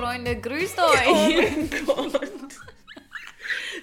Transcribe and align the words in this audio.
Ja, 0.00 0.06
Freunde, 0.06 0.40
grüßt 0.40 0.78
euch. 0.78 1.06
Oh 1.06 1.14
mein 1.14 1.70
Gott. 1.86 2.30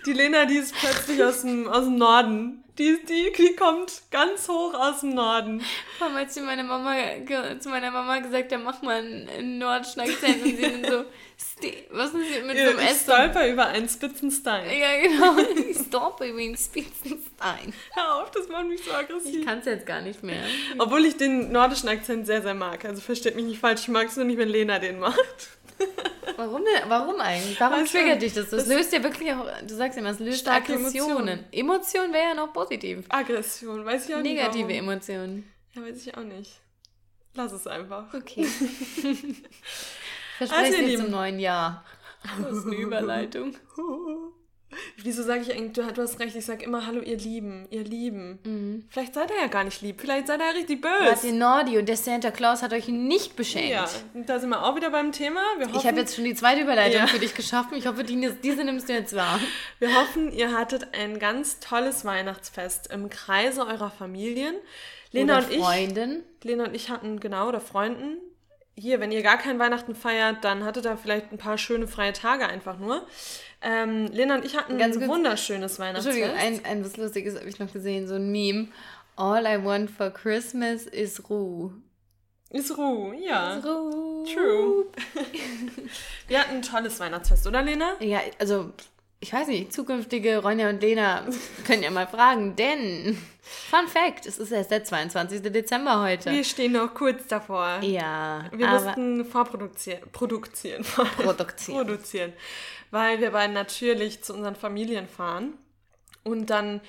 Die 0.05 0.13
Lena, 0.13 0.45
die 0.45 0.55
ist 0.55 0.73
plötzlich 0.75 1.23
aus 1.23 1.41
dem, 1.41 1.67
aus 1.67 1.83
dem 1.83 1.97
Norden. 1.97 2.63
Die, 2.77 2.99
die, 3.03 3.33
die 3.35 3.55
kommt 3.55 4.03
ganz 4.11 4.47
hoch 4.47 4.73
aus 4.73 5.01
dem 5.01 5.15
Norden. 5.15 5.61
Vor 5.97 6.07
allem, 6.07 6.17
als 6.17 6.37
ich 6.37 6.43
meine 6.43 6.63
Mama, 6.63 6.95
zu 7.59 7.69
meiner 7.69 7.89
Mama 7.91 8.19
gesagt 8.19 8.51
habe, 8.51 8.63
mach 8.63 8.81
mal 8.83 8.97
einen 8.97 9.57
Nordschnackzent 9.57 10.43
und 10.43 10.55
sie 10.55 10.61
dann 10.61 10.85
so, 10.85 11.05
was 11.91 12.13
ist 12.13 12.35
das 12.35 12.43
mit 12.45 12.57
so 12.57 12.63
einem 12.63 12.79
S? 12.79 13.01
Stolper 13.01 13.47
über 13.49 13.65
einen 13.67 13.89
Spitzenstein. 13.89 14.69
Ja, 14.79 15.01
genau. 15.01 15.37
Ich 15.69 15.77
stolper 15.77 16.27
über 16.27 16.39
einen 16.39 16.55
Spitzenstein. 16.55 17.73
Hör 17.93 18.21
auf, 18.21 18.31
das 18.31 18.47
macht 18.47 18.67
mich 18.67 18.83
so 18.83 18.91
aggressiv. 18.91 19.39
Ich 19.39 19.45
kann 19.45 19.59
es 19.59 19.65
jetzt 19.65 19.85
gar 19.85 20.01
nicht 20.01 20.21
mehr. 20.21 20.43
Obwohl 20.77 21.03
ich 21.05 21.17
den 21.17 21.51
nordischen 21.51 21.89
Akzent 21.89 22.27
sehr, 22.27 22.43
sehr 22.43 22.53
mag. 22.53 22.85
Also 22.85 23.01
versteht 23.01 23.35
mich 23.35 23.45
nicht 23.45 23.59
falsch, 23.59 23.81
ich 23.81 23.87
mag 23.87 24.07
es 24.07 24.15
nur 24.15 24.25
nicht, 24.25 24.37
wenn 24.37 24.49
Lena 24.49 24.77
den 24.77 24.99
macht. 24.99 25.56
Warum 26.35 26.63
denn? 26.63 26.89
Warum 26.89 27.19
eigentlich? 27.19 27.59
Warum 27.59 27.81
weißt 27.81 27.91
triggert 27.93 28.21
dich 28.21 28.33
das? 28.33 28.49
Das, 28.49 28.65
das 28.65 28.67
löst 28.67 28.93
ja 28.93 29.01
wirklich 29.03 29.33
auch, 29.33 29.47
du 29.65 29.75
sagst 29.75 29.97
immer, 29.97 30.09
es 30.09 30.19
löst 30.19 30.47
Aggressionen. 30.47 31.27
Emotionen. 31.27 31.45
Emotion 31.51 32.13
wäre 32.13 32.29
ja 32.29 32.33
noch 32.35 32.53
positiv. 32.53 33.05
Aggression, 33.09 33.83
weiß 33.83 34.07
ich 34.07 34.15
auch 34.15 34.21
Negative 34.21 34.67
nicht. 34.67 34.67
Negative 34.67 34.73
Emotionen. 34.73 35.51
Ja, 35.73 35.81
weiß 35.81 36.05
ich 36.05 36.15
auch 36.15 36.23
nicht. 36.23 36.59
Lass 37.33 37.51
es 37.51 37.65
einfach. 37.67 38.13
Okay. 38.13 38.45
Verspreche 40.37 40.77
also, 40.77 41.03
zum 41.03 41.11
neuen 41.11 41.39
Jahr. 41.39 41.83
Das 42.41 42.57
ist 42.57 42.65
eine 42.65 42.75
Überleitung. 42.75 43.55
Wieso 44.97 45.23
sage 45.23 45.41
ich 45.41 45.53
eigentlich, 45.53 45.73
du, 45.73 45.85
hast 46.01 46.19
recht, 46.19 46.35
ich 46.35 46.45
sage 46.45 46.65
immer 46.65 46.85
Hallo, 46.85 47.01
ihr 47.01 47.17
Lieben, 47.17 47.67
ihr 47.69 47.83
Lieben. 47.83 48.39
Mhm. 48.43 48.85
Vielleicht 48.89 49.13
seid 49.13 49.31
ihr 49.31 49.37
ja 49.37 49.47
gar 49.47 49.63
nicht 49.63 49.81
lieb, 49.81 50.01
vielleicht 50.01 50.27
seid 50.27 50.41
ihr 50.41 50.45
ja 50.45 50.51
richtig 50.51 50.81
böse. 50.81 51.05
Wart 51.05 51.23
ihr 51.23 51.33
Nordi 51.33 51.77
und 51.77 51.87
der 51.87 51.95
Santa 51.95 52.31
Claus 52.31 52.61
hat 52.61 52.73
euch 52.73 52.87
nicht 52.89 53.35
beschenkt. 53.35 53.69
Ja, 53.69 53.87
da 54.13 54.39
sind 54.39 54.49
wir 54.49 54.63
auch 54.63 54.75
wieder 54.75 54.89
beim 54.89 55.11
Thema. 55.13 55.39
Wir 55.57 55.67
hoffen, 55.67 55.79
ich 55.79 55.87
habe 55.87 55.99
jetzt 55.99 56.15
schon 56.15 56.25
die 56.25 56.35
zweite 56.35 56.61
Überleitung 56.61 57.01
ja. 57.01 57.07
für 57.07 57.19
dich 57.19 57.33
geschaffen. 57.33 57.77
Ich 57.77 57.87
hoffe, 57.87 58.03
die, 58.03 58.29
diese 58.43 58.63
nimmst 58.63 58.89
du 58.89 58.93
jetzt 58.93 59.15
wahr. 59.15 59.39
Wir 59.79 59.95
hoffen, 59.95 60.31
ihr 60.31 60.51
hattet 60.51 60.93
ein 60.93 61.17
ganz 61.19 61.59
tolles 61.59 62.03
Weihnachtsfest 62.03 62.91
im 62.91 63.09
Kreise 63.09 63.65
eurer 63.65 63.89
Familien. 63.89 64.55
Lena 65.11 65.37
oder 65.37 65.47
und 65.47 65.61
Freunden. 65.61 66.23
ich. 66.39 66.45
Lena 66.45 66.65
und 66.65 66.75
ich 66.75 66.89
hatten, 66.89 67.19
genau, 67.19 67.47
oder 67.47 67.61
Freunden. 67.61 68.17
Hier, 68.79 68.99
wenn 68.99 69.11
ihr 69.11 69.23
gar 69.23 69.37
kein 69.37 69.57
Weihnachten 69.57 69.95
feiert, 69.95 70.43
dann 70.43 70.63
hattet 70.63 70.85
ihr 70.85 70.97
vielleicht 70.97 71.31
ein 71.31 71.39
paar 71.39 71.57
schöne 71.57 71.87
freie 71.87 72.13
Tage 72.13 72.47
einfach 72.47 72.77
nur. 72.77 73.07
Ähm, 73.61 74.05
Lena 74.11 74.35
und 74.35 74.45
ich 74.45 74.55
hatten 74.55 74.77
Ganz 74.77 74.97
ein 74.97 75.07
wunderschönes 75.07 75.79
Weihnachtsfest. 75.79 76.15
Entschuldigung, 76.15 76.63
ein, 76.63 76.63
ein 76.63 76.85
was 76.85 76.95
Lustiges 76.95 77.35
habe 77.35 77.49
ich 77.49 77.57
noch 77.57 77.73
gesehen, 77.73 78.07
so 78.07 78.15
ein 78.15 78.31
Meme. 78.31 78.67
All 79.15 79.47
I 79.47 79.63
want 79.63 79.89
for 79.89 80.11
Christmas 80.11 80.85
is 80.85 81.27
Ruhe. 81.27 81.73
Ist 82.51 82.77
Ruhe, 82.77 83.15
ja. 83.15 83.55
Ist 83.55 83.65
Ruhe. 83.65 84.25
True. 84.31 84.85
Wir 86.27 86.39
hatten 86.39 86.57
ein 86.57 86.61
tolles 86.61 86.99
Weihnachtsfest, 86.99 87.47
oder 87.47 87.63
Lena? 87.63 87.95
Ja, 87.99 88.21
also 88.37 88.73
ich 89.19 89.33
weiß 89.33 89.47
nicht, 89.47 89.73
zukünftige 89.73 90.37
Ronja 90.39 90.69
und 90.69 90.81
Lena 90.81 91.25
können 91.65 91.83
ja 91.83 91.91
mal 91.91 92.07
fragen, 92.07 92.55
denn 92.55 93.17
Fun 93.41 93.87
Fact, 93.87 94.25
es 94.25 94.39
ist 94.39 94.51
erst 94.51 94.71
der 94.71 94.83
22. 94.83 95.41
Dezember 95.41 96.01
heute. 96.01 96.31
Wir 96.31 96.43
stehen 96.43 96.73
noch 96.73 96.93
kurz 96.93 97.27
davor. 97.27 97.79
Ja. 97.81 98.45
Wir 98.51 98.67
mussten 98.67 99.23
vorproduzieren. 99.23 100.01
Produzieren. 100.11 100.83
Produzieren. 100.83 101.87
Produzieren 101.87 102.33
weil 102.91 103.19
wir 103.19 103.31
beiden 103.31 103.53
natürlich 103.53 104.23
zu 104.23 104.33
unseren 104.33 104.55
Familien 104.55 105.07
fahren 105.07 105.53
und 106.23 106.49
dann 106.49 106.81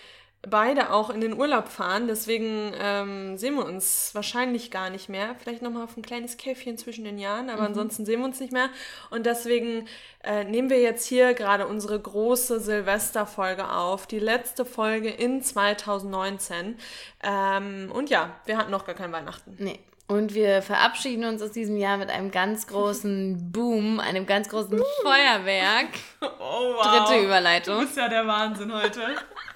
beide 0.42 0.92
auch 0.92 1.10
in 1.10 1.20
den 1.20 1.34
Urlaub 1.34 1.68
fahren. 1.68 2.06
Deswegen 2.06 2.72
ähm, 2.80 3.36
sehen 3.36 3.56
wir 3.56 3.64
uns 3.64 4.10
wahrscheinlich 4.14 4.70
gar 4.70 4.90
nicht 4.90 5.08
mehr. 5.08 5.34
Vielleicht 5.38 5.62
nochmal 5.62 5.84
auf 5.84 5.96
ein 5.96 6.02
kleines 6.02 6.36
Käffchen 6.36 6.78
zwischen 6.78 7.04
den 7.04 7.18
Jahren, 7.18 7.50
aber 7.50 7.62
mhm. 7.62 7.68
ansonsten 7.68 8.06
sehen 8.06 8.20
wir 8.20 8.26
uns 8.26 8.40
nicht 8.40 8.52
mehr. 8.52 8.68
Und 9.10 9.26
deswegen 9.26 9.88
äh, 10.22 10.44
nehmen 10.44 10.70
wir 10.70 10.80
jetzt 10.80 11.06
hier 11.06 11.34
gerade 11.34 11.66
unsere 11.66 11.98
große 11.98 12.60
Silvesterfolge 12.60 13.70
auf. 13.70 14.06
Die 14.06 14.20
letzte 14.20 14.64
Folge 14.64 15.10
in 15.10 15.42
2019. 15.42 16.76
Ähm, 17.22 17.90
und 17.92 18.10
ja, 18.10 18.36
wir 18.46 18.56
hatten 18.56 18.70
noch 18.70 18.86
gar 18.86 18.94
kein 18.94 19.12
Weihnachten. 19.12 19.56
Nee. 19.58 19.80
Und 20.10 20.32
wir 20.32 20.62
verabschieden 20.62 21.26
uns 21.26 21.42
aus 21.42 21.52
diesem 21.52 21.76
Jahr 21.76 21.98
mit 21.98 22.08
einem 22.08 22.30
ganz 22.30 22.66
großen 22.66 23.52
Boom, 23.52 24.00
einem 24.00 24.24
ganz 24.24 24.48
großen 24.48 24.80
Feuerwerk. 25.02 25.88
Oh, 26.40 26.74
wow. 26.74 27.06
Dritte 27.06 27.24
Überleitung. 27.24 27.74
Du 27.80 27.84
bist 27.84 27.96
ja 27.96 28.08
der 28.08 28.26
Wahnsinn 28.26 28.72
heute. 28.72 29.00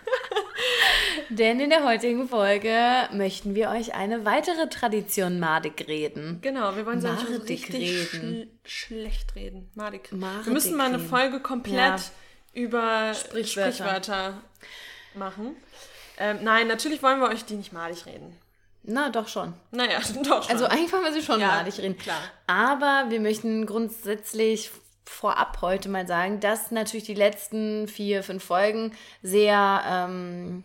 Denn 1.29 1.61
in 1.61 1.71
der 1.71 1.85
heutigen 1.85 2.29
Folge 2.29 3.09
möchten 3.13 3.55
wir 3.55 3.71
euch 3.71 3.95
eine 3.95 4.25
weitere 4.25 4.69
Tradition 4.69 5.41
Madig 5.41 5.87
reden. 5.89 6.39
Genau, 6.43 6.77
wir 6.77 6.87
wollen 6.87 7.01
so 7.01 7.09
richtig 7.09 7.73
reden. 7.73 8.51
Sch 8.65 8.87
schlecht 8.87 9.35
reden. 9.35 9.71
Madig. 9.75 10.12
Madig. 10.12 10.47
Wir 10.47 10.53
müssen 10.53 10.77
mal 10.77 10.89
eine 10.89 10.99
Folge 10.99 11.41
komplett 11.41 11.77
ja. 11.77 12.01
über 12.53 13.15
Sprichwörter, 13.15 13.73
Sprichwörter 13.73 14.43
machen. 15.15 15.57
Ähm, 16.19 16.39
nein, 16.43 16.69
natürlich 16.69 17.03
wollen 17.03 17.21
wir 17.21 17.29
euch 17.29 17.45
die 17.45 17.55
nicht 17.55 17.73
madig 17.73 18.07
reden. 18.07 18.37
Na, 18.85 19.11
doch 19.11 19.29
schon. 19.29 19.55
Naja, 19.71 20.01
doch 20.25 20.43
schon. 20.43 20.53
Also 20.53 20.67
eigentlich 20.67 20.93
wollen 20.93 21.05
wir 21.05 21.12
sie 21.12 21.23
schon 21.23 21.41
ja, 21.41 21.49
malig 21.49 21.79
reden. 21.79 21.97
Klar. 21.97 22.21
Aber 22.47 23.07
wir 23.09 23.21
möchten 23.21 23.67
grundsätzlich 23.67 24.71
vorab 25.05 25.61
heute 25.61 25.89
mal 25.89 26.07
sagen, 26.07 26.41
dass 26.41 26.71
natürlich 26.71 27.05
die 27.05 27.15
letzten 27.15 27.89
vier, 27.89 28.23
fünf 28.23 28.45
Folgen 28.45 28.95
sehr 29.23 29.83
ähm, 29.87 30.65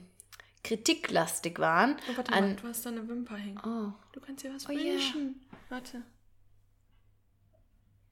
kritiklastig 0.64 1.60
waren. 1.60 1.98
Oh, 2.12 2.18
warte 2.18 2.32
mal, 2.32 2.56
du 2.56 2.68
hast 2.68 2.86
da 2.86 2.90
eine 2.90 3.08
Wimper 3.08 3.38
hängen. 3.38 3.60
Oh. 3.60 3.94
Du 4.12 4.20
kannst 4.20 4.44
dir 4.44 4.54
was 4.54 4.66
oh, 4.66 4.70
wünschen. 4.70 5.48
Ja. 5.52 5.58
Warte. 5.70 6.04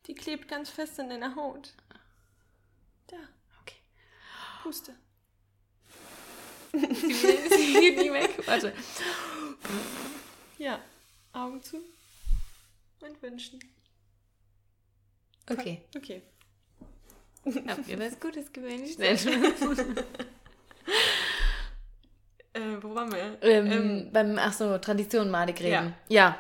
Die 0.08 0.16
klebt 0.16 0.48
ganz 0.48 0.70
fest 0.70 1.00
in 1.00 1.10
deiner 1.10 1.36
Haut. 1.36 1.74
Da. 3.08 3.18
Okay. 3.62 3.78
Puste. 4.64 4.94
sie 6.74 7.74
geht 7.80 7.98
nicht 7.98 8.14
weg. 8.14 8.48
Warte. 8.48 8.74
Ja, 10.58 10.80
Augen 11.34 11.62
zu 11.64 11.78
und 13.02 13.22
wünschen. 13.22 13.60
Okay. 15.50 15.82
Okay. 15.96 16.22
Habt 17.68 17.88
ihr 17.88 18.00
was 18.00 18.20
Gutes 18.20 18.52
gewünscht? 18.52 19.00
äh, 19.00 19.16
wo 22.82 22.96
waren 22.96 23.12
wir? 23.12 23.38
Ähm, 23.42 23.72
ähm, 23.72 24.10
beim, 24.12 24.40
ach 24.40 24.54
so, 24.54 24.78
Tradition 24.80 25.30
madig 25.30 25.60
reden. 25.60 25.94
Ja. 26.10 26.38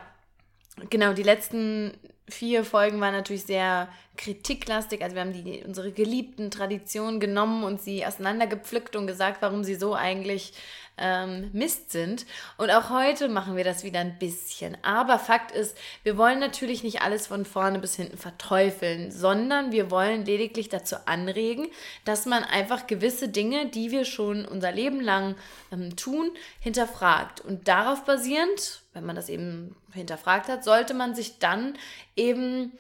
ja. 0.78 0.88
Genau, 0.90 1.14
die 1.14 1.24
letzten 1.24 1.94
vier 2.28 2.66
Folgen 2.66 3.00
waren 3.02 3.14
natürlich 3.14 3.44
sehr 3.44 3.88
kritiklastig. 4.18 5.04
Also 5.04 5.16
wir 5.16 5.22
haben 5.22 5.34
die, 5.34 5.64
unsere 5.64 5.92
geliebten 5.92 6.50
Traditionen 6.50 7.20
genommen 7.20 7.64
und 7.64 7.82
sie 7.82 8.06
auseinandergepflückt 8.06 8.96
und 8.96 9.08
gesagt, 9.08 9.42
warum 9.42 9.64
sie 9.64 9.76
so 9.76 9.94
eigentlich 9.94 10.54
ähm, 10.98 11.50
Mist 11.54 11.92
sind. 11.92 12.26
Und 12.58 12.72
auch 12.72 12.90
heute 12.90 13.28
machen 13.28 13.56
wir 13.56 13.64
das 13.64 13.84
wieder 13.84 14.00
ein 14.00 14.18
bisschen. 14.18 14.78
Aber 14.84 15.20
Fakt 15.20 15.52
ist, 15.52 15.78
wir 16.04 16.18
wollen 16.18 16.40
natürlich 16.40 16.84
nicht 16.84 17.02
alles 17.02 17.28
von 17.28 17.46
vorne 17.46 17.80
bis 17.80 17.96
hinten 17.96 18.18
verteufeln, 18.18 19.12
sondern 19.12 19.72
wir 19.72 19.92
wollen 19.92 20.26
lediglich 20.26 20.70
dazu 20.70 20.96
anregen, 21.06 21.68
dass 22.06 22.26
man 22.26 22.44
einfach 22.44 22.88
gewisse 22.88 23.30
Dinge, 23.30 23.68
die 23.68 23.92
wir 23.92 24.06
schon 24.06 24.46
unser 24.46 24.72
Leben 24.72 25.02
lang 25.02 25.36
ähm, 25.72 25.96
tun, 25.96 26.32
hinterfragt. 26.60 27.42
Und 27.42 27.68
darauf 27.68 28.06
basierend, 28.06 28.82
wenn 28.94 29.06
man 29.06 29.16
das 29.16 29.30
eben 29.30 29.76
hinterfragt 29.94 30.48
hat, 30.48 30.64
sollte 30.64 30.94
man 30.94 31.16
sich 31.16 31.40
dann 31.40 31.78
eben 32.16 32.72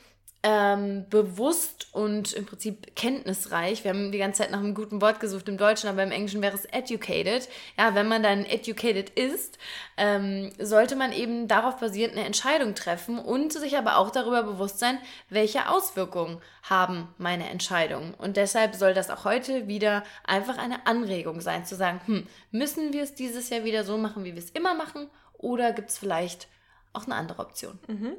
ähm, 0.47 1.09
bewusst 1.09 1.87
und 1.91 2.33
im 2.33 2.45
Prinzip 2.45 2.95
kenntnisreich. 2.95 3.83
Wir 3.83 3.89
haben 3.89 4.11
die 4.11 4.19
ganze 4.19 4.43
Zeit 4.43 4.51
nach 4.51 4.59
einem 4.59 4.75
guten 4.75 5.01
Wort 5.01 5.19
gesucht 5.19 5.49
im 5.49 5.57
Deutschen, 5.57 5.89
aber 5.89 6.03
im 6.03 6.11
Englischen 6.11 6.43
wäre 6.43 6.53
es 6.53 6.65
educated. 6.65 7.49
Ja, 7.79 7.95
wenn 7.95 8.07
man 8.07 8.21
dann 8.21 8.45
educated 8.45 9.09
ist, 9.09 9.57
ähm, 9.97 10.51
sollte 10.59 10.95
man 10.95 11.11
eben 11.13 11.47
darauf 11.47 11.79
basierend 11.79 12.15
eine 12.15 12.27
Entscheidung 12.27 12.75
treffen 12.75 13.17
und 13.17 13.53
sich 13.53 13.75
aber 13.75 13.97
auch 13.97 14.11
darüber 14.11 14.43
bewusst 14.43 14.77
sein, 14.77 14.99
welche 15.29 15.67
Auswirkungen 15.67 16.39
haben 16.61 17.07
meine 17.17 17.49
Entscheidungen. 17.49 18.13
Und 18.13 18.37
deshalb 18.37 18.75
soll 18.75 18.93
das 18.93 19.09
auch 19.09 19.25
heute 19.25 19.67
wieder 19.67 20.03
einfach 20.27 20.59
eine 20.59 20.85
Anregung 20.85 21.41
sein, 21.41 21.65
zu 21.65 21.75
sagen, 21.75 22.01
hm, 22.05 22.27
müssen 22.51 22.93
wir 22.93 23.01
es 23.01 23.15
dieses 23.15 23.49
Jahr 23.49 23.63
wieder 23.63 23.83
so 23.83 23.97
machen, 23.97 24.23
wie 24.23 24.35
wir 24.35 24.43
es 24.43 24.51
immer 24.51 24.75
machen, 24.75 25.09
oder 25.39 25.71
gibt 25.71 25.89
es 25.89 25.97
vielleicht 25.97 26.47
auch 26.93 27.05
eine 27.05 27.15
andere 27.15 27.41
Option? 27.41 27.79
Mhm. 27.87 28.17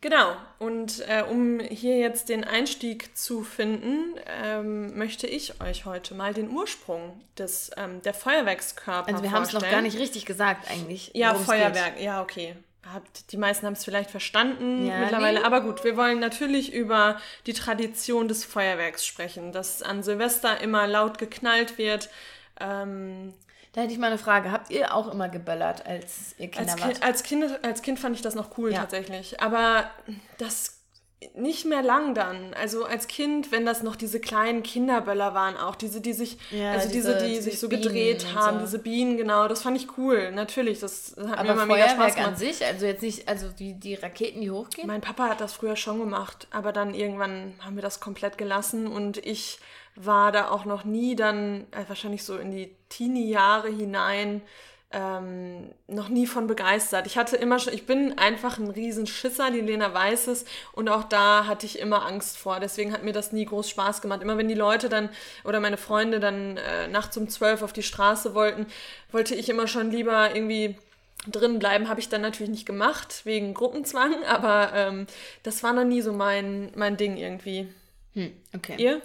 Genau, 0.00 0.36
und 0.60 1.00
äh, 1.08 1.24
um 1.28 1.58
hier 1.58 1.98
jetzt 1.98 2.28
den 2.28 2.44
Einstieg 2.44 3.16
zu 3.16 3.42
finden, 3.42 4.14
ähm, 4.26 4.96
möchte 4.96 5.26
ich 5.26 5.60
euch 5.60 5.86
heute 5.86 6.14
mal 6.14 6.32
den 6.32 6.50
Ursprung 6.50 7.20
des, 7.36 7.72
ähm, 7.76 8.00
der 8.02 8.14
Feuerwerkskörper 8.14 9.08
Also 9.08 9.24
wir 9.24 9.32
haben 9.32 9.42
es 9.42 9.52
noch 9.52 9.68
gar 9.68 9.82
nicht 9.82 9.98
richtig 9.98 10.24
gesagt 10.24 10.70
eigentlich. 10.70 11.10
Ja, 11.14 11.34
Feuerwerk, 11.34 11.96
geht. 11.96 12.04
ja, 12.04 12.22
okay. 12.22 12.54
Habt, 12.94 13.32
die 13.32 13.36
meisten 13.36 13.66
haben 13.66 13.72
es 13.72 13.84
vielleicht 13.84 14.10
verstanden 14.10 14.86
ja, 14.86 15.00
mittlerweile, 15.00 15.40
nee. 15.40 15.44
aber 15.44 15.62
gut, 15.62 15.82
wir 15.82 15.96
wollen 15.96 16.20
natürlich 16.20 16.72
über 16.72 17.20
die 17.46 17.52
Tradition 17.52 18.28
des 18.28 18.44
Feuerwerks 18.44 19.04
sprechen, 19.04 19.50
dass 19.50 19.82
an 19.82 20.04
Silvester 20.04 20.60
immer 20.60 20.86
laut 20.86 21.18
geknallt 21.18 21.76
wird. 21.76 22.08
Ähm, 22.60 23.34
da 23.72 23.82
hätte 23.82 23.92
ich 23.92 23.98
mal 23.98 24.08
eine 24.08 24.18
Frage. 24.18 24.50
Habt 24.50 24.70
ihr 24.70 24.94
auch 24.94 25.12
immer 25.12 25.28
geböllert, 25.28 25.86
als 25.86 26.34
ihr 26.38 26.48
Kinder 26.48 26.72
als 26.72 26.80
wart? 26.80 26.92
Kind, 26.92 27.04
als, 27.04 27.22
kind, 27.22 27.64
als 27.64 27.82
Kind 27.82 27.98
fand 27.98 28.16
ich 28.16 28.22
das 28.22 28.34
noch 28.34 28.56
cool 28.58 28.72
ja. 28.72 28.80
tatsächlich. 28.80 29.40
Aber 29.40 29.90
das 30.38 30.78
nicht 31.34 31.64
mehr 31.64 31.82
lang 31.82 32.14
dann. 32.14 32.54
Also 32.54 32.84
als 32.84 33.08
Kind, 33.08 33.50
wenn 33.50 33.66
das 33.66 33.82
noch 33.82 33.96
diese 33.96 34.20
kleinen 34.20 34.62
Kinderböller 34.62 35.34
waren, 35.34 35.56
auch 35.56 35.74
diese, 35.74 36.00
die 36.00 36.12
sich, 36.12 36.38
ja, 36.52 36.72
also 36.72 36.88
diese, 36.88 37.14
diese 37.14 37.24
die 37.24 37.34
diese 37.34 37.42
sich 37.42 37.58
so 37.58 37.68
Bienen 37.68 37.82
gedreht 37.82 38.34
haben, 38.34 38.58
so. 38.58 38.64
diese 38.66 38.78
Bienen, 38.78 39.16
genau, 39.16 39.48
das 39.48 39.62
fand 39.62 39.76
ich 39.76 39.98
cool. 39.98 40.30
Natürlich, 40.30 40.78
das 40.78 41.16
hat 41.18 41.38
aber 41.38 41.54
mir 41.56 41.62
immer 41.62 41.74
mega 41.74 41.88
Spaß 41.88 42.14
gemacht. 42.14 42.30
an 42.30 42.36
sich, 42.36 42.64
also 42.64 42.86
jetzt 42.86 43.02
nicht, 43.02 43.28
also 43.28 43.48
die, 43.48 43.74
die 43.74 43.94
Raketen, 43.96 44.40
die 44.40 44.50
hochgehen? 44.50 44.86
Mein 44.86 45.00
Papa 45.00 45.28
hat 45.28 45.40
das 45.40 45.54
früher 45.54 45.74
schon 45.74 45.98
gemacht, 45.98 46.46
aber 46.52 46.72
dann 46.72 46.94
irgendwann 46.94 47.54
haben 47.64 47.74
wir 47.74 47.82
das 47.82 47.98
komplett 47.98 48.38
gelassen 48.38 48.86
und 48.86 49.18
ich 49.18 49.58
war 49.98 50.32
da 50.32 50.50
auch 50.50 50.64
noch 50.64 50.84
nie 50.84 51.16
dann, 51.16 51.66
äh, 51.72 51.84
wahrscheinlich 51.88 52.24
so 52.24 52.36
in 52.36 52.50
die 52.50 52.74
Teenie-Jahre 52.88 53.68
hinein, 53.68 54.42
ähm, 54.90 55.70
noch 55.86 56.08
nie 56.08 56.26
von 56.26 56.46
begeistert. 56.46 57.06
Ich 57.06 57.18
hatte 57.18 57.36
immer 57.36 57.58
schon, 57.58 57.74
ich 57.74 57.84
bin 57.84 58.16
einfach 58.16 58.58
ein 58.58 58.70
Riesenschisser, 58.70 59.50
die 59.50 59.60
Lena 59.60 59.92
weiß 59.92 60.28
es 60.28 60.46
und 60.72 60.88
auch 60.88 61.04
da 61.04 61.46
hatte 61.46 61.66
ich 61.66 61.78
immer 61.78 62.06
Angst 62.06 62.38
vor. 62.38 62.58
Deswegen 62.58 62.92
hat 62.92 63.04
mir 63.04 63.12
das 63.12 63.32
nie 63.32 63.44
groß 63.44 63.68
Spaß 63.68 64.00
gemacht. 64.00 64.22
Immer 64.22 64.38
wenn 64.38 64.48
die 64.48 64.54
Leute 64.54 64.88
dann 64.88 65.10
oder 65.44 65.60
meine 65.60 65.76
Freunde 65.76 66.20
dann 66.20 66.56
äh, 66.56 66.88
nachts 66.88 67.16
um 67.18 67.28
zwölf 67.28 67.60
auf 67.62 67.74
die 67.74 67.82
Straße 67.82 68.34
wollten, 68.34 68.66
wollte 69.12 69.34
ich 69.34 69.50
immer 69.50 69.66
schon 69.66 69.90
lieber 69.90 70.34
irgendwie 70.34 70.76
drin 71.26 71.58
bleiben. 71.58 71.90
Habe 71.90 72.00
ich 72.00 72.08
dann 72.08 72.22
natürlich 72.22 72.50
nicht 72.50 72.66
gemacht 72.66 73.22
wegen 73.24 73.52
Gruppenzwang, 73.52 74.24
aber 74.26 74.72
ähm, 74.74 75.06
das 75.42 75.62
war 75.62 75.74
noch 75.74 75.84
nie 75.84 76.00
so 76.00 76.14
mein, 76.14 76.72
mein 76.76 76.96
Ding 76.96 77.18
irgendwie. 77.18 77.68
Hm, 78.14 78.32
okay. 78.54 78.76
Ihr? 78.78 79.02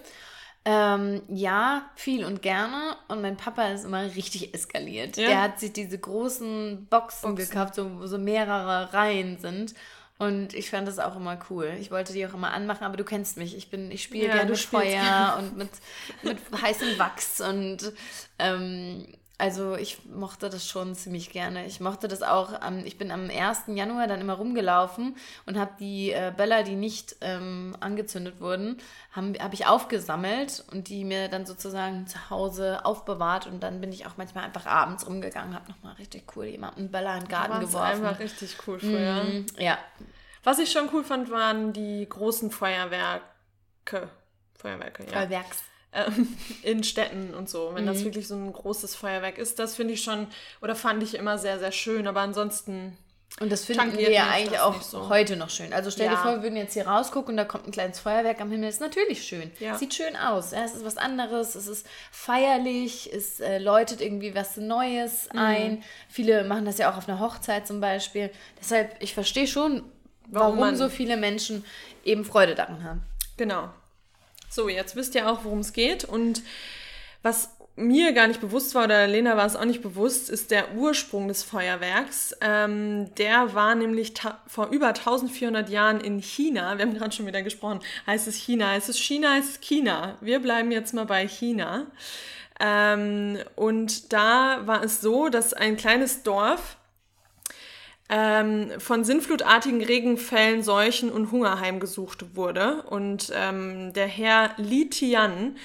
Ähm, 0.66 1.22
ja, 1.28 1.90
viel 1.96 2.24
und 2.24 2.42
gerne. 2.42 2.96
Und 3.10 3.22
mein 3.22 3.36
Papa 3.36 3.68
ist 3.70 3.84
immer 3.84 4.04
richtig 4.04 4.54
eskaliert. 4.54 5.18
Ja? 5.18 5.28
Der 5.28 5.42
hat 5.42 5.60
sich 5.60 5.74
diese 5.74 5.98
großen 5.98 6.88
Boxen, 6.90 7.36
Boxen. 7.36 7.50
gekauft, 7.50 7.76
so, 7.76 8.00
wo 8.00 8.08
so 8.08 8.18
mehrere 8.18 8.94
Reihen 8.94 9.38
sind. 9.40 9.74
Und 10.20 10.54
ich 10.54 10.70
fand 10.70 10.88
das 10.88 11.00
auch 11.00 11.18
immer 11.18 11.38
cool. 11.50 11.74
Ich 11.82 11.92
wollte 11.92 12.14
die 12.14 12.26
auch 12.26 12.34
immer 12.34 12.54
anmachen, 12.54 12.86
aber 12.86 12.96
du 12.96 13.04
kennst 13.04 13.36
mich. 13.36 13.58
Ich 13.58 13.70
bin, 13.70 13.92
ich 13.92 14.04
spiele 14.04 14.28
ja, 14.28 14.34
gerne 14.34 14.52
mit 14.52 14.60
Feuer 14.60 15.02
gern. 15.02 15.40
und 15.40 15.58
mit, 15.58 15.70
mit 16.22 16.38
heißem 16.62 16.98
Wachs 16.98 17.42
und 17.42 17.92
ähm, 18.40 19.06
also 19.40 19.76
ich 19.76 20.06
mochte 20.06 20.50
das 20.50 20.68
schon 20.68 20.94
ziemlich 20.94 21.32
gerne. 21.32 21.66
Ich 21.66 21.80
mochte 21.80 22.08
das 22.08 22.22
auch, 22.22 22.54
ähm, 22.66 22.84
ich 22.86 22.98
bin 22.98 23.12
am 23.12 23.30
1. 23.30 23.64
Januar 23.68 24.08
dann 24.08 24.22
immer 24.22 24.34
rumgelaufen 24.34 25.18
und 25.48 25.58
habe 25.58 25.72
die 25.80 26.12
äh, 26.12 26.32
Böller, 26.36 26.64
die 26.64 26.76
nicht 26.76 27.16
ähm, 27.22 27.76
angezündet 27.80 28.40
wurden, 28.40 28.78
habe 29.12 29.34
hab 29.40 29.54
ich 29.54 29.66
aufgesammelt 29.66 30.64
und 30.72 30.88
die 30.88 31.04
mir 31.04 31.30
dann 31.30 31.48
sozusagen 31.48 32.06
zu 32.06 32.30
Hause 32.30 32.86
aufbewahrt 32.86 33.48
und 33.48 33.62
dann 33.64 33.82
bin 33.82 33.92
ich 33.92 34.06
auch 34.06 34.18
manchmal 34.18 34.44
einfach 34.44 34.68
abends 34.68 35.08
rumgegangen, 35.08 35.56
habe 35.56 35.68
nochmal 35.70 35.94
richtig 35.96 36.36
cool 36.36 36.46
jemanden 36.46 36.92
Böller 36.92 37.16
in 37.16 37.22
den 37.22 37.30
Garten 37.30 37.60
geworfen. 37.60 37.72
Das 37.72 37.74
war 37.74 38.10
einfach 38.10 38.20
richtig 38.20 38.56
cool 38.68 38.80
früher. 38.80 39.24
Mm, 39.24 39.46
ja. 39.58 39.80
Was 40.44 40.60
ich 40.60 40.72
schon 40.72 40.90
cool 40.94 41.04
fand, 41.04 41.32
waren 41.32 41.74
die 41.74 42.08
großen 42.08 42.52
Feuerwerke. 42.52 43.22
Feuerwerke, 44.56 45.06
ja. 45.06 45.12
Feuerwerks 45.12 45.64
ähm, 45.94 46.28
in 46.64 46.84
Städten 46.84 47.34
und 47.34 47.50
so. 47.50 47.72
Wenn 47.74 47.84
mhm. 47.84 47.88
das 47.88 48.04
wirklich 48.04 48.28
so 48.28 48.36
ein 48.36 48.52
großes 48.52 48.96
Feuerwerk 48.96 49.38
ist, 49.38 49.60
das 49.60 49.76
finde 49.76 49.94
ich 49.94 50.04
schon, 50.04 50.28
oder 50.62 50.76
fand 50.76 51.04
ich 51.04 51.16
immer 51.16 51.38
sehr, 51.38 51.60
sehr 51.60 51.72
schön. 51.72 52.08
Aber 52.08 52.22
ansonsten. 52.22 52.98
Und 53.40 53.52
das 53.52 53.66
finden 53.66 53.98
wir 53.98 54.12
ja 54.12 54.30
eigentlich 54.30 54.60
auch 54.60 54.80
so. 54.84 55.10
heute 55.10 55.36
noch 55.36 55.50
schön. 55.50 55.74
Also 55.74 55.90
stell 55.90 56.06
ja. 56.06 56.12
dir 56.12 56.18
vor, 56.18 56.36
wir 56.36 56.44
würden 56.44 56.56
jetzt 56.56 56.74
hier 56.74 56.88
rausgucken 56.88 57.34
und 57.34 57.38
da 57.38 57.46
kommt 57.46 57.68
ein 57.68 57.72
kleines 57.72 58.00
Feuerwerk 58.00 58.40
am 58.40 58.52
Himmel. 58.52 58.70
Ist 58.70 58.80
natürlich 58.80 59.24
schön. 59.24 59.52
Ja. 59.60 59.76
Sieht 59.76 59.96
schön 59.96 60.16
aus. 60.16 60.52
Ja, 60.52 60.64
es 60.64 60.76
ist 60.76 60.86
was 60.86 60.98
anderes, 60.98 61.56
es 61.56 61.66
ist 61.66 61.88
feierlich, 62.12 63.12
es 63.12 63.40
äh, 63.40 63.58
läutet 63.58 64.02
irgendwie 64.02 64.36
was 64.36 64.58
Neues 64.58 65.30
mhm. 65.34 65.40
ein. 65.40 65.84
Viele 66.10 66.44
machen 66.44 66.66
das 66.66 66.78
ja 66.78 66.92
auch 66.92 66.98
auf 66.98 67.10
einer 67.10 67.20
Hochzeit 67.20 67.66
zum 67.66 67.82
Beispiel. 67.82 68.30
Deshalb, 68.62 68.96
ich 69.00 69.16
verstehe 69.16 69.48
schon, 69.48 69.82
warum, 70.28 70.60
warum 70.60 70.76
so 70.76 70.90
viele 70.90 71.18
Menschen 71.18 71.66
eben 72.06 72.26
Freude 72.26 72.54
daran 72.54 72.84
haben. 72.84 73.02
Genau. 73.38 73.70
So, 74.54 74.70
jetzt 74.70 74.96
wisst 74.96 75.16
ihr 75.16 75.28
auch, 75.28 75.46
worum 75.46 75.60
es 75.60 75.74
geht. 75.74 76.06
Und 76.06 76.44
was 77.24 77.58
mir 77.76 78.14
gar 78.14 78.28
nicht 78.28 78.40
bewusst 78.40 78.76
war, 78.76 78.84
oder 78.84 79.08
Lena 79.08 79.36
war 79.36 79.48
es 79.48 79.56
auch 79.56 79.66
nicht 79.66 79.82
bewusst, 79.82 80.30
ist 80.30 80.52
der 80.52 80.76
Ursprung 80.76 81.28
des 81.28 81.42
Feuerwerks. 81.42 82.36
Ähm, 82.40 83.10
der 83.16 83.56
war 83.56 83.74
nämlich 83.74 84.14
vor 84.46 84.68
über 84.68 84.90
1400 84.90 85.72
Jahren 85.72 86.00
in 86.02 86.22
China. 86.22 86.78
Wir 86.78 86.86
haben 86.86 86.94
gerade 86.94 87.16
schon 87.16 87.26
wieder 87.26 87.42
gesprochen. 87.42 87.80
Heißt 88.06 88.28
es 88.28 88.36
China? 88.36 88.70
Heißt 88.70 88.90
es 88.90 89.00
China? 89.00 89.32
Heißt 89.32 89.50
es 89.50 89.60
China? 89.60 90.18
Wir 90.22 90.40
bleiben 90.40 90.72
jetzt 90.72 90.94
mal 90.94 91.08
bei 91.08 91.28
China. 91.28 91.88
Ähm, 92.60 93.40
und 93.56 94.14
da 94.14 94.68
war 94.68 94.84
es 94.84 95.02
so, 95.02 95.30
dass 95.30 95.56
ein 95.56 95.78
kleines 95.78 96.22
Dorf 96.22 96.78
ähm, 98.16 98.72
von 98.78 99.04
sinnflutartigen 99.04 99.84
Regenfällen, 99.84 100.62
Seuchen 100.62 101.12
und 101.12 101.32
Hunger 101.32 101.60
heimgesucht 101.60 102.36
wurde. 102.36 102.84
Und 102.84 103.32
ähm, 103.34 103.92
der 103.94 104.06
Herr 104.06 104.52
Li 104.58 104.88
Tian, 104.88 105.58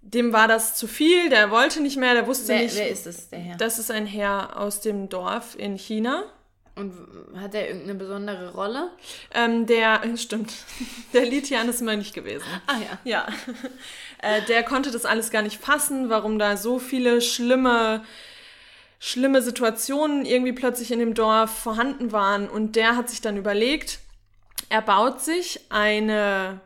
dem 0.00 0.32
war 0.32 0.48
das 0.48 0.76
zu 0.76 0.86
viel, 0.86 1.28
der 1.28 1.50
wollte 1.50 1.82
nicht 1.82 1.98
mehr, 1.98 2.14
der 2.14 2.26
wusste 2.26 2.48
wer, 2.48 2.62
nicht. 2.62 2.76
Wer 2.76 2.88
ist 2.88 3.06
es, 3.06 3.28
der 3.28 3.38
Herr? 3.38 3.56
Das 3.58 3.78
ist 3.78 3.90
ein 3.90 4.06
Herr 4.06 4.58
aus 4.58 4.80
dem 4.80 5.10
Dorf 5.10 5.56
in 5.58 5.76
China. 5.76 6.24
Und 6.74 6.94
hat 7.36 7.54
er 7.54 7.68
irgendeine 7.68 7.96
besondere 7.96 8.54
Rolle? 8.54 8.90
Ähm, 9.34 9.66
der, 9.66 10.00
stimmt, 10.16 10.54
der 11.12 11.26
Litian 11.26 11.68
ist 11.68 11.82
Mönch 11.82 12.14
gewesen. 12.14 12.46
Ah 12.66 12.78
ja. 12.78 12.98
Ja. 13.04 13.26
Äh, 14.22 14.40
der 14.46 14.62
konnte 14.62 14.90
das 14.90 15.04
alles 15.04 15.30
gar 15.30 15.42
nicht 15.42 15.60
fassen, 15.60 16.08
warum 16.08 16.38
da 16.38 16.56
so 16.56 16.78
viele 16.78 17.20
schlimme 17.20 18.02
schlimme 19.04 19.42
Situationen 19.42 20.24
irgendwie 20.24 20.54
plötzlich 20.54 20.90
in 20.90 20.98
dem 20.98 21.12
Dorf 21.12 21.50
vorhanden 21.50 22.10
waren. 22.10 22.48
Und 22.48 22.74
der 22.74 22.96
hat 22.96 23.10
sich 23.10 23.20
dann 23.20 23.36
überlegt, 23.36 23.98
er 24.70 24.80
baut 24.80 25.20
sich 25.20 25.60
eine, 25.68 26.60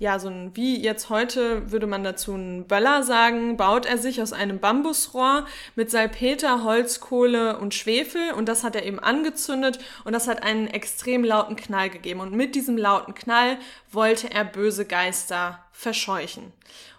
ja, 0.00 0.18
so 0.18 0.26
ein, 0.26 0.50
wie 0.56 0.82
jetzt 0.82 1.08
heute 1.08 1.70
würde 1.70 1.86
man 1.86 2.02
dazu 2.02 2.34
einen 2.34 2.66
Böller 2.66 3.04
sagen, 3.04 3.56
baut 3.56 3.86
er 3.86 3.96
sich 3.96 4.20
aus 4.20 4.32
einem 4.32 4.58
Bambusrohr 4.58 5.46
mit 5.76 5.88
Salpeter, 5.88 6.64
Holzkohle 6.64 7.58
und 7.58 7.74
Schwefel 7.74 8.32
und 8.32 8.48
das 8.48 8.64
hat 8.64 8.74
er 8.74 8.84
eben 8.84 8.98
angezündet 8.98 9.78
und 10.02 10.14
das 10.14 10.26
hat 10.26 10.42
einen 10.42 10.66
extrem 10.66 11.22
lauten 11.22 11.54
Knall 11.54 11.90
gegeben. 11.90 12.18
Und 12.18 12.32
mit 12.32 12.56
diesem 12.56 12.76
lauten 12.76 13.14
Knall 13.14 13.56
wollte 13.92 14.32
er 14.32 14.44
böse 14.44 14.84
Geister 14.84 15.60
verscheuchen. 15.70 16.52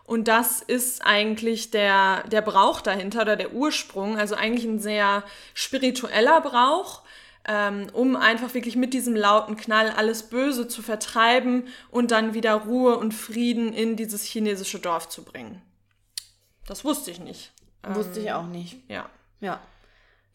Und 0.05 0.27
das 0.27 0.61
ist 0.61 1.03
eigentlich 1.03 1.71
der, 1.71 2.23
der 2.27 2.41
Brauch 2.41 2.81
dahinter 2.81 3.23
oder 3.23 3.35
der 3.35 3.53
Ursprung, 3.53 4.17
also 4.17 4.35
eigentlich 4.35 4.65
ein 4.65 4.79
sehr 4.79 5.23
spiritueller 5.55 6.41
Brauch, 6.41 7.01
ähm, 7.47 7.87
um 7.91 8.15
einfach 8.15 8.53
wirklich 8.53 8.75
mit 8.75 8.93
diesem 8.93 9.15
lauten 9.15 9.57
Knall 9.57 9.89
alles 9.89 10.29
Böse 10.29 10.67
zu 10.67 10.83
vertreiben 10.83 11.67
und 11.89 12.11
dann 12.11 12.35
wieder 12.35 12.53
Ruhe 12.53 12.97
und 12.97 13.13
Frieden 13.13 13.73
in 13.73 13.95
dieses 13.95 14.23
chinesische 14.23 14.79
Dorf 14.79 15.09
zu 15.09 15.23
bringen. 15.23 15.61
Das 16.67 16.85
wusste 16.85 17.09
ich 17.09 17.19
nicht. 17.19 17.51
Wusste 17.83 18.19
ähm, 18.19 18.25
ich 18.25 18.31
auch 18.31 18.47
nicht. 18.47 18.77
Ja. 18.89 19.09
Ja. 19.39 19.59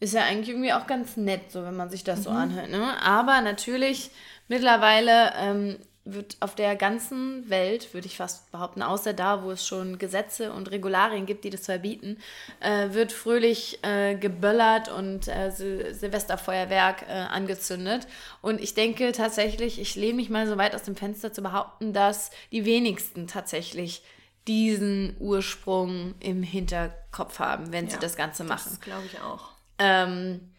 Ist 0.01 0.13
ja 0.13 0.23
eigentlich 0.23 0.49
irgendwie 0.49 0.73
auch 0.73 0.87
ganz 0.87 1.15
nett, 1.15 1.51
so 1.51 1.63
wenn 1.63 1.75
man 1.75 1.89
sich 1.89 2.03
das 2.03 2.19
mhm. 2.19 2.23
so 2.23 2.29
anhört. 2.31 2.69
Ne? 2.69 3.01
Aber 3.01 3.39
natürlich 3.41 4.11
mittlerweile 4.47 5.33
ähm, 5.37 5.77
wird 6.03 6.37
auf 6.39 6.55
der 6.55 6.75
ganzen 6.75 7.47
Welt, 7.49 7.93
würde 7.93 8.07
ich 8.07 8.17
fast 8.17 8.51
behaupten, 8.51 8.81
außer 8.81 9.13
da, 9.13 9.43
wo 9.43 9.51
es 9.51 9.65
schon 9.65 9.99
Gesetze 9.99 10.51
und 10.51 10.71
Regularien 10.71 11.27
gibt, 11.27 11.43
die 11.43 11.51
das 11.51 11.65
verbieten, 11.65 12.17
äh, 12.59 12.89
wird 12.93 13.11
fröhlich 13.11 13.79
äh, 13.83 14.15
geböllert 14.15 14.89
und 14.89 15.27
äh, 15.27 15.51
Sil 15.53 15.93
Silvesterfeuerwerk 15.93 17.03
äh, 17.07 17.11
angezündet. 17.11 18.07
Und 18.41 18.59
ich 18.59 18.73
denke 18.73 19.11
tatsächlich, 19.11 19.79
ich 19.79 19.95
lehne 19.95 20.15
mich 20.15 20.29
mal 20.29 20.47
so 20.47 20.57
weit 20.57 20.73
aus 20.73 20.83
dem 20.83 20.95
Fenster 20.95 21.31
zu 21.31 21.43
behaupten, 21.43 21.93
dass 21.93 22.31
die 22.51 22.65
wenigsten 22.65 23.27
tatsächlich 23.27 24.01
diesen 24.47 25.15
Ursprung 25.19 26.15
im 26.19 26.41
Hinterkopf 26.41 27.37
haben, 27.37 27.71
wenn 27.71 27.85
ja, 27.85 27.91
sie 27.91 27.99
das 27.99 28.15
Ganze 28.15 28.43
machen. 28.43 28.69
Das 28.69 28.81
glaube 28.81 29.05
ich 29.05 29.21
auch. 29.21 29.49
Ähm, 29.77 30.51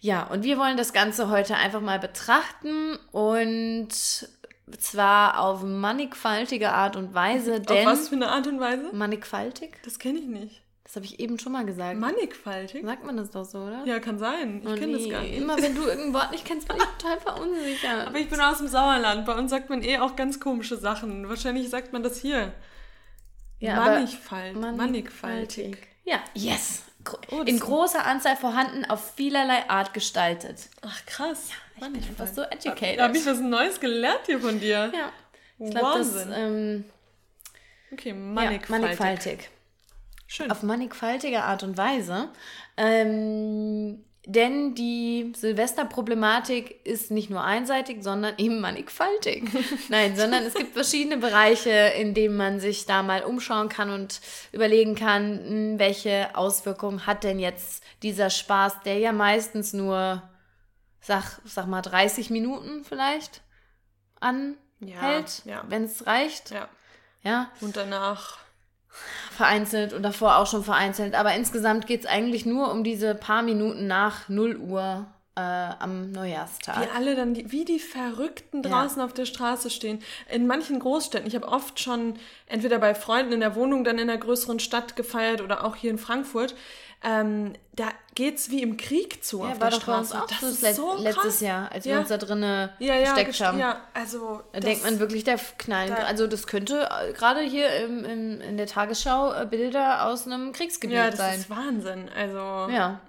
ja, 0.00 0.24
und 0.24 0.44
wir 0.44 0.58
wollen 0.58 0.76
das 0.76 0.92
Ganze 0.92 1.30
heute 1.30 1.56
einfach 1.56 1.80
mal 1.80 1.98
betrachten 1.98 2.96
und 3.12 3.88
zwar 4.78 5.40
auf 5.40 5.62
mannigfaltige 5.62 6.72
Art 6.72 6.96
und 6.96 7.14
Weise, 7.14 7.60
denn... 7.60 7.86
Auf 7.86 7.94
was 7.94 8.08
für 8.08 8.16
eine 8.16 8.28
Art 8.28 8.46
und 8.46 8.60
Weise? 8.60 8.90
Mannigfaltig? 8.92 9.78
Das 9.84 9.98
kenne 9.98 10.18
ich 10.18 10.26
nicht. 10.26 10.62
Das 10.84 10.96
habe 10.96 11.06
ich 11.06 11.20
eben 11.20 11.38
schon 11.38 11.52
mal 11.52 11.64
gesagt. 11.64 11.98
Mannigfaltig? 12.00 12.84
Sagt 12.84 13.04
man 13.04 13.16
das 13.16 13.30
doch 13.30 13.44
so, 13.44 13.58
oder? 13.58 13.84
Ja, 13.84 14.00
kann 14.00 14.18
sein. 14.18 14.60
Ich 14.62 14.68
oh, 14.68 14.74
kenne 14.74 14.88
nee. 14.88 15.04
das 15.04 15.08
gar 15.08 15.22
nicht. 15.22 15.36
Immer 15.36 15.56
wenn 15.62 15.76
du 15.76 15.82
irgendein 15.82 16.14
Wort 16.14 16.32
nicht 16.32 16.44
kennst, 16.44 16.66
bin 16.66 16.78
ich 16.78 16.82
total 16.98 17.20
verunsichert. 17.20 18.08
Aber 18.08 18.18
ich 18.18 18.28
bin 18.28 18.40
aus 18.40 18.58
dem 18.58 18.66
Sauerland. 18.66 19.24
Bei 19.24 19.36
uns 19.38 19.50
sagt 19.50 19.70
man 19.70 19.84
eh 19.84 19.98
auch 19.98 20.16
ganz 20.16 20.40
komische 20.40 20.76
Sachen. 20.76 21.28
Wahrscheinlich 21.28 21.68
sagt 21.68 21.92
man 21.92 22.02
das 22.02 22.20
hier. 22.20 22.52
Ja, 23.60 23.76
Mannigfalt. 23.76 24.56
Mannigfaltig. 24.56 25.78
Ja, 26.04 26.18
yes. 26.34 26.89
Oh, 27.30 27.42
in 27.42 27.58
großer 27.58 28.04
Anzahl 28.04 28.36
vorhanden, 28.36 28.84
auf 28.84 29.14
vielerlei 29.14 29.68
Art 29.68 29.94
gestaltet. 29.94 30.68
Ach 30.82 31.06
krass. 31.06 31.48
Ja, 31.48 31.54
ich 31.74 31.80
Mann, 31.80 31.92
bin 31.94 32.02
einfach 32.02 32.26
so 32.26 32.42
educated. 32.42 32.98
Da 32.98 33.04
habe 33.04 33.16
ich 33.16 33.26
was 33.26 33.40
Neues 33.40 33.80
gelernt 33.80 34.20
hier 34.26 34.40
von 34.40 34.60
dir. 34.60 34.92
Ja. 34.94 35.12
Ich 35.58 35.70
glaube, 35.70 35.98
das... 35.98 36.26
Ähm, 36.32 36.84
okay, 37.92 38.12
mannigfaltig. 38.12 38.68
Ja, 38.68 38.78
mannigfaltig. 38.78 39.50
Schön. 40.26 40.50
Auf 40.50 40.62
mannigfaltige 40.62 41.42
Art 41.42 41.62
und 41.62 41.76
Weise. 41.76 42.28
Ähm, 42.76 44.04
denn 44.32 44.74
die 44.74 45.32
Silvesterproblematik 45.36 46.86
ist 46.86 47.10
nicht 47.10 47.30
nur 47.30 47.42
einseitig, 47.42 48.02
sondern 48.02 48.34
eben 48.38 48.60
mannigfaltig. 48.60 49.48
Nein, 49.88 50.16
sondern 50.16 50.44
es 50.44 50.54
gibt 50.54 50.72
verschiedene 50.72 51.16
Bereiche, 51.16 51.70
in 51.70 52.14
denen 52.14 52.36
man 52.36 52.60
sich 52.60 52.86
da 52.86 53.02
mal 53.02 53.22
umschauen 53.24 53.68
kann 53.68 53.90
und 53.90 54.20
überlegen 54.52 54.94
kann, 54.94 55.38
hm, 55.38 55.78
welche 55.78 56.34
Auswirkungen 56.34 57.06
hat 57.06 57.24
denn 57.24 57.38
jetzt 57.38 57.82
dieser 58.02 58.30
Spaß, 58.30 58.82
der 58.84 58.98
ja 58.98 59.12
meistens 59.12 59.72
nur, 59.72 60.22
sag, 61.00 61.40
sag 61.44 61.66
mal, 61.66 61.82
30 61.82 62.30
Minuten 62.30 62.84
vielleicht 62.84 63.42
anhält, 64.20 65.42
ja, 65.44 65.52
ja. 65.52 65.64
wenn 65.68 65.84
es 65.84 66.06
reicht. 66.06 66.50
Ja. 66.50 66.68
ja. 67.22 67.50
Und 67.60 67.76
danach 67.76 68.38
vereinzelt 69.30 69.92
und 69.92 70.02
davor 70.02 70.36
auch 70.36 70.46
schon 70.46 70.64
vereinzelt. 70.64 71.14
Aber 71.14 71.34
insgesamt 71.34 71.86
geht 71.86 72.00
es 72.00 72.06
eigentlich 72.06 72.46
nur 72.46 72.70
um 72.70 72.84
diese 72.84 73.14
paar 73.14 73.42
Minuten 73.42 73.86
nach 73.86 74.28
0 74.28 74.56
Uhr 74.56 75.06
äh, 75.36 75.40
am 75.40 76.10
Neujahrstag. 76.10 76.80
Wie 76.80 76.96
alle 76.96 77.14
dann, 77.14 77.34
die, 77.34 77.50
wie 77.52 77.64
die 77.64 77.78
Verrückten 77.78 78.62
draußen 78.62 78.98
ja. 78.98 79.04
auf 79.04 79.14
der 79.14 79.26
Straße 79.26 79.70
stehen. 79.70 80.00
In 80.28 80.46
manchen 80.46 80.78
Großstädten, 80.80 81.26
ich 81.26 81.34
habe 81.34 81.48
oft 81.48 81.78
schon 81.80 82.14
entweder 82.46 82.78
bei 82.78 82.94
Freunden 82.94 83.32
in 83.32 83.40
der 83.40 83.54
Wohnung, 83.54 83.84
dann 83.84 83.98
in 83.98 84.10
einer 84.10 84.18
größeren 84.18 84.58
Stadt 84.58 84.96
gefeiert 84.96 85.40
oder 85.40 85.64
auch 85.64 85.76
hier 85.76 85.90
in 85.90 85.98
Frankfurt. 85.98 86.54
Ähm, 87.02 87.54
da 87.72 87.88
es 88.18 88.50
wie 88.50 88.62
im 88.62 88.76
Krieg 88.76 89.24
zu 89.24 89.38
ja, 89.38 89.52
auf 89.52 89.60
war 89.60 89.70
der 89.70 89.78
doch 89.78 89.82
Straße. 89.82 90.12
Bei 90.12 90.20
uns 90.20 90.32
auch 90.32 90.40
das 90.40 90.42
ist 90.42 90.76
so 90.76 90.96
letztes 90.98 91.40
Jahr, 91.40 91.72
als 91.72 91.86
ja. 91.86 91.92
wir 91.92 92.00
uns 92.00 92.08
da 92.10 92.18
drinnen 92.18 92.68
ja, 92.78 92.94
ja, 92.94 93.14
gesteckt 93.14 93.40
haben. 93.40 93.58
Ja, 93.58 93.80
also 93.94 94.42
da 94.52 94.60
denkt 94.60 94.84
man 94.84 94.98
wirklich, 94.98 95.24
der 95.24 95.38
knallen. 95.56 95.88
Da, 95.88 96.02
also 96.02 96.26
das 96.26 96.46
könnte 96.46 96.90
äh, 96.90 97.14
gerade 97.14 97.40
hier 97.40 97.74
im, 97.76 98.04
im, 98.04 98.40
in 98.42 98.56
der 98.58 98.66
Tagesschau 98.66 99.32
äh, 99.32 99.46
Bilder 99.46 100.06
aus 100.06 100.26
einem 100.26 100.52
Kriegsgebiet 100.52 100.96
sein. 100.96 101.04
Ja, 101.04 101.10
das 101.10 101.18
sein. 101.18 101.38
ist 101.38 101.50
Wahnsinn. 101.50 102.10
Also 102.14 102.38
ja. 102.38 103.00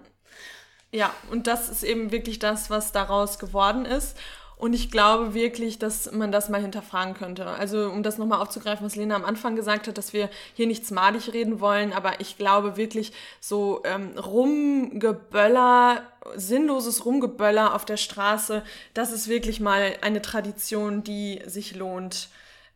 Ja, 0.94 1.14
und 1.30 1.48
das 1.48 1.70
ist 1.70 1.84
eben 1.84 2.12
wirklich 2.12 2.40
das, 2.40 2.70
was 2.70 2.92
daraus 2.92 3.40
geworden 3.40 3.86
ist. 3.86 4.18
Und 4.62 4.74
ich 4.74 4.92
glaube 4.92 5.34
wirklich, 5.34 5.80
dass 5.80 6.12
man 6.12 6.32
das 6.32 6.48
mal 6.48 6.62
hinterfragen 6.62 7.16
könnte. 7.16 7.48
Also 7.48 7.90
um 7.90 8.04
das 8.04 8.20
nochmal 8.20 8.40
aufzugreifen, 8.40 8.86
was 8.86 8.96
Lena 8.96 9.16
am 9.16 9.26
Anfang 9.26 9.56
gesagt 9.56 9.88
hat, 9.88 9.98
dass 9.98 10.14
wir 10.14 10.30
hier 10.54 10.68
nichts 10.68 10.92
madig 10.92 11.34
reden 11.34 11.60
wollen, 11.60 11.94
aber 11.94 12.20
ich 12.20 12.38
glaube 12.38 12.78
wirklich 12.78 13.12
so 13.40 13.82
ähm, 13.86 14.16
Rumgeböller, 14.20 16.04
sinnloses 16.36 17.06
Rumgeböller 17.06 17.74
auf 17.74 17.86
der 17.86 17.98
Straße, 17.98 18.62
das 18.94 19.12
ist 19.12 19.28
wirklich 19.28 19.62
mal 19.62 19.96
eine 20.02 20.22
Tradition, 20.22 21.04
die 21.04 21.42
sich 21.48 21.74
lohnt 21.74 22.30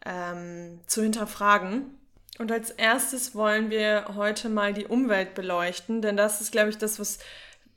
ähm, 0.08 0.80
zu 0.88 1.04
hinterfragen. 1.04 1.84
Und 2.40 2.52
als 2.52 2.72
erstes 2.72 3.36
wollen 3.36 3.70
wir 3.70 4.06
heute 4.16 4.50
mal 4.50 4.74
die 4.74 4.88
Umwelt 4.88 5.36
beleuchten, 5.36 6.02
denn 6.02 6.18
das 6.18 6.42
ist, 6.42 6.52
glaube 6.52 6.72
ich, 6.72 6.80
das, 6.80 7.00
was 7.00 7.20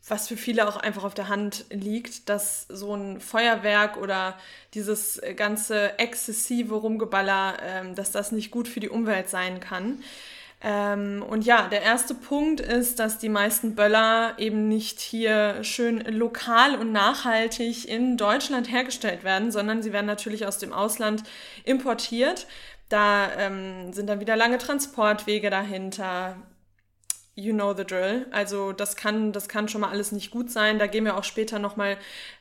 was 0.08 0.28
für 0.28 0.36
viele 0.36 0.68
auch 0.68 0.76
einfach 0.76 1.04
auf 1.04 1.14
der 1.14 1.28
Hand 1.28 1.64
liegt, 1.70 2.28
dass 2.28 2.66
so 2.68 2.94
ein 2.94 3.20
Feuerwerk 3.20 3.96
oder 3.96 4.38
dieses 4.74 5.20
ganze 5.36 5.98
exzessive 5.98 6.74
Rumgeballer, 6.74 7.56
ähm, 7.62 7.94
dass 7.94 8.10
das 8.10 8.32
nicht 8.32 8.50
gut 8.50 8.68
für 8.68 8.80
die 8.80 8.88
Umwelt 8.88 9.28
sein 9.28 9.60
kann. 9.60 10.02
Ähm, 10.60 11.24
und 11.28 11.44
ja, 11.44 11.68
der 11.68 11.82
erste 11.82 12.14
Punkt 12.14 12.60
ist, 12.60 12.98
dass 12.98 13.18
die 13.18 13.28
meisten 13.28 13.76
Böller 13.76 14.34
eben 14.38 14.66
nicht 14.66 15.00
hier 15.00 15.62
schön 15.62 16.00
lokal 16.00 16.74
und 16.74 16.90
nachhaltig 16.90 17.88
in 17.88 18.16
Deutschland 18.16 18.70
hergestellt 18.70 19.22
werden, 19.22 19.52
sondern 19.52 19.82
sie 19.82 19.92
werden 19.92 20.06
natürlich 20.06 20.46
aus 20.46 20.58
dem 20.58 20.72
Ausland 20.72 21.22
importiert. 21.64 22.48
Da 22.88 23.30
ähm, 23.36 23.92
sind 23.92 24.08
dann 24.08 24.20
wieder 24.20 24.34
lange 24.34 24.58
Transportwege 24.58 25.50
dahinter, 25.50 26.36
you 27.38 27.52
know 27.52 27.72
the 27.72 27.84
drill. 27.84 28.26
Also 28.32 28.72
das 28.72 28.96
kann, 28.96 29.32
das 29.32 29.48
kann 29.48 29.68
schon 29.68 29.80
mal 29.80 29.90
alles 29.90 30.12
nicht 30.12 30.30
gut 30.30 30.50
sein. 30.50 30.78
Da 30.78 30.86
gehen 30.86 31.04
wir 31.04 31.16
auch 31.16 31.24
später 31.24 31.58
nochmal 31.58 31.96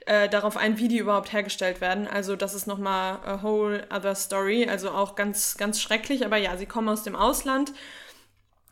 äh, 0.05 0.27
darauf 0.27 0.57
ein, 0.57 0.79
wie 0.79 0.87
die 0.87 0.97
überhaupt 0.97 1.31
hergestellt 1.31 1.79
werden. 1.81 2.07
Also 2.07 2.35
das 2.35 2.55
ist 2.55 2.65
nochmal 2.65 3.19
a 3.23 3.43
whole 3.43 3.85
other 3.95 4.15
story. 4.15 4.67
Also 4.67 4.89
auch 4.89 5.15
ganz, 5.15 5.57
ganz 5.57 5.79
schrecklich. 5.79 6.25
Aber 6.25 6.37
ja, 6.37 6.57
sie 6.57 6.65
kommen 6.65 6.89
aus 6.89 7.03
dem 7.03 7.15
Ausland. 7.15 7.73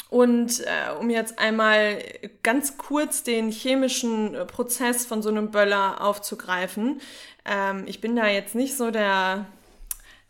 Und 0.09 0.61
äh, 0.61 0.93
um 0.99 1.09
jetzt 1.09 1.39
einmal 1.39 2.01
ganz 2.41 2.77
kurz 2.77 3.23
den 3.23 3.51
chemischen 3.51 4.35
Prozess 4.47 5.05
von 5.05 5.21
so 5.21 5.29
einem 5.29 5.51
Böller 5.51 6.01
aufzugreifen. 6.01 7.01
Ähm, 7.45 7.83
ich 7.85 8.01
bin 8.01 8.15
da 8.15 8.27
jetzt 8.27 8.55
nicht 8.55 8.75
so 8.75 8.91
der 8.91 9.45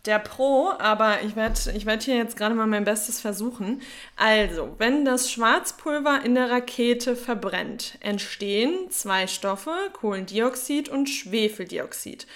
der 0.06 0.20
Pro, 0.20 0.72
aber 0.78 1.22
ich 1.24 1.36
werde 1.36 1.72
ich 1.76 1.86
werd 1.86 2.04
hier 2.04 2.16
jetzt 2.16 2.38
gerade 2.38 2.56
mal 2.56 2.68
mein 2.68 2.84
Bestes 2.84 3.20
versuchen. 3.20 3.82
Also, 4.16 4.76
wenn 4.78 5.06
das 5.06 5.32
Schwarzpulver 5.32 6.22
in 6.24 6.36
der 6.36 6.50
Rakete 6.50 7.16
verbrennt, 7.16 7.98
entstehen 8.02 8.90
zwei 8.90 9.28
Stoffe, 9.28 9.74
Kohlendioxid 9.94 10.90
und 10.90 11.10
Schwefeldioxid. 11.10 12.28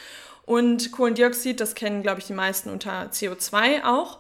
Und 0.46 0.92
Kohlendioxid, 0.92 1.60
das 1.60 1.76
kennen, 1.76 2.02
glaube 2.02 2.20
ich, 2.20 2.26
die 2.26 2.34
meisten 2.34 2.70
unter 2.70 3.12
CO2 3.12 3.84
auch. 3.84 4.20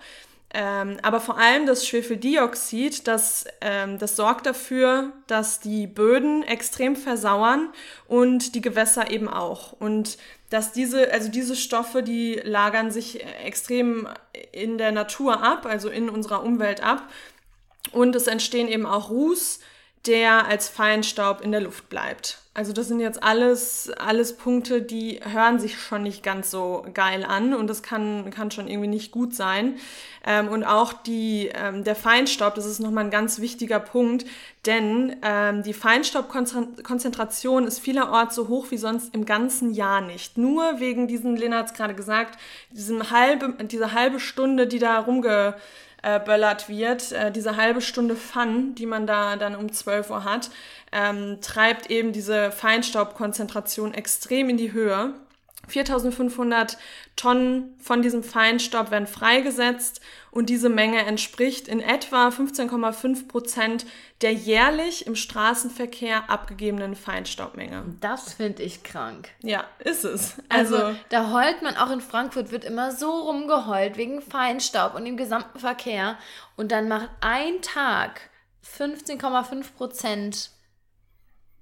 Ähm, 0.51 0.97
aber 1.03 1.19
vor 1.19 1.37
allem 1.37 1.67
das 1.67 1.87
Schwefeldioxid, 1.87 3.07
das, 3.07 3.45
ähm, 3.61 3.99
das 3.99 4.15
sorgt 4.15 4.47
dafür, 4.47 5.11
dass 5.27 5.59
die 5.59 5.85
Böden 5.85 6.41
extrem 6.41 6.95
versauern 6.95 7.69
und 8.07 8.55
die 8.55 8.61
Gewässer 8.61 9.11
eben 9.11 9.27
auch. 9.27 9.73
Und 9.73 10.17
dass 10.49 10.71
diese, 10.71 11.11
also 11.11 11.29
diese 11.29 11.55
Stoffe, 11.55 12.01
die 12.03 12.41
lagern 12.43 12.91
sich 12.91 13.23
extrem 13.43 14.07
in 14.51 14.77
der 14.77 14.91
Natur 14.91 15.43
ab, 15.43 15.65
also 15.65 15.89
in 15.89 16.09
unserer 16.09 16.43
Umwelt 16.43 16.81
ab. 16.81 17.03
Und 17.91 18.15
es 18.15 18.27
entstehen 18.27 18.67
eben 18.67 18.85
auch 18.85 19.09
Ruß, 19.09 19.59
der 20.05 20.45
als 20.45 20.67
Feinstaub 20.69 21.41
in 21.41 21.51
der 21.51 21.61
Luft 21.61 21.89
bleibt. 21.89 22.39
Also 22.59 22.73
das 22.73 22.89
sind 22.89 22.99
jetzt 22.99 23.23
alles, 23.23 23.89
alles 23.99 24.35
Punkte, 24.35 24.81
die 24.81 25.21
hören 25.23 25.59
sich 25.59 25.79
schon 25.79 26.03
nicht 26.03 26.23
ganz 26.23 26.51
so 26.51 26.85
geil 26.93 27.23
an 27.23 27.53
und 27.53 27.67
das 27.67 27.83
kann, 27.83 28.31
kann 28.31 28.51
schon 28.51 28.67
irgendwie 28.67 28.89
nicht 28.89 29.13
gut 29.13 29.33
sein. 29.33 29.75
Ähm, 30.27 30.49
und 30.49 30.65
auch 30.65 30.91
die, 30.91 31.49
ähm, 31.53 31.85
der 31.85 31.95
Feinstaub, 31.95 32.55
das 32.55 32.65
ist 32.65 32.79
nochmal 32.79 33.05
ein 33.05 33.11
ganz 33.11 33.39
wichtiger 33.39 33.79
Punkt, 33.79 34.25
denn 34.65 35.15
ähm, 35.21 35.63
die 35.63 35.71
Feinstaubkonzentration 35.71 37.65
ist 37.65 37.79
vielerorts 37.79 38.35
so 38.35 38.49
hoch 38.49 38.71
wie 38.71 38.77
sonst 38.77 39.15
im 39.15 39.23
ganzen 39.23 39.73
Jahr 39.73 40.01
nicht. 40.01 40.37
Nur 40.37 40.81
wegen 40.81 41.07
diesen, 41.07 41.37
Lena 41.37 41.59
hat 41.59 41.67
es 41.67 41.73
gerade 41.73 41.95
gesagt, 41.95 42.37
diesem 42.71 43.09
halbe, 43.09 43.53
diese 43.67 43.93
halbe 43.93 44.19
Stunde, 44.19 44.67
die 44.67 44.79
da 44.79 44.99
rumge 44.99 45.55
äh, 46.01 46.19
böllert 46.19 46.69
wird. 46.69 47.11
Äh, 47.11 47.31
diese 47.31 47.55
halbe 47.55 47.81
Stunde 47.81 48.15
Fun, 48.15 48.75
die 48.75 48.85
man 48.85 49.07
da 49.07 49.35
dann 49.35 49.55
um 49.55 49.71
12 49.71 50.09
Uhr 50.09 50.23
hat, 50.23 50.49
ähm, 50.91 51.39
treibt 51.41 51.89
eben 51.89 52.13
diese 52.13 52.51
Feinstaubkonzentration 52.51 53.93
extrem 53.93 54.49
in 54.49 54.57
die 54.57 54.71
Höhe. 54.71 55.13
4500 55.69 56.77
Tonnen 57.15 57.75
von 57.79 58.01
diesem 58.01 58.23
Feinstaub 58.23 58.91
werden 58.91 59.07
freigesetzt 59.07 60.01
und 60.31 60.49
diese 60.49 60.69
Menge 60.69 60.99
entspricht 61.05 61.67
in 61.67 61.79
etwa 61.79 62.29
15,5 62.29 63.27
Prozent 63.27 63.85
der 64.21 64.33
jährlich 64.33 65.07
im 65.07 65.15
Straßenverkehr 65.15 66.29
abgegebenen 66.29 66.95
Feinstaubmenge. 66.95 67.83
Das 68.01 68.33
finde 68.33 68.63
ich 68.63 68.83
krank. 68.83 69.29
Ja, 69.41 69.65
ist 69.79 70.03
es. 70.03 70.35
Also, 70.49 70.77
also, 70.77 70.97
da 71.09 71.31
heult 71.31 71.61
man 71.61 71.77
auch 71.77 71.91
in 71.91 72.01
Frankfurt, 72.01 72.51
wird 72.51 72.65
immer 72.65 72.91
so 72.91 73.09
rumgeheult 73.09 73.97
wegen 73.97 74.21
Feinstaub 74.21 74.95
und 74.95 75.05
dem 75.05 75.17
gesamten 75.17 75.59
Verkehr. 75.59 76.17
Und 76.57 76.71
dann 76.71 76.87
macht 76.87 77.09
ein 77.21 77.61
Tag 77.61 78.21
15,5 78.77 79.73
Prozent 79.75 80.51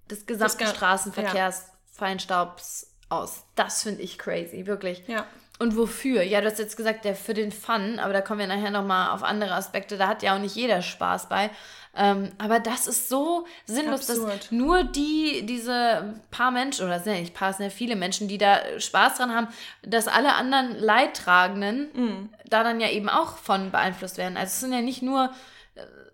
des 0.10 0.26
gesamten 0.26 0.66
Straßenverkehrs 0.66 1.68
ja. 1.68 1.74
Feinstaubs 1.92 2.87
aus. 3.10 3.44
Das 3.56 3.84
finde 3.84 4.02
ich 4.02 4.18
crazy, 4.18 4.66
wirklich. 4.66 5.04
Ja. 5.08 5.26
Und 5.60 5.76
wofür? 5.76 6.22
Ja, 6.22 6.40
du 6.42 6.48
hast 6.48 6.60
jetzt 6.60 6.78
gesagt, 6.78 7.04
der 7.04 7.16
für 7.16 7.34
den 7.34 7.52
Fun, 7.52 7.98
aber 7.98 8.14
da 8.14 8.22
kommen 8.22 8.40
wir 8.40 8.48
nachher 8.48 8.70
nochmal 8.70 9.10
auf 9.10 9.24
andere 9.24 9.56
Aspekte. 9.56 9.98
Da 9.98 10.08
hat 10.08 10.22
ja 10.22 10.36
auch 10.36 10.40
nicht 10.40 10.56
jeder 10.56 10.84
Spaß 10.84 11.30
bei. 11.30 11.50
Ähm, 11.96 12.30
aber 12.38 12.60
das 12.60 12.86
ist 12.86 13.10
so 13.10 13.48
sinnlos, 13.66 14.08
Absurd. 14.08 14.30
dass 14.30 14.52
nur 14.52 14.84
die, 14.84 15.48
diese 15.48 16.22
paar 16.30 16.52
Menschen, 16.52 16.86
oder 16.86 17.00
sind 17.00 17.14
ja 17.14 17.20
nicht 17.22 17.34
paar, 17.34 17.54
sind 17.54 17.66
ja 17.66 17.72
viele 17.72 17.96
Menschen, 17.96 18.28
die 18.28 18.38
da 18.38 18.60
Spaß 18.78 19.18
dran 19.18 19.34
haben, 19.34 19.48
dass 19.82 20.08
alle 20.08 20.36
anderen 20.36 20.78
Leidtragenden 20.78 21.88
mm. 21.94 22.30
da 22.46 22.64
dann 22.64 22.80
ja 22.80 22.90
eben 22.90 23.10
auch 23.10 23.38
von 23.38 23.72
beeinflusst 23.72 24.20
werden. 24.20 24.38
Also 24.38 24.52
es 24.52 24.60
sind 24.60 24.74
ja 24.74 24.82
nicht 24.82 25.02
nur 25.02 25.32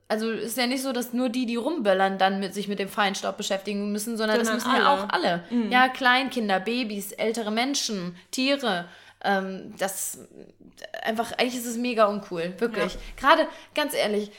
also 0.08 0.32
ist 0.32 0.58
ja 0.58 0.68
nicht 0.68 0.84
so, 0.84 0.92
dass 0.92 1.14
nur 1.14 1.30
die, 1.30 1.46
die 1.46 1.56
rumböllern, 1.56 2.18
dann 2.18 2.40
mit 2.40 2.54
sich 2.54 2.68
mit 2.68 2.80
dem 2.80 2.90
Feinstaub 2.90 3.38
beschäftigen 3.38 3.92
müssen, 3.92 4.18
sondern 4.18 4.40
das 4.40 4.52
müssen 4.52 4.70
alle. 4.70 4.84
ja 4.84 4.94
auch 4.94 5.10
alle. 5.10 5.44
Mhm. 5.50 5.72
Ja, 5.72 5.90
Kleinkinder, 5.90 6.60
Babys, 6.60 7.12
ältere 7.14 7.52
Menschen, 7.52 8.16
Tiere. 8.32 8.86
Ähm, 9.24 9.74
das 9.78 10.20
einfach, 11.02 11.32
eigentlich 11.34 11.56
ist 11.56 11.66
es 11.66 11.78
mega 11.78 12.06
uncool, 12.06 12.54
wirklich. 12.58 12.94
Ja. 12.94 13.00
Gerade, 13.18 13.48
ganz 13.74 13.94
ehrlich, 13.94 14.32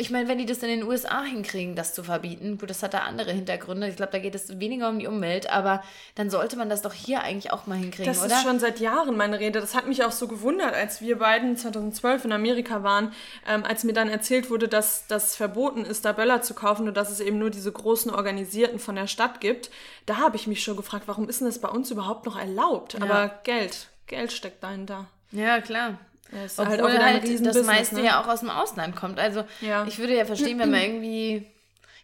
ich 0.00 0.10
meine, 0.10 0.28
wenn 0.28 0.38
die 0.38 0.46
das 0.46 0.58
in 0.58 0.68
den 0.68 0.84
USA 0.84 1.24
hinkriegen, 1.24 1.74
das 1.74 1.92
zu 1.92 2.04
verbieten, 2.04 2.56
gut, 2.56 2.70
das 2.70 2.84
hat 2.84 2.94
da 2.94 3.00
andere 3.00 3.32
Hintergründe. 3.32 3.88
Ich 3.88 3.96
glaube, 3.96 4.12
da 4.12 4.20
geht 4.20 4.36
es 4.36 4.60
weniger 4.60 4.88
um 4.88 5.00
die 5.00 5.08
Umwelt, 5.08 5.50
aber 5.50 5.82
dann 6.14 6.30
sollte 6.30 6.56
man 6.56 6.68
das 6.68 6.82
doch 6.82 6.92
hier 6.92 7.22
eigentlich 7.22 7.52
auch 7.52 7.66
mal 7.66 7.76
hinkriegen, 7.76 8.06
das 8.06 8.20
oder? 8.20 8.28
Das 8.28 8.38
ist 8.38 8.44
schon 8.44 8.60
seit 8.60 8.78
Jahren 8.78 9.16
meine 9.16 9.40
Rede. 9.40 9.60
Das 9.60 9.74
hat 9.74 9.88
mich 9.88 10.04
auch 10.04 10.12
so 10.12 10.28
gewundert, 10.28 10.72
als 10.72 11.00
wir 11.00 11.18
beiden 11.18 11.56
2012 11.56 12.26
in 12.26 12.32
Amerika 12.32 12.84
waren, 12.84 13.12
ähm, 13.48 13.64
als 13.64 13.82
mir 13.82 13.92
dann 13.92 14.08
erzählt 14.08 14.50
wurde, 14.50 14.68
dass 14.68 15.08
das 15.08 15.34
verboten 15.34 15.84
ist, 15.84 16.04
da 16.04 16.12
Böller 16.12 16.42
zu 16.42 16.54
kaufen 16.54 16.86
und 16.86 16.96
dass 16.96 17.10
es 17.10 17.18
eben 17.18 17.40
nur 17.40 17.50
diese 17.50 17.72
großen 17.72 18.14
Organisierten 18.14 18.78
von 18.78 18.94
der 18.94 19.08
Stadt 19.08 19.40
gibt. 19.40 19.68
Da 20.06 20.18
habe 20.18 20.36
ich 20.36 20.46
mich 20.46 20.62
schon 20.62 20.76
gefragt, 20.76 21.08
warum 21.08 21.28
ist 21.28 21.40
denn 21.40 21.48
das 21.48 21.60
bei 21.60 21.68
uns 21.68 21.90
überhaupt 21.90 22.24
noch 22.24 22.38
erlaubt? 22.38 22.94
Ja. 22.94 23.00
Aber 23.02 23.40
Geld, 23.42 23.88
Geld 24.06 24.30
steckt 24.30 24.62
dahinter. 24.62 25.06
Ja, 25.32 25.60
klar. 25.60 25.98
Ja, 26.32 26.44
ist 26.44 26.58
halt 26.58 26.80
Obwohl 26.80 26.98
halt, 26.98 27.46
das 27.46 27.64
meiste 27.64 27.96
ne? 27.96 28.04
ja 28.04 28.20
auch 28.20 28.28
aus 28.28 28.40
dem 28.40 28.50
Ausland 28.50 28.96
kommt. 28.96 29.18
Also 29.18 29.44
ja. 29.60 29.86
ich 29.86 29.98
würde 29.98 30.16
ja 30.16 30.24
verstehen, 30.24 30.58
wenn 30.58 30.70
man 30.70 30.80
irgendwie, 30.82 31.46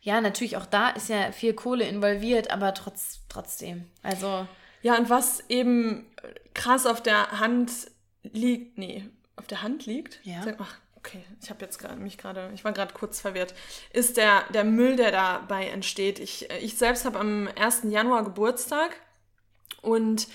ja, 0.02 0.20
natürlich 0.20 0.56
auch 0.56 0.66
da 0.66 0.90
ist 0.90 1.08
ja 1.08 1.32
viel 1.32 1.54
Kohle 1.54 1.86
involviert, 1.86 2.50
aber 2.50 2.74
trotz, 2.74 3.20
trotzdem. 3.28 3.90
Also. 4.02 4.46
Ja, 4.82 4.96
und 4.96 5.10
was 5.10 5.42
eben 5.48 6.06
krass 6.52 6.86
auf 6.86 7.02
der 7.02 7.40
Hand 7.40 7.70
liegt, 8.22 8.78
nee, 8.78 9.08
auf 9.36 9.46
der 9.46 9.62
Hand 9.62 9.86
liegt? 9.86 10.20
Ja. 10.24 10.42
Ach, 10.58 10.76
okay, 10.96 11.24
ich 11.42 11.50
habe 11.50 11.64
jetzt 11.64 11.78
gerade 11.78 11.96
mich 11.96 12.18
gerade, 12.18 12.50
ich 12.54 12.64
war 12.64 12.72
gerade 12.72 12.94
kurz 12.94 13.20
verwirrt, 13.20 13.54
ist 13.92 14.16
der, 14.16 14.44
der 14.52 14.64
Müll, 14.64 14.96
der 14.96 15.10
dabei 15.10 15.68
entsteht. 15.68 16.18
Ich, 16.18 16.50
ich 16.60 16.76
selbst 16.76 17.04
habe 17.04 17.18
am 17.18 17.48
1. 17.58 17.82
Januar 17.84 18.24
Geburtstag 18.24 18.96
und 19.82 20.28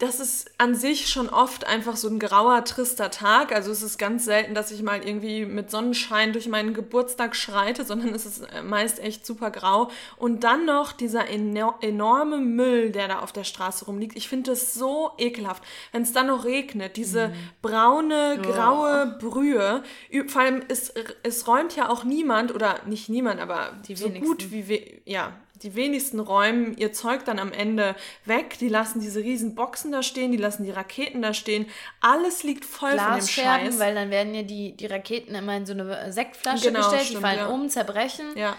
das 0.00 0.18
ist 0.18 0.50
an 0.56 0.74
sich 0.74 1.10
schon 1.10 1.28
oft 1.28 1.66
einfach 1.66 1.94
so 1.94 2.08
ein 2.08 2.18
grauer, 2.18 2.64
trister 2.64 3.10
Tag. 3.10 3.54
Also 3.54 3.70
es 3.70 3.82
ist 3.82 3.98
ganz 3.98 4.24
selten, 4.24 4.54
dass 4.54 4.70
ich 4.70 4.82
mal 4.82 5.06
irgendwie 5.06 5.44
mit 5.44 5.70
Sonnenschein 5.70 6.32
durch 6.32 6.48
meinen 6.48 6.72
Geburtstag 6.72 7.36
schreite, 7.36 7.84
sondern 7.84 8.14
es 8.14 8.24
ist 8.24 8.40
äh, 8.40 8.62
meist 8.62 8.98
echt 8.98 9.26
super 9.26 9.50
grau. 9.50 9.90
Und 10.16 10.42
dann 10.42 10.64
noch 10.64 10.92
dieser 10.92 11.28
enorme 11.28 12.38
Müll, 12.38 12.92
der 12.92 13.08
da 13.08 13.18
auf 13.18 13.32
der 13.32 13.44
Straße 13.44 13.84
rumliegt. 13.84 14.16
Ich 14.16 14.26
finde 14.26 14.52
das 14.52 14.72
so 14.72 15.10
ekelhaft. 15.18 15.62
Wenn 15.92 16.00
es 16.00 16.14
dann 16.14 16.28
noch 16.28 16.46
regnet, 16.46 16.96
diese 16.96 17.28
mhm. 17.28 17.34
braune, 17.60 18.38
graue 18.42 19.16
oh. 19.16 19.28
Brühe. 19.28 19.82
Vor 20.28 20.40
allem, 20.40 20.62
es, 20.68 20.94
es 21.22 21.46
räumt 21.46 21.76
ja 21.76 21.90
auch 21.90 22.04
niemand, 22.04 22.54
oder 22.54 22.80
nicht 22.86 23.10
niemand, 23.10 23.38
aber 23.38 23.78
Die 23.86 23.96
so 23.96 24.06
wenigsten. 24.06 24.26
gut 24.26 24.50
wie, 24.50 25.02
ja, 25.04 25.34
die 25.62 25.74
wenigsten 25.74 26.20
räumen 26.20 26.76
ihr 26.76 26.92
Zeug 26.92 27.24
dann 27.24 27.38
am 27.38 27.52
Ende 27.52 27.94
weg. 28.24 28.58
Die 28.58 28.68
lassen 28.68 29.00
diese 29.00 29.20
riesen 29.20 29.54
Boxen 29.54 29.92
da 29.92 30.02
stehen, 30.02 30.32
die 30.32 30.38
lassen 30.38 30.64
die 30.64 30.70
Raketen 30.70 31.22
da 31.22 31.34
stehen. 31.34 31.66
Alles 32.00 32.42
liegt 32.42 32.64
voll 32.64 32.98
von 32.98 33.18
dem 33.18 33.26
Scheiß. 33.26 33.78
weil 33.78 33.94
dann 33.94 34.10
werden 34.10 34.34
ja 34.34 34.42
die, 34.42 34.76
die 34.76 34.86
Raketen 34.86 35.34
immer 35.34 35.56
in 35.56 35.66
so 35.66 35.72
eine 35.72 36.12
Sektflasche 36.12 36.68
genau, 36.68 36.80
gestellt, 36.80 37.04
stimmt, 37.04 37.18
die 37.18 37.22
fallen 37.22 37.38
ja. 37.38 37.48
um, 37.48 37.68
zerbrechen. 37.68 38.26
Ja. 38.36 38.56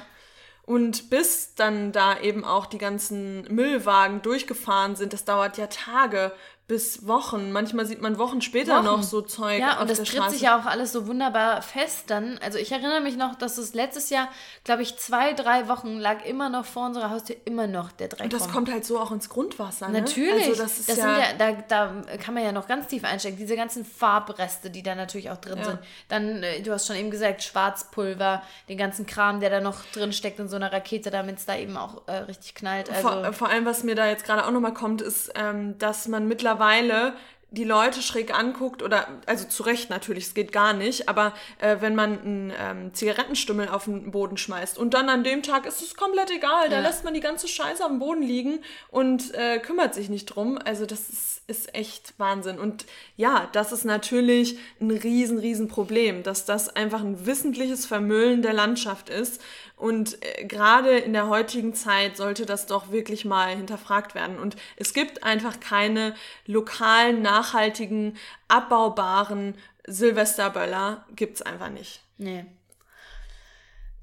Und 0.63 1.09
bis 1.09 1.55
dann 1.55 1.91
da 1.91 2.19
eben 2.19 2.45
auch 2.45 2.65
die 2.65 2.77
ganzen 2.77 3.41
Müllwagen 3.53 4.21
durchgefahren 4.21 4.95
sind, 4.95 5.11
das 5.11 5.25
dauert 5.25 5.57
ja 5.57 5.67
Tage, 5.67 6.31
bis 6.71 7.05
Wochen. 7.05 7.51
Manchmal 7.51 7.85
sieht 7.85 8.01
man 8.01 8.17
Wochen 8.17 8.39
später 8.39 8.77
Wochen. 8.77 8.85
noch 8.85 9.03
so 9.03 9.21
Zeug. 9.21 9.59
Ja, 9.59 9.81
und 9.81 9.89
das 9.89 10.01
tritt 10.03 10.29
sich 10.29 10.43
ja 10.43 10.57
auch 10.57 10.65
alles 10.65 10.93
so 10.93 11.05
wunderbar 11.05 11.61
fest 11.61 12.05
dann. 12.07 12.39
Also 12.41 12.59
ich 12.59 12.71
erinnere 12.71 13.01
mich 13.01 13.17
noch, 13.17 13.35
dass 13.35 13.57
es 13.57 13.73
letztes 13.73 14.09
Jahr, 14.09 14.29
glaube 14.63 14.81
ich, 14.81 14.97
zwei, 14.97 15.33
drei 15.33 15.67
Wochen 15.67 15.99
lag 15.99 16.23
immer 16.23 16.47
noch 16.47 16.63
vor 16.63 16.85
unserer 16.85 17.09
Haustür 17.09 17.35
immer 17.43 17.67
noch 17.67 17.91
der 17.91 18.07
Dreck. 18.07 18.23
Und 18.23 18.31
das 18.31 18.47
kommt 18.47 18.71
halt 18.71 18.85
so 18.85 19.01
auch 19.01 19.11
ins 19.11 19.27
Grundwasser. 19.27 19.89
Ne? 19.89 19.99
Natürlich. 19.99 20.47
Also 20.47 20.63
das 20.63 20.79
ist 20.79 20.87
das 20.87 20.95
ja, 20.95 21.19
ja 21.19 21.25
da, 21.37 21.51
da 21.51 22.17
kann 22.23 22.35
man 22.35 22.45
ja 22.45 22.53
noch 22.53 22.67
ganz 22.69 22.87
tief 22.87 23.03
einstecken. 23.03 23.35
Diese 23.35 23.57
ganzen 23.57 23.83
Farbreste, 23.83 24.69
die 24.69 24.81
da 24.81 24.95
natürlich 24.95 25.29
auch 25.29 25.41
drin 25.41 25.57
ja. 25.57 25.65
sind. 25.65 25.79
Dann, 26.07 26.41
äh, 26.41 26.61
du 26.61 26.71
hast 26.71 26.87
schon 26.87 26.95
eben 26.95 27.11
gesagt, 27.11 27.43
Schwarzpulver, 27.43 28.43
den 28.69 28.77
ganzen 28.77 29.05
Kram, 29.05 29.41
der 29.41 29.49
da 29.49 29.59
noch 29.59 29.83
drin 29.91 30.13
steckt 30.13 30.39
in 30.39 30.47
so 30.47 30.55
einer 30.55 30.71
Rakete, 30.71 31.11
damit 31.11 31.39
es 31.39 31.45
da 31.45 31.57
eben 31.57 31.75
auch 31.75 32.07
äh, 32.07 32.13
richtig 32.13 32.55
knallt. 32.55 32.89
Also 32.89 33.01
vor, 33.01 33.33
vor, 33.33 33.49
allem, 33.49 33.65
was 33.65 33.83
mir 33.83 33.95
da 33.95 34.07
jetzt 34.07 34.23
gerade 34.23 34.45
auch 34.45 34.51
nochmal 34.51 34.73
kommt, 34.73 35.01
ist, 35.01 35.33
ähm, 35.35 35.77
dass 35.77 36.07
man 36.07 36.29
mittlerweile 36.29 36.60
mittlerweile 36.61 37.13
die 37.53 37.65
Leute 37.65 38.01
schräg 38.01 38.33
anguckt 38.33 38.81
oder 38.81 39.07
also 39.25 39.45
zu 39.45 39.63
Recht 39.63 39.89
natürlich, 39.89 40.27
es 40.27 40.33
geht 40.33 40.53
gar 40.53 40.71
nicht, 40.71 41.09
aber 41.09 41.33
äh, 41.59 41.77
wenn 41.81 41.95
man 41.95 42.21
einen 42.21 42.53
ähm, 42.57 42.93
Zigarettenstummel 42.93 43.67
auf 43.67 43.85
den 43.85 44.11
Boden 44.11 44.37
schmeißt 44.37 44.77
und 44.77 44.93
dann 44.93 45.09
an 45.09 45.25
dem 45.25 45.43
Tag 45.43 45.65
ist 45.65 45.81
es 45.81 45.95
komplett 45.95 46.31
egal, 46.31 46.69
da 46.69 46.79
lässt 46.79 47.03
man 47.03 47.13
die 47.13 47.19
ganze 47.19 47.49
Scheiße 47.49 47.83
am 47.83 47.99
Boden 47.99 48.21
liegen 48.21 48.59
und 48.89 49.33
äh, 49.33 49.59
kümmert 49.59 49.93
sich 49.93 50.07
nicht 50.07 50.27
drum. 50.27 50.59
Also 50.63 50.85
das 50.85 51.09
ist, 51.09 51.41
ist 51.47 51.75
echt 51.75 52.13
Wahnsinn. 52.17 52.57
Und 52.57 52.85
ja, 53.17 53.49
das 53.51 53.73
ist 53.73 53.83
natürlich 53.83 54.57
ein 54.79 54.91
riesen, 54.91 55.37
riesen 55.37 55.67
Problem, 55.67 56.23
dass 56.23 56.45
das 56.45 56.73
einfach 56.73 57.01
ein 57.01 57.25
wissentliches 57.25 57.85
Vermüllen 57.85 58.43
der 58.43 58.53
Landschaft 58.53 59.09
ist 59.09 59.41
und 59.81 60.23
äh, 60.23 60.45
gerade 60.45 60.99
in 60.99 61.13
der 61.13 61.27
heutigen 61.27 61.73
Zeit 61.73 62.15
sollte 62.15 62.45
das 62.45 62.67
doch 62.67 62.91
wirklich 62.91 63.25
mal 63.25 63.55
hinterfragt 63.55 64.13
werden. 64.13 64.37
Und 64.37 64.55
es 64.77 64.93
gibt 64.93 65.23
einfach 65.23 65.59
keine 65.59 66.13
lokalen, 66.45 67.23
nachhaltigen, 67.23 68.15
abbaubaren 68.47 69.55
Silvesterböller. 69.87 71.03
Gibt 71.15 71.37
es 71.37 71.41
einfach 71.41 71.69
nicht. 71.69 72.01
Nee. 72.19 72.45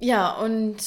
Ja, 0.00 0.32
und 0.32 0.78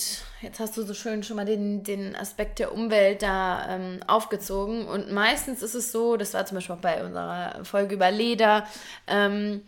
jetzt 0.41 0.59
hast 0.59 0.75
du 0.75 0.83
so 0.83 0.93
schön 0.93 1.23
schon 1.23 1.37
mal 1.37 1.45
den, 1.45 1.83
den 1.83 2.13
Aspekt 2.15 2.59
der 2.59 2.73
Umwelt 2.73 3.21
da 3.21 3.67
ähm, 3.69 3.99
aufgezogen. 4.07 4.87
Und 4.87 5.09
meistens 5.11 5.63
ist 5.63 5.75
es 5.75 5.93
so, 5.93 6.17
das 6.17 6.33
war 6.33 6.45
zum 6.45 6.55
Beispiel 6.55 6.75
auch 6.75 6.81
bei 6.81 7.01
unserer 7.03 7.63
Folge 7.63 7.95
über 7.95 8.11
Leder, 8.11 8.67
ähm, 9.07 9.61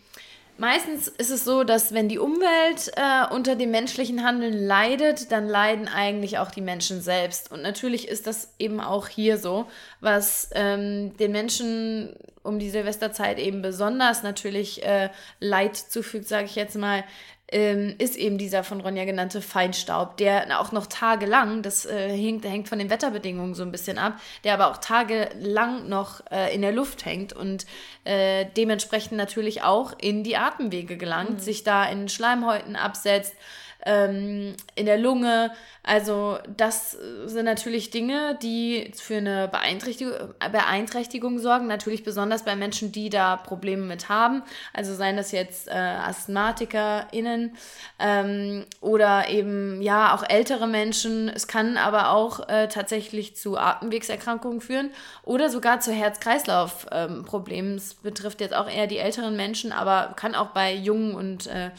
Meistens 0.58 1.08
ist 1.08 1.32
es 1.32 1.44
so, 1.44 1.64
dass 1.64 1.94
wenn 1.94 2.10
die 2.10 2.20
Umwelt 2.20 2.92
äh, 2.96 3.34
unter 3.34 3.56
dem 3.56 3.72
menschlichen 3.72 4.24
Handeln 4.24 4.54
leidet, 4.54 5.32
dann 5.32 5.48
leiden 5.48 5.88
eigentlich 5.88 6.38
auch 6.38 6.52
die 6.52 6.62
Menschen 6.62 7.02
selbst. 7.02 7.52
Und 7.52 7.64
natürlich 7.64 8.08
ist 8.08 8.28
das 8.28 8.54
eben 8.60 8.80
auch 8.80 9.08
hier 9.08 9.38
so, 9.38 9.66
was 10.00 10.50
ähm, 10.54 11.18
den 11.18 11.32
Menschen 11.32 12.16
um 12.44 12.60
die 12.60 12.70
Silvesterzeit 12.70 13.40
eben 13.40 13.62
besonders 13.62 14.22
natürlich 14.22 14.86
äh, 14.86 15.10
Leid 15.40 15.76
zufügt, 15.76 16.28
sage 16.28 16.46
ich 16.46 16.56
jetzt 16.56 16.76
mal, 16.76 17.04
ähm, 17.52 17.96
ist 18.00 18.16
eben 18.16 18.38
dieser 18.38 18.64
von 18.64 18.82
Ronja 18.82 19.06
genannte 19.06 19.42
Feinstaub, 19.42 20.18
der 20.18 20.60
auch 20.60 20.72
noch 20.72 20.88
tagelang, 20.88 21.62
das 21.62 21.86
äh, 21.86 22.10
hängt, 22.10 22.46
hängt 22.46 22.68
von 22.68 22.80
den 22.80 22.90
Wetterbedingungen 22.90 23.54
so 23.54 23.64
ein 23.64 23.72
bisschen 23.72 23.98
ab, 23.98 24.20
der 24.44 24.54
aber 24.56 24.72
auch 24.72 24.78
tagelang 24.78 25.88
noch 25.88 26.22
äh, 26.32 26.54
in 26.54 26.62
der 26.62 26.72
Luft 26.72 27.06
hängt 27.06 27.34
und 27.34 27.66
äh, 28.06 28.46
dementsprechend 28.58 29.18
natürlich 29.18 29.62
auch 29.62 29.94
in 30.00 30.24
die 30.24 30.38
Atemwege 30.38 30.98
gelangt, 30.98 31.34
mhm. 31.34 31.40
sich 31.40 31.64
da 31.64 31.86
in 31.86 32.10
Schleimhäuten 32.10 32.76
absetzt 32.76 33.36
ähm, 33.86 34.56
in 34.76 34.86
der 34.86 34.98
Lunge. 34.98 35.52
Also 35.86 36.38
das 36.56 36.98
sind 37.26 37.44
natürlich 37.44 37.90
Dinge, 37.90 38.40
die 38.42 38.92
für 38.96 39.18
eine 39.18 39.50
Beeinträchtigung, 39.50 40.34
Beeinträchtigung 40.52 41.40
sorgen. 41.40 41.68
Natürlich 41.68 42.04
besonders 42.04 42.46
bei 42.46 42.56
Menschen, 42.56 42.94
die 42.94 43.10
da 43.10 43.36
Probleme 43.36 43.84
mit 43.84 44.08
haben. 44.08 44.44
Also 44.72 44.96
seien 44.96 45.18
das 45.18 45.34
jetzt 45.34 45.68
äh, 45.68 45.72
AsthmatikerInnen 45.72 47.58
ähm, 48.00 48.66
oder 48.80 49.28
eben 49.28 49.82
ja 49.82 50.16
auch 50.16 50.24
ältere 50.28 50.68
Menschen. 50.68 51.28
Es 51.28 51.48
kann 51.48 51.76
aber 51.78 52.12
auch 52.12 52.48
äh, 52.48 52.70
tatsächlich 52.70 53.36
zu 53.36 53.58
Atemwegserkrankungen 53.58 54.62
führen 54.62 54.90
oder 55.24 55.50
sogar 55.50 55.82
zu 55.82 55.92
Herz-Kreislauf-Problemen. 55.92 57.72
Ähm, 57.72 57.78
es 57.78 57.96
betrifft 57.96 58.40
jetzt 58.40 58.54
auch 58.54 58.70
eher 58.70 58.88
die 58.88 59.00
älteren 59.00 59.36
Menschen, 59.36 59.74
aber 59.74 60.14
kann 60.16 60.34
auch 60.34 60.52
bei 60.52 60.74
jungen 60.74 61.14
und 61.14 61.48
äh, 61.48 61.72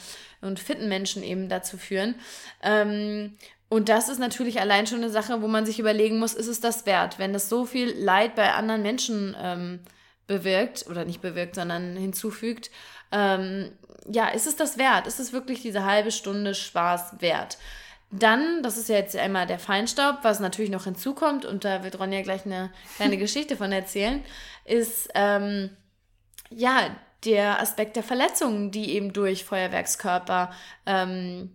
und 0.44 0.60
fitten 0.60 0.88
Menschen 0.88 1.22
eben 1.22 1.48
dazu 1.48 1.76
führen. 1.76 2.14
Ähm, 2.62 3.36
und 3.68 3.88
das 3.88 4.08
ist 4.08 4.18
natürlich 4.18 4.60
allein 4.60 4.86
schon 4.86 4.98
eine 4.98 5.10
Sache, 5.10 5.42
wo 5.42 5.48
man 5.48 5.66
sich 5.66 5.80
überlegen 5.80 6.18
muss, 6.18 6.34
ist 6.34 6.46
es 6.46 6.60
das 6.60 6.86
wert, 6.86 7.18
wenn 7.18 7.32
das 7.32 7.48
so 7.48 7.64
viel 7.64 7.90
Leid 7.90 8.36
bei 8.36 8.52
anderen 8.52 8.82
Menschen 8.82 9.34
ähm, 9.40 9.80
bewirkt 10.26 10.86
oder 10.88 11.04
nicht 11.04 11.20
bewirkt, 11.20 11.56
sondern 11.56 11.96
hinzufügt. 11.96 12.70
Ähm, 13.10 13.72
ja, 14.06 14.28
ist 14.28 14.46
es 14.46 14.56
das 14.56 14.78
wert? 14.78 15.06
Ist 15.06 15.18
es 15.18 15.32
wirklich 15.32 15.62
diese 15.62 15.84
halbe 15.84 16.12
Stunde 16.12 16.54
Spaß 16.54 17.20
wert? 17.20 17.58
Dann, 18.10 18.62
das 18.62 18.76
ist 18.76 18.88
ja 18.88 18.96
jetzt 18.96 19.16
einmal 19.16 19.46
der 19.46 19.58
Feinstaub, 19.58 20.18
was 20.22 20.38
natürlich 20.38 20.70
noch 20.70 20.84
hinzukommt, 20.84 21.44
und 21.44 21.64
da 21.64 21.82
wird 21.82 21.98
Ronja 21.98 22.22
gleich 22.22 22.46
eine 22.46 22.70
kleine 22.96 23.16
Geschichte 23.18 23.56
von 23.56 23.72
erzählen, 23.72 24.22
ist 24.64 25.08
ähm, 25.14 25.70
ja 26.50 26.94
der 27.24 27.60
Aspekt 27.60 27.96
der 27.96 28.02
Verletzungen, 28.02 28.70
die 28.70 28.92
eben 28.92 29.12
durch 29.12 29.44
Feuerwerkskörper 29.44 30.52
ähm, 30.86 31.50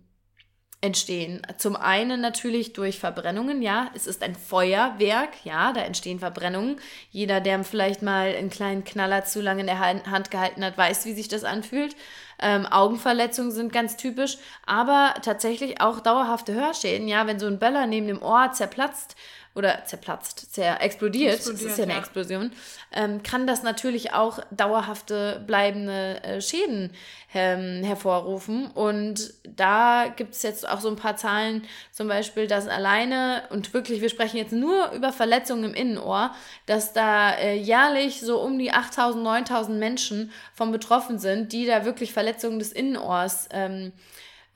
entstehen. 0.82 1.42
Zum 1.58 1.76
einen 1.76 2.20
natürlich 2.20 2.72
durch 2.72 2.98
Verbrennungen, 2.98 3.60
ja, 3.60 3.90
es 3.94 4.06
ist 4.06 4.22
ein 4.22 4.34
Feuerwerk, 4.34 5.44
ja, 5.44 5.72
da 5.72 5.82
entstehen 5.82 6.18
Verbrennungen. 6.18 6.80
Jeder, 7.10 7.40
der 7.40 7.62
vielleicht 7.64 8.00
mal 8.00 8.34
einen 8.34 8.48
kleinen 8.48 8.84
Knaller 8.84 9.24
zu 9.24 9.42
lange 9.42 9.60
in 9.60 9.66
der 9.66 9.78
Hand 9.78 10.30
gehalten 10.30 10.64
hat, 10.64 10.78
weiß, 10.78 11.04
wie 11.04 11.12
sich 11.12 11.28
das 11.28 11.44
anfühlt. 11.44 11.96
Ähm, 12.42 12.66
Augenverletzungen 12.66 13.52
sind 13.52 13.72
ganz 13.72 13.98
typisch, 13.98 14.38
aber 14.64 15.14
tatsächlich 15.22 15.82
auch 15.82 16.00
dauerhafte 16.00 16.54
Hörschäden, 16.54 17.08
ja, 17.08 17.26
wenn 17.26 17.38
so 17.38 17.46
ein 17.46 17.58
Böller 17.58 17.86
neben 17.86 18.06
dem 18.06 18.22
Ohr 18.22 18.52
zerplatzt 18.52 19.16
oder 19.54 19.84
zerplatzt, 19.84 20.54
zer 20.54 20.80
explodiert, 20.80 21.34
explodiert 21.34 21.64
das 21.64 21.72
ist 21.72 21.78
ja 21.78 21.84
eine 21.84 21.94
ja. 21.94 21.98
Explosion, 21.98 22.52
ähm, 22.92 23.22
kann 23.22 23.48
das 23.48 23.64
natürlich 23.64 24.12
auch 24.12 24.38
dauerhafte 24.52 25.42
bleibende 25.44 26.22
äh, 26.22 26.40
Schäden 26.40 26.92
ähm, 27.34 27.82
hervorrufen. 27.82 28.68
Und 28.68 29.34
da 29.44 30.06
gibt 30.14 30.34
es 30.34 30.42
jetzt 30.42 30.68
auch 30.68 30.80
so 30.80 30.88
ein 30.88 30.96
paar 30.96 31.16
Zahlen, 31.16 31.64
zum 31.90 32.06
Beispiel, 32.06 32.46
dass 32.46 32.68
alleine, 32.68 33.42
und 33.50 33.74
wirklich, 33.74 34.00
wir 34.00 34.08
sprechen 34.08 34.36
jetzt 34.36 34.52
nur 34.52 34.92
über 34.92 35.12
Verletzungen 35.12 35.64
im 35.64 35.74
Innenohr, 35.74 36.32
dass 36.66 36.92
da 36.92 37.32
äh, 37.32 37.56
jährlich 37.56 38.20
so 38.20 38.40
um 38.40 38.56
die 38.56 38.72
8000, 38.72 39.22
9000 39.22 39.78
Menschen 39.78 40.30
von 40.54 40.70
betroffen 40.70 41.18
sind, 41.18 41.52
die 41.52 41.66
da 41.66 41.84
wirklich 41.84 42.12
Verletzungen 42.12 42.60
des 42.60 42.70
Innenohrs 42.70 43.48
ähm, 43.52 43.92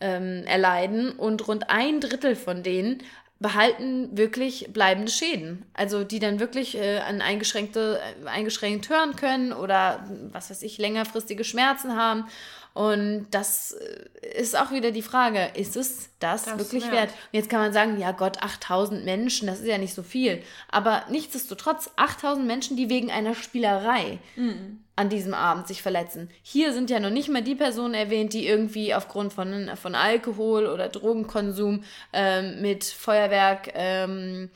ähm, 0.01 0.45
erleiden 0.47 1.13
und 1.13 1.47
rund 1.49 1.71
ein 1.71 2.01
Drittel 2.01 2.37
von 2.37 2.63
denen 2.63 3.03
behalten 3.45 4.17
wirklich 4.17 4.71
bleibende 4.73 5.13
Schäden. 5.13 5.67
Also 5.75 6.03
die 6.03 6.19
dann 6.19 6.41
wirklich 6.41 6.79
äh, 6.79 7.01
an 7.01 7.21
eingeschränkte, 7.21 8.01
äh, 8.01 8.27
eingeschränkt 8.27 8.89
hören 8.89 9.17
können 9.17 9.53
oder 9.53 10.09
was 10.33 10.49
weiß 10.49 10.63
ich, 10.63 10.79
längerfristige 10.79 11.45
Schmerzen 11.45 11.95
haben. 11.95 12.25
Und 12.73 13.27
das 13.33 13.73
äh, 13.73 14.41
ist 14.41 14.59
auch 14.59 14.71
wieder 14.71 14.93
die 14.93 15.03
Frage, 15.03 15.51
ist 15.57 15.77
es 15.77 16.09
das, 16.21 16.45
das 16.45 16.59
wirklich 16.59 16.85
wert? 16.85 16.95
wert? 16.95 17.11
Und 17.11 17.35
jetzt 17.35 17.51
kann 17.51 17.61
man 17.61 17.75
sagen, 17.75 18.01
ja 18.01 18.13
Gott, 18.13 18.43
8000 18.43 19.05
Menschen, 19.05 19.47
das 19.47 19.61
ist 19.61 19.67
ja 19.67 19.77
nicht 19.77 19.93
so 19.93 20.03
viel. 20.03 20.43
Aber 20.71 21.05
nichtsdestotrotz, 21.11 21.91
8000 21.97 22.47
Menschen, 22.47 22.79
die 22.79 22.89
wegen 22.89 23.11
einer 23.11 23.35
Spielerei 23.35 24.21
mhm. 24.37 24.84
An 24.97 25.09
diesem 25.09 25.35
Abend 25.35 25.67
sich 25.67 25.83
verletzen. 25.83 26.31
Hier 26.43 26.73
sind 26.73 26.91
ja 26.91 27.01
noch 27.01 27.11
nicht 27.11 27.29
mal 27.29 27.43
die 27.43 27.55
Personen 27.55 27.95
erwähnt, 27.95 28.33
die 28.33 28.47
irgendwie 28.47 28.95
aufgrund 28.95 29.33
von, 29.33 29.71
von 29.77 29.95
Alkohol 29.95 30.67
oder 30.67 30.89
Drogenkonsum 30.89 31.85
ähm, 32.13 32.61
mit 32.61 32.85
Feuerwerk... 32.85 33.73
Ähm, 33.75 34.51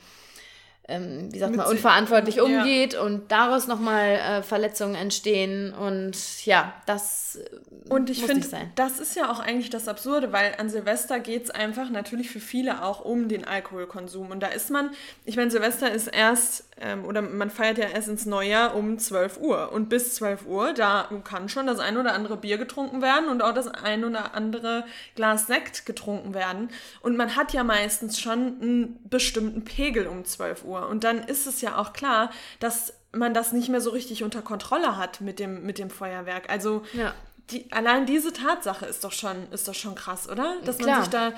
ähm, 0.89 1.29
wie 1.31 1.39
sagt 1.39 1.55
man, 1.55 1.67
unverantwortlich 1.67 2.41
umgeht 2.41 2.93
ja. 2.93 3.01
und 3.01 3.31
daraus 3.31 3.67
nochmal 3.67 4.15
äh, 4.15 4.43
Verletzungen 4.43 4.95
entstehen 4.95 5.73
und 5.73 6.45
ja, 6.45 6.73
das 6.85 7.37
äh, 7.37 7.89
und 7.89 8.09
ich 8.09 8.23
finde, 8.23 8.47
das 8.75 8.99
ist 8.99 9.15
ja 9.15 9.31
auch 9.31 9.39
eigentlich 9.39 9.69
das 9.69 9.87
Absurde, 9.87 10.31
weil 10.31 10.55
an 10.57 10.69
Silvester 10.69 11.19
geht 11.19 11.45
es 11.45 11.49
einfach 11.49 11.89
natürlich 11.89 12.29
für 12.29 12.39
viele 12.39 12.83
auch 12.83 13.03
um 13.03 13.27
den 13.27 13.45
Alkoholkonsum. 13.45 14.29
Und 14.29 14.41
da 14.41 14.47
ist 14.47 14.69
man, 14.69 14.91
ich 15.25 15.35
meine, 15.37 15.49
Silvester 15.49 15.91
ist 15.91 16.07
erst 16.07 16.65
ähm, 16.81 17.05
oder 17.05 17.21
man 17.21 17.49
feiert 17.49 17.77
ja 17.77 17.87
erst 17.87 18.07
ins 18.07 18.25
Neujahr 18.25 18.75
um 18.75 18.99
12 18.99 19.39
Uhr. 19.39 19.71
Und 19.71 19.89
bis 19.89 20.15
12 20.15 20.45
Uhr, 20.45 20.73
da 20.73 21.09
kann 21.23 21.49
schon 21.49 21.67
das 21.67 21.79
ein 21.79 21.97
oder 21.97 22.13
andere 22.13 22.37
Bier 22.37 22.57
getrunken 22.57 23.01
werden 23.01 23.27
und 23.29 23.41
auch 23.41 23.53
das 23.53 23.67
ein 23.67 24.05
oder 24.05 24.35
andere 24.35 24.85
Glas 25.15 25.47
Sekt 25.47 25.85
getrunken 25.85 26.33
werden. 26.33 26.69
Und 27.01 27.17
man 27.17 27.35
hat 27.35 27.53
ja 27.53 27.63
meistens 27.63 28.19
schon 28.19 28.61
einen 28.61 28.99
bestimmten 29.09 29.63
Pegel 29.63 30.07
um 30.07 30.25
12 30.25 30.63
Uhr 30.63 30.78
und 30.87 31.03
dann 31.03 31.19
ist 31.19 31.47
es 31.47 31.61
ja 31.61 31.77
auch 31.77 31.93
klar, 31.93 32.31
dass 32.59 32.93
man 33.11 33.33
das 33.33 33.51
nicht 33.51 33.69
mehr 33.69 33.81
so 33.81 33.89
richtig 33.89 34.23
unter 34.23 34.41
Kontrolle 34.41 34.97
hat 34.97 35.21
mit 35.21 35.39
dem, 35.39 35.63
mit 35.63 35.79
dem 35.79 35.89
Feuerwerk. 35.89 36.49
Also 36.49 36.83
ja. 36.93 37.13
die, 37.49 37.71
allein 37.71 38.05
diese 38.05 38.33
Tatsache 38.33 38.85
ist 38.85 39.03
doch 39.03 39.11
schon, 39.11 39.51
ist 39.51 39.67
doch 39.67 39.73
schon 39.73 39.95
krass, 39.95 40.29
oder? 40.29 40.55
Dass 40.63 40.77
Klar. 40.77 40.91
man 40.91 41.01
sich 41.01 41.09
da 41.09 41.33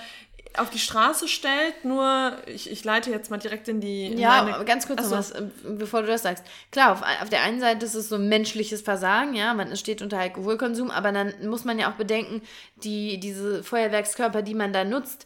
auf 0.57 0.69
die 0.69 0.79
Straße 0.79 1.27
stellt, 1.27 1.85
nur 1.85 2.35
ich, 2.45 2.69
ich 2.69 2.83
leite 2.83 3.09
jetzt 3.09 3.31
mal 3.31 3.37
direkt 3.37 3.67
in 3.69 3.79
die. 3.79 4.07
In 4.07 4.17
ja, 4.17 4.43
meine, 4.43 4.65
ganz 4.65 4.85
kurz 4.85 5.01
noch 5.03 5.11
was, 5.11 5.31
äh, 5.31 5.43
bevor 5.63 6.01
du 6.01 6.07
das 6.07 6.23
sagst. 6.23 6.43
Klar, 6.71 6.91
auf, 6.91 7.01
auf 7.21 7.29
der 7.29 7.43
einen 7.43 7.61
Seite 7.61 7.85
ist 7.85 7.95
es 7.95 8.09
so 8.09 8.17
menschliches 8.17 8.81
Versagen, 8.81 9.33
ja, 9.33 9.53
man 9.53 9.75
steht 9.77 10.01
unter 10.01 10.19
Alkoholkonsum, 10.19 10.91
aber 10.91 11.11
dann 11.11 11.33
muss 11.43 11.63
man 11.63 11.79
ja 11.79 11.89
auch 11.89 11.95
bedenken, 11.95 12.41
die, 12.83 13.19
diese 13.19 13.63
Feuerwerkskörper, 13.63 14.41
die 14.41 14.55
man 14.55 14.73
da 14.73 14.83
nutzt, 14.83 15.25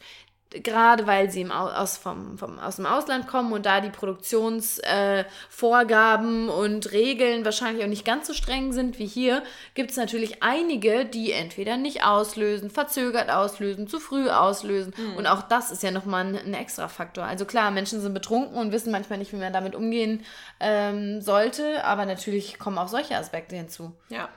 gerade 0.63 1.07
weil 1.07 1.31
sie 1.31 1.41
im 1.41 1.51
aus, 1.51 1.97
vom, 1.97 2.37
vom, 2.37 2.59
aus 2.59 2.77
dem 2.77 2.85
Ausland 2.85 3.27
kommen 3.27 3.51
und 3.51 3.65
da 3.65 3.81
die 3.81 3.89
Produktionsvorgaben 3.89 6.47
äh, 6.47 6.51
und 6.51 6.91
Regeln 6.91 7.43
wahrscheinlich 7.45 7.83
auch 7.83 7.89
nicht 7.89 8.05
ganz 8.05 8.27
so 8.27 8.33
streng 8.33 8.73
sind 8.73 8.99
wie 8.99 9.05
hier, 9.05 9.43
gibt 9.73 9.91
es 9.91 9.97
natürlich 9.97 10.43
einige, 10.43 11.05
die 11.05 11.31
entweder 11.31 11.77
nicht 11.77 12.03
auslösen, 12.03 12.69
verzögert 12.69 13.29
auslösen, 13.29 13.87
zu 13.87 13.99
früh 13.99 14.29
auslösen. 14.29 14.93
Mhm. 14.97 15.17
Und 15.17 15.27
auch 15.27 15.43
das 15.43 15.71
ist 15.71 15.83
ja 15.83 15.91
nochmal 15.91 16.25
ein, 16.25 16.35
ein 16.35 16.53
extra 16.53 16.87
Faktor. 16.87 17.25
Also 17.25 17.45
klar, 17.45 17.71
Menschen 17.71 18.01
sind 18.01 18.13
betrunken 18.13 18.57
und 18.57 18.71
wissen 18.71 18.91
manchmal 18.91 19.19
nicht, 19.19 19.33
wie 19.33 19.37
man 19.37 19.53
damit 19.53 19.75
umgehen 19.75 20.23
ähm, 20.59 21.21
sollte, 21.21 21.83
aber 21.83 22.05
natürlich 22.05 22.59
kommen 22.59 22.77
auch 22.77 22.87
solche 22.87 23.17
Aspekte 23.17 23.55
hinzu. 23.55 23.91
Ja 24.09 24.29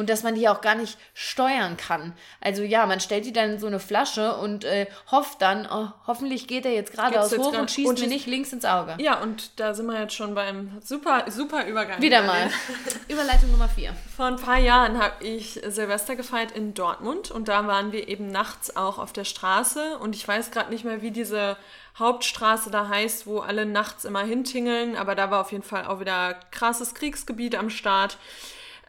und 0.00 0.08
dass 0.08 0.22
man 0.22 0.34
die 0.34 0.48
auch 0.48 0.62
gar 0.62 0.74
nicht 0.74 0.98
steuern 1.12 1.76
kann. 1.76 2.14
Also 2.40 2.62
ja, 2.62 2.86
man 2.86 3.00
stellt 3.00 3.26
die 3.26 3.34
dann 3.34 3.50
in 3.50 3.58
so 3.58 3.66
eine 3.66 3.78
Flasche 3.78 4.34
und 4.36 4.64
äh, 4.64 4.86
hofft 5.10 5.42
dann, 5.42 5.68
oh, 5.70 5.88
hoffentlich 6.06 6.48
geht 6.48 6.64
er 6.64 6.72
jetzt 6.72 6.92
geradeaus 6.92 7.36
hoch 7.36 7.56
und 7.56 7.70
schießt 7.70 7.88
und 7.88 8.00
mir 8.00 8.06
nicht 8.06 8.26
links 8.26 8.50
ins 8.52 8.64
Auge. 8.64 8.96
Ja, 8.98 9.20
und 9.20 9.60
da 9.60 9.74
sind 9.74 9.86
wir 9.86 10.00
jetzt 10.00 10.14
schon 10.14 10.34
beim 10.34 10.80
super, 10.82 11.26
super 11.28 11.66
Übergang. 11.66 12.00
Wieder 12.00 12.22
mal. 12.22 12.50
Überleitung 13.08 13.52
Nummer 13.52 13.68
vier. 13.68 13.94
Vor 14.16 14.24
ein 14.24 14.36
paar 14.36 14.58
Jahren 14.58 14.98
habe 14.98 15.22
ich 15.22 15.60
Silvester 15.66 16.16
gefeiert 16.16 16.52
in 16.52 16.72
Dortmund 16.72 17.30
und 17.30 17.48
da 17.48 17.66
waren 17.66 17.92
wir 17.92 18.08
eben 18.08 18.30
nachts 18.30 18.74
auch 18.74 18.98
auf 18.98 19.12
der 19.12 19.24
Straße 19.24 19.98
und 19.98 20.16
ich 20.16 20.26
weiß 20.26 20.50
gerade 20.50 20.70
nicht 20.70 20.86
mehr, 20.86 21.02
wie 21.02 21.10
diese 21.10 21.58
Hauptstraße 21.98 22.70
da 22.70 22.88
heißt, 22.88 23.26
wo 23.26 23.40
alle 23.40 23.66
nachts 23.66 24.06
immer 24.06 24.22
hintingeln, 24.24 24.96
aber 24.96 25.14
da 25.14 25.30
war 25.30 25.42
auf 25.42 25.52
jeden 25.52 25.62
Fall 25.62 25.84
auch 25.84 26.00
wieder 26.00 26.40
krasses 26.50 26.94
Kriegsgebiet 26.94 27.54
am 27.54 27.68
Start. 27.68 28.16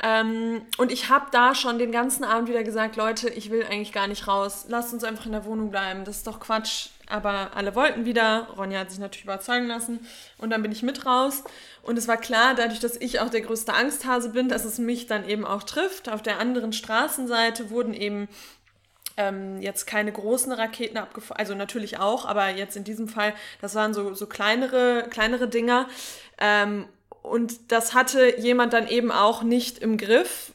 Ähm, 0.04 0.64
und 0.78 0.92
ich 0.92 1.10
habe 1.10 1.28
da 1.32 1.54
schon 1.54 1.78
den 1.78 1.92
ganzen 1.92 2.24
Abend 2.24 2.50
wieder 2.50 2.64
gesagt, 2.64 2.96
Leute, 2.96 3.30
ich 3.30 3.52
will 3.52 3.64
eigentlich 3.64 3.94
gar 3.94 4.08
nicht 4.08 4.28
raus. 4.28 4.66
Lasst 4.68 4.94
uns 4.94 5.04
einfach 5.04 5.28
in 5.28 5.32
der 5.32 5.46
Wohnung 5.46 5.70
bleiben. 5.70 6.06
Das 6.06 6.18
ist 6.18 6.28
doch 6.28 6.40
Quatsch. 6.40 6.88
Aber 7.08 7.52
alle 7.56 7.76
wollten 7.76 8.06
wieder. 8.06 8.48
Ronja 8.58 8.80
hat 8.80 8.90
sich 8.90 9.00
natürlich 9.00 9.26
überzeugen 9.26 9.68
lassen. 9.68 10.00
Und 10.40 10.50
dann 10.50 10.64
bin 10.64 10.72
ich 10.72 10.82
mit 10.82 11.06
raus. 11.06 11.44
Und 11.84 11.98
es 11.98 12.08
war 12.08 12.18
klar, 12.18 12.56
dadurch, 12.56 12.80
dass 12.80 12.96
ich 12.96 13.20
auch 13.20 13.30
der 13.30 13.42
größte 13.42 13.74
Angsthase 13.74 14.30
bin, 14.30 14.50
dass 14.50 14.66
es 14.66 14.80
mich 14.80 15.06
dann 15.06 15.28
eben 15.28 15.46
auch 15.46 15.64
trifft. 15.64 16.10
Auf 16.10 16.24
der 16.24 16.40
anderen 16.40 16.74
Straßenseite 16.74 17.70
wurden 17.70 17.94
eben 17.94 18.28
ähm, 19.18 19.62
jetzt 19.62 19.86
keine 19.86 20.12
großen 20.12 20.52
Raketen 20.52 20.98
abgefeuert, 20.98 21.40
also 21.40 21.54
natürlich 21.54 22.00
auch, 22.00 22.26
aber 22.26 22.50
jetzt 22.50 22.78
in 22.78 22.86
diesem 22.86 23.08
Fall, 23.10 23.34
das 23.60 23.76
waren 23.76 23.94
so, 23.94 24.14
so 24.14 24.26
kleinere, 24.26 25.06
kleinere 25.10 25.48
Dinger. 25.48 25.88
Ähm, 26.38 26.88
und 27.22 27.72
das 27.72 27.94
hatte 27.94 28.40
jemand 28.40 28.74
dann 28.74 28.88
eben 28.88 29.12
auch 29.12 29.44
nicht 29.44 29.78
im 29.80 29.98
Griff 29.98 30.54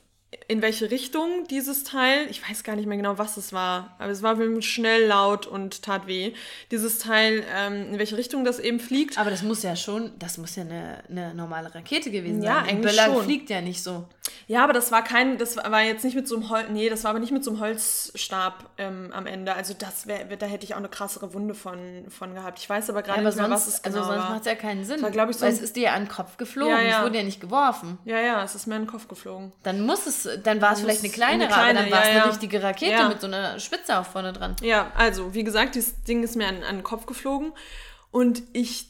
in 0.48 0.62
welche 0.62 0.90
Richtung 0.90 1.44
dieses 1.50 1.82
Teil, 1.82 2.26
ich 2.30 2.48
weiß 2.48 2.62
gar 2.62 2.76
nicht 2.76 2.86
mehr 2.86 2.96
genau, 2.96 3.18
was 3.18 3.36
es 3.36 3.52
war, 3.52 3.96
aber 3.98 4.12
es 4.12 4.22
war 4.22 4.36
schnell, 4.62 5.06
laut 5.06 5.46
und 5.46 5.82
tat 5.82 6.06
weh, 6.06 6.32
dieses 6.70 6.98
Teil, 6.98 7.44
ähm, 7.54 7.92
in 7.92 7.98
welche 7.98 8.16
Richtung 8.16 8.44
das 8.44 8.58
eben 8.58 8.78
fliegt. 8.78 9.18
Aber 9.18 9.30
das 9.30 9.42
muss 9.42 9.62
ja 9.62 9.74
schon, 9.74 10.12
das 10.18 10.38
muss 10.38 10.54
ja 10.56 10.62
eine, 10.62 11.02
eine 11.10 11.34
normale 11.34 11.74
Rakete 11.74 12.10
gewesen 12.10 12.42
ja, 12.42 12.54
sein. 12.54 12.64
Ja, 12.64 12.72
eigentlich 12.72 12.96
Böller 12.96 13.14
schon. 13.14 13.24
fliegt 13.24 13.50
ja 13.50 13.60
nicht 13.60 13.82
so. 13.82 14.04
Ja, 14.48 14.62
aber 14.62 14.72
das 14.72 14.92
war 14.92 15.02
kein, 15.02 15.38
das 15.38 15.56
war 15.56 15.82
jetzt 15.82 16.04
nicht 16.04 16.14
mit 16.14 16.28
so 16.28 16.36
einem 16.36 16.48
Holz, 16.48 16.66
nee, 16.70 16.88
das 16.88 17.02
war 17.02 17.10
aber 17.10 17.18
nicht 17.18 17.32
mit 17.32 17.42
so 17.42 17.50
einem 17.50 17.60
Holzstab 17.60 18.70
ähm, 18.78 19.10
am 19.12 19.26
Ende. 19.26 19.54
Also 19.54 19.74
das 19.76 20.06
wäre, 20.06 20.36
da 20.36 20.46
hätte 20.46 20.64
ich 20.64 20.74
auch 20.74 20.78
eine 20.78 20.88
krassere 20.88 21.34
Wunde 21.34 21.54
von, 21.54 22.06
von 22.08 22.34
gehabt. 22.34 22.60
Ich 22.60 22.70
weiß 22.70 22.88
aber 22.90 23.02
gerade 23.02 23.22
ja, 23.22 23.26
nicht 23.26 23.38
mehr, 23.38 23.50
was 23.50 23.66
es 23.66 23.82
genau 23.82 23.98
Also 23.98 24.12
sonst 24.12 24.28
macht 24.28 24.40
es 24.40 24.46
ja 24.46 24.54
keinen 24.54 24.84
Sinn. 24.84 25.02
War, 25.02 25.08
ich, 25.08 25.36
so 25.36 25.42
weil 25.42 25.52
es 25.52 25.60
ist 25.60 25.74
dir 25.74 25.92
an 25.92 26.04
den 26.04 26.08
Kopf 26.08 26.36
geflogen, 26.36 26.72
ja, 26.72 26.82
ja. 26.82 26.98
es 26.98 27.04
wurde 27.04 27.18
ja 27.18 27.24
nicht 27.24 27.40
geworfen. 27.40 27.98
Ja, 28.04 28.20
ja, 28.20 28.42
es 28.44 28.54
ist 28.54 28.66
mir 28.66 28.76
an 28.76 28.82
den 28.82 28.90
Kopf 28.90 29.08
geflogen. 29.08 29.52
Dann 29.64 29.80
muss 29.84 30.06
es 30.06 30.28
dann 30.42 30.60
war 30.60 30.72
es 30.72 30.80
vielleicht 30.80 31.02
eine 31.02 31.12
kleinere, 31.12 31.48
eine 31.48 31.54
kleine, 31.54 31.78
aber 31.80 31.90
dann 31.90 31.98
war 31.98 32.02
es 32.02 32.14
ja, 32.14 32.22
eine 32.22 32.30
richtige 32.30 32.62
Rakete 32.62 32.92
ja. 32.92 33.08
mit 33.08 33.20
so 33.20 33.26
einer 33.26 33.58
Spitze 33.60 33.98
auch 33.98 34.06
vorne 34.06 34.32
dran. 34.32 34.56
Ja, 34.62 34.90
also 34.96 35.34
wie 35.34 35.44
gesagt, 35.44 35.74
dieses 35.74 36.02
Ding 36.04 36.22
ist 36.22 36.36
mir 36.36 36.46
an, 36.46 36.62
an 36.62 36.76
den 36.76 36.84
Kopf 36.84 37.06
geflogen 37.06 37.52
und 38.10 38.42
ich 38.52 38.88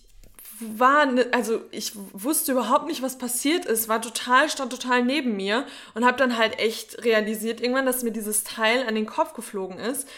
war, 0.61 1.07
ne, 1.07 1.27
also 1.33 1.61
ich 1.71 1.93
wusste 1.95 2.53
überhaupt 2.53 2.87
nicht, 2.87 3.03
was 3.03 3.19
passiert 3.19 3.67
ist, 3.67 3.89
war 3.89 4.01
total, 4.01 4.49
stand 4.49 4.71
total 4.71 5.03
neben 5.03 5.37
mir 5.37 5.67
und 5.95 6.05
habe 6.07 6.17
dann 6.17 6.39
halt 6.39 6.59
echt 6.59 7.05
realisiert 7.05 7.61
irgendwann, 7.61 7.87
dass 7.87 8.03
mir 8.03 8.13
dieses 8.13 8.45
Teil 8.45 8.87
an 8.87 8.95
den 8.95 9.07
Kopf 9.07 9.35
geflogen 9.35 9.79
ist 9.79 10.09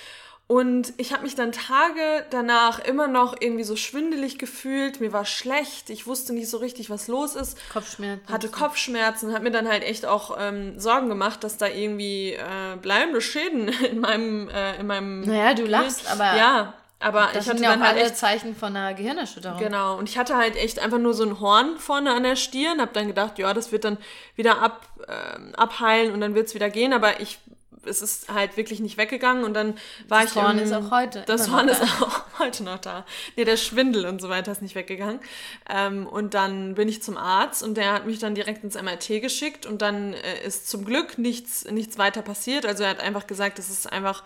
und 0.48 0.94
ich 0.96 1.12
habe 1.12 1.24
mich 1.24 1.34
dann 1.34 1.52
Tage 1.52 2.24
danach 2.30 2.78
immer 2.78 3.06
noch 3.06 3.36
irgendwie 3.38 3.64
so 3.64 3.76
schwindelig 3.76 4.38
gefühlt. 4.38 4.98
Mir 4.98 5.12
war 5.12 5.26
schlecht. 5.26 5.90
Ich 5.90 6.06
wusste 6.06 6.32
nicht 6.32 6.48
so 6.48 6.56
richtig, 6.56 6.88
was 6.88 7.06
los 7.06 7.36
ist. 7.36 7.58
Kopfschmerzen. 7.70 8.32
Hatte 8.32 8.48
Kopfschmerzen. 8.48 9.34
Hat 9.34 9.42
mir 9.42 9.50
dann 9.50 9.68
halt 9.68 9.82
echt 9.82 10.06
auch 10.06 10.38
ähm, 10.40 10.80
Sorgen 10.80 11.10
gemacht, 11.10 11.44
dass 11.44 11.58
da 11.58 11.66
irgendwie 11.66 12.32
äh, 12.32 12.76
bleibende 12.80 13.20
Schäden 13.20 13.68
in 13.90 14.00
meinem, 14.00 14.48
äh, 14.48 14.80
in 14.80 14.86
meinem. 14.86 15.20
Naja, 15.20 15.52
du 15.52 15.66
lachst, 15.66 16.10
aber. 16.10 16.34
Ja, 16.38 16.72
aber 16.98 17.28
das 17.34 17.44
ich 17.44 17.50
hatte 17.50 17.58
sind 17.58 17.64
ja 17.64 17.70
dann 17.72 17.82
auch 17.82 17.86
halt 17.86 17.98
alle 17.98 18.14
Zeichen 18.14 18.56
von 18.56 18.74
einer 18.74 18.94
Gehirnerschütterung. 18.94 19.58
Genau. 19.58 19.98
Und 19.98 20.08
ich 20.08 20.16
hatte 20.16 20.34
halt 20.38 20.56
echt 20.56 20.78
einfach 20.78 20.98
nur 20.98 21.12
so 21.12 21.24
ein 21.24 21.40
Horn 21.40 21.78
vorne 21.78 22.14
an 22.14 22.22
der 22.22 22.36
Stirn. 22.36 22.80
Hab 22.80 22.94
dann 22.94 23.06
gedacht, 23.06 23.38
ja, 23.38 23.52
das 23.52 23.70
wird 23.70 23.84
dann 23.84 23.98
wieder 24.34 24.62
ab, 24.62 24.80
äh, 25.06 25.56
abheilen 25.58 26.14
und 26.14 26.22
dann 26.22 26.34
wird's 26.34 26.54
wieder 26.54 26.70
gehen. 26.70 26.94
Aber 26.94 27.20
ich 27.20 27.38
es 27.84 28.02
ist 28.02 28.28
halt 28.32 28.56
wirklich 28.56 28.80
nicht 28.80 28.96
weggegangen 28.96 29.44
und 29.44 29.54
dann 29.54 29.74
war 30.08 30.22
das 30.22 30.30
ich. 30.30 30.34
Das 30.34 30.44
Horn 30.44 30.58
ist 30.58 30.72
auch 30.72 30.90
heute. 30.90 31.22
Das 31.26 31.50
Horn 31.50 31.68
ist 31.68 31.82
auch 32.02 32.24
heute 32.38 32.64
noch 32.64 32.78
da. 32.78 33.04
Nee, 33.36 33.44
der 33.44 33.56
Schwindel 33.56 34.06
und 34.06 34.20
so 34.20 34.28
weiter 34.28 34.52
ist 34.52 34.62
nicht 34.62 34.74
weggegangen. 34.74 35.20
Ähm, 35.68 36.06
und 36.06 36.34
dann 36.34 36.74
bin 36.74 36.88
ich 36.88 37.02
zum 37.02 37.16
Arzt 37.16 37.62
und 37.62 37.76
der 37.76 37.92
hat 37.92 38.06
mich 38.06 38.18
dann 38.18 38.34
direkt 38.34 38.64
ins 38.64 38.80
MRT 38.80 39.20
geschickt 39.20 39.66
und 39.66 39.82
dann 39.82 40.14
äh, 40.14 40.46
ist 40.46 40.68
zum 40.68 40.84
Glück 40.84 41.18
nichts, 41.18 41.64
nichts 41.64 41.98
weiter 41.98 42.22
passiert. 42.22 42.66
Also 42.66 42.84
er 42.84 42.90
hat 42.90 43.00
einfach 43.00 43.26
gesagt, 43.26 43.58
das 43.58 43.70
ist 43.70 43.90
einfach. 43.90 44.24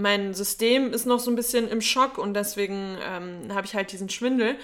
Mein 0.00 0.32
System 0.32 0.92
ist 0.92 1.06
noch 1.06 1.18
so 1.18 1.28
ein 1.28 1.34
bisschen 1.34 1.66
im 1.66 1.80
Schock 1.80 2.18
und 2.18 2.34
deswegen 2.34 2.98
ähm, 3.02 3.52
habe 3.52 3.66
ich 3.66 3.74
halt 3.74 3.90
diesen 3.90 4.08
Schwindel. 4.08 4.56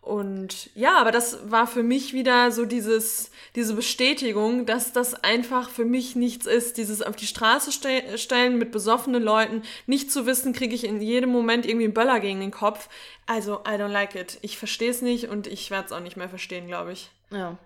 Und 0.00 0.70
ja, 0.74 0.98
aber 0.98 1.12
das 1.12 1.50
war 1.50 1.66
für 1.66 1.82
mich 1.82 2.14
wieder 2.14 2.50
so 2.52 2.64
dieses, 2.64 3.30
diese 3.54 3.74
Bestätigung, 3.74 4.64
dass 4.64 4.92
das 4.92 5.14
einfach 5.14 5.68
für 5.68 5.84
mich 5.84 6.16
nichts 6.16 6.46
ist. 6.46 6.78
Dieses 6.78 7.02
auf 7.02 7.16
die 7.16 7.26
Straße 7.26 7.70
ste 7.70 8.16
stellen 8.16 8.58
mit 8.58 8.72
besoffenen 8.72 9.22
Leuten, 9.22 9.62
nicht 9.86 10.10
zu 10.10 10.24
wissen, 10.24 10.54
kriege 10.54 10.74
ich 10.74 10.84
in 10.84 11.02
jedem 11.02 11.30
Moment 11.30 11.66
irgendwie 11.66 11.84
einen 11.84 11.94
Böller 11.94 12.18
gegen 12.20 12.40
den 12.40 12.50
Kopf. 12.50 12.88
Also, 13.26 13.60
I 13.60 13.72
don't 13.72 13.88
like 13.88 14.14
it. 14.14 14.38
Ich 14.40 14.56
verstehe 14.56 14.90
es 14.90 15.02
nicht 15.02 15.28
und 15.28 15.46
ich 15.46 15.70
werde 15.70 15.86
es 15.86 15.92
auch 15.92 16.00
nicht 16.00 16.16
mehr 16.16 16.30
verstehen, 16.30 16.66
glaube 16.66 16.92
ich. 16.92 17.10
Ja. 17.30 17.58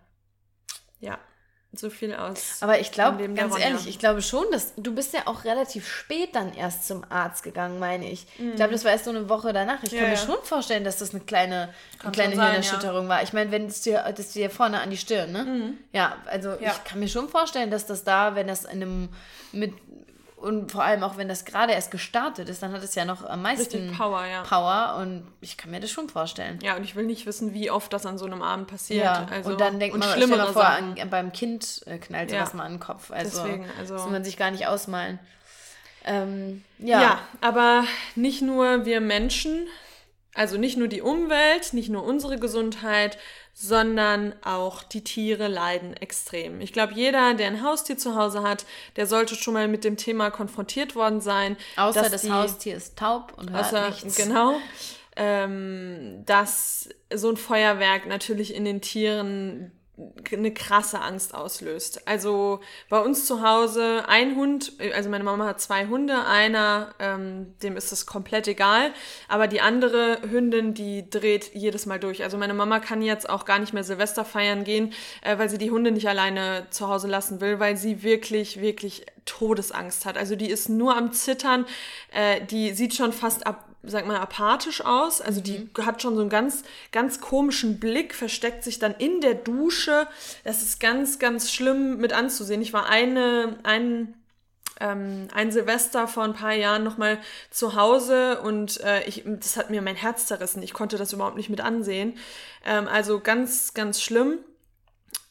Ja 1.01 1.18
so 1.79 1.91
viel 1.91 2.15
aus. 2.15 2.59
Aber 2.61 2.81
ich 2.81 2.93
glaube, 2.93 3.29
ganz 3.31 3.59
ehrlich, 3.59 3.87
ich 3.87 3.99
glaube 3.99 4.23
schon, 4.23 4.45
dass 4.51 4.75
du 4.77 4.95
bist 4.95 5.15
ja 5.15 5.23
auch 5.27 5.45
relativ 5.45 5.89
spät 5.89 6.35
dann 6.35 6.55
erst 6.55 6.87
zum 6.87 7.05
Arzt 7.09 7.43
gegangen, 7.43 7.79
meine 7.79 8.11
ich. 8.11 8.27
Mhm. 8.39 8.51
Ich 8.51 8.57
glaube, 8.57 8.73
das 8.73 8.85
war 8.85 8.93
erst 8.93 9.05
so 9.05 9.11
eine 9.11 9.29
Woche 9.29 9.53
danach. 9.53 9.83
Ich 9.83 9.93
ja, 9.93 10.01
kann 10.01 10.11
mir 10.11 10.17
ja. 10.17 10.21
schon 10.21 10.39
vorstellen, 10.43 10.85
dass 10.85 10.99
das 10.99 11.15
eine 11.15 11.25
kleine, 11.25 11.71
eine 12.03 12.13
kleine 12.13 12.33
Hirnerschütterung 12.33 13.05
ja. 13.05 13.09
war. 13.09 13.23
Ich 13.23 13.33
meine, 13.33 13.51
wenn 13.51 13.67
es 13.67 13.83
dir, 13.83 14.05
das 14.17 14.33
dir 14.33 14.51
vorne 14.51 14.81
an 14.81 14.91
die 14.91 14.97
Stirn, 14.97 15.33
ne? 15.33 15.45
Mhm. 15.45 15.79
Ja, 15.93 16.17
also 16.27 16.55
ich 16.61 16.85
kann 16.85 17.01
mir 17.01 17.09
schon 17.09 17.29
vorstellen, 17.29 17.71
dass 17.71 17.87
das 17.87 18.05
da, 18.05 18.35
wenn 18.35 18.47
das 18.47 18.65
in 18.65 18.83
einem 18.83 19.09
mit 19.55 19.73
und 20.44 20.72
vor 20.72 20.85
allem 20.85 21.02
auch, 21.02 21.16
wenn 21.16 21.26
das 21.26 21.46
gerade 21.46 21.72
erst 21.72 21.90
gestartet 21.90 22.50
ist, 22.50 22.62
dann 22.62 22.70
hat 22.72 22.83
es 22.83 22.94
ja 22.94 23.07
noch 23.07 23.24
am 23.24 23.40
meisten 23.40 23.78
Richtig 23.78 23.96
Power, 23.96 24.26
ja. 24.26 24.42
Power. 24.42 24.98
Und 25.00 25.26
ich 25.40 25.57
kann 25.57 25.70
mir 25.70 25.80
das 25.80 25.90
schon 25.90 26.11
vorstellen. 26.11 26.59
Ja, 26.62 26.76
und 26.76 26.85
ich 26.85 26.94
will 26.96 27.04
nicht 27.07 27.24
wissen, 27.24 27.54
wie 27.54 27.70
oft 27.70 27.90
das 27.94 28.04
an 28.04 28.18
so 28.18 28.26
einem 28.26 28.42
Abend 28.42 28.66
passiert. 28.66 29.04
Ja, 29.04 29.26
also, 29.30 29.52
und 29.52 29.61
dann 29.61 29.80
denkt 29.80 29.94
und 29.94 30.00
man, 30.00 30.11
stell 30.11 30.26
mal 30.26 30.52
vor, 30.52 30.66
an, 30.66 30.96
beim 31.09 31.33
Kind 31.33 31.80
äh, 31.87 31.96
knallt 31.96 32.30
ja. 32.30 32.46
mal 32.52 32.64
an 32.64 32.72
den 32.72 32.80
Kopf. 32.80 33.11
Also, 33.11 33.42
Deswegen, 33.42 33.64
also 33.78 33.94
das 33.94 34.04
will 34.04 34.12
man 34.12 34.22
sich 34.22 34.37
gar 34.37 34.50
nicht 34.50 34.66
ausmalen. 34.66 35.18
Ähm, 36.04 36.62
ja. 36.78 37.00
ja, 37.00 37.18
aber 37.40 37.85
nicht 38.14 38.42
nur 38.42 38.85
wir 38.85 39.00
Menschen, 39.00 39.66
also 40.35 40.59
nicht 40.59 40.76
nur 40.76 40.88
die 40.88 41.00
Umwelt, 41.00 41.72
nicht 41.72 41.88
nur 41.88 42.04
unsere 42.04 42.38
Gesundheit, 42.38 43.16
sondern 43.55 44.35
auch 44.45 44.83
die 44.83 45.05
Tiere 45.05 45.47
leiden 45.47 45.97
extrem. 45.97 46.61
Ich 46.61 46.73
glaube, 46.73 46.93
jeder, 46.95 47.35
der 47.35 47.47
ein 47.47 47.62
Haustier 47.62 47.97
zu 47.97 48.17
Hause 48.17 48.43
hat, 48.43 48.67
der 48.97 49.07
sollte 49.07 49.37
schon 49.37 49.55
mal 49.55 49.69
mit 49.69 49.85
dem 49.85 49.97
Thema 49.97 50.31
konfrontiert 50.31 50.97
worden 50.97 51.21
sein. 51.21 51.57
Außer 51.77 52.11
das 52.11 52.23
die, 52.23 52.33
Haustier 52.33 52.77
ist 52.77 52.99
taub 52.99 53.33
und 53.37 53.53
hört 53.53 53.67
außer, 53.67 53.90
nichts. 53.90 54.17
Genau. 54.17 54.57
Ähm, 55.17 56.25
dass 56.27 56.88
so 57.14 57.31
ein 57.31 57.37
Feuerwerk 57.37 58.07
natürlich 58.07 58.53
in 58.53 58.64
den 58.64 58.81
Tieren 58.81 59.71
eine 60.33 60.52
krasse 60.52 61.00
Angst 61.00 61.35
auslöst. 61.35 62.09
Also 62.09 62.61
bei 62.88 63.00
uns 63.00 63.26
zu 63.26 63.42
Hause 63.42 64.04
ein 64.09 64.35
Hund, 64.35 64.72
also 64.92 65.09
meine 65.09 65.22
Mama 65.22 65.46
hat 65.46 65.61
zwei 65.61 65.87
Hunde, 65.87 66.26
einer, 66.26 66.94
ähm, 66.98 67.54
dem 67.62 67.76
ist 67.76 67.92
es 67.92 68.04
komplett 68.04 68.48
egal, 68.48 68.92
aber 69.28 69.46
die 69.46 69.61
andere 69.61 70.18
Hündin, 70.28 70.74
die 70.74 71.09
dreht 71.09 71.54
jedes 71.54 71.87
Mal 71.87 72.00
durch. 72.00 72.24
Also 72.24 72.37
meine 72.37 72.54
Mama 72.54 72.80
kann 72.80 73.02
jetzt 73.02 73.28
auch 73.28 73.44
gar 73.44 73.61
nicht 73.61 73.72
mehr 73.72 73.85
Silvester 73.85 74.24
feiern 74.24 74.64
gehen, 74.64 74.92
äh, 75.22 75.38
weil 75.38 75.48
sie 75.48 75.59
die 75.59 75.70
Hunde 75.70 75.92
nicht 75.92 76.09
alleine 76.09 76.66
zu 76.70 76.88
Hause 76.88 77.07
lassen 77.07 77.40
will, 77.40 77.61
weil 77.61 77.76
sie 77.76 78.02
wirklich, 78.02 78.61
wirklich 78.61 79.07
Todesangst 79.26 80.07
hat. 80.07 80.18
Also 80.18 80.35
die 80.35 80.50
ist 80.50 80.68
nur 80.68 80.96
am 80.96 81.12
Zittern, 81.12 81.66
äh, 82.12 82.44
die 82.44 82.72
sieht 82.72 82.94
schon 82.94 83.12
fast 83.12 83.46
ab 83.46 83.74
sag 83.87 84.07
mal, 84.07 84.18
apathisch 84.18 84.85
aus. 84.85 85.20
Also 85.20 85.40
die 85.40 85.70
mhm. 85.77 85.87
hat 85.87 86.03
schon 86.03 86.14
so 86.14 86.20
einen 86.20 86.31
ganz, 86.31 86.62
ganz 86.92 87.20
komischen 87.20 87.81
Blick, 87.81 88.14
versteckt 88.14 88.64
sich 88.64 88.79
dann 88.79 88.94
in 88.94 89.20
der 89.20 89.35
Dusche. 89.35 90.07
Das 90.44 90.62
ist 90.62 90.81
ganz, 90.81 91.18
ganz 91.18 91.53
schlimm 91.53 91.99
mit 91.99 92.12
anzusehen. 92.12 92.62
Ich 92.62 92.73
war 92.73 92.88
eine, 92.88 93.59
ein, 93.62 94.14
ähm, 94.81 95.29
ein 95.35 95.53
Silvester 95.53 96.09
vor 96.09 96.25
ein 96.25 96.35
paar 96.35 96.55
Jahren 96.55 96.85
nochmal 96.85 97.18
zu 97.51 97.75
Hause 97.75 98.40
und 98.40 98.81
äh, 98.81 99.05
ich, 99.05 99.25
das 99.25 99.57
hat 99.57 99.70
mir 99.70 99.83
mein 99.83 99.97
Herz 99.97 100.27
zerrissen. 100.27 100.62
Ich 100.62 100.73
konnte 100.73 100.97
das 100.97 101.12
überhaupt 101.12 101.37
nicht 101.37 101.51
mit 101.51 101.61
ansehen. 101.61 102.18
Ähm, 102.64 102.88
also 102.88 103.20
ganz, 103.20 103.75
ganz 103.75 104.01
schlimm 104.01 104.38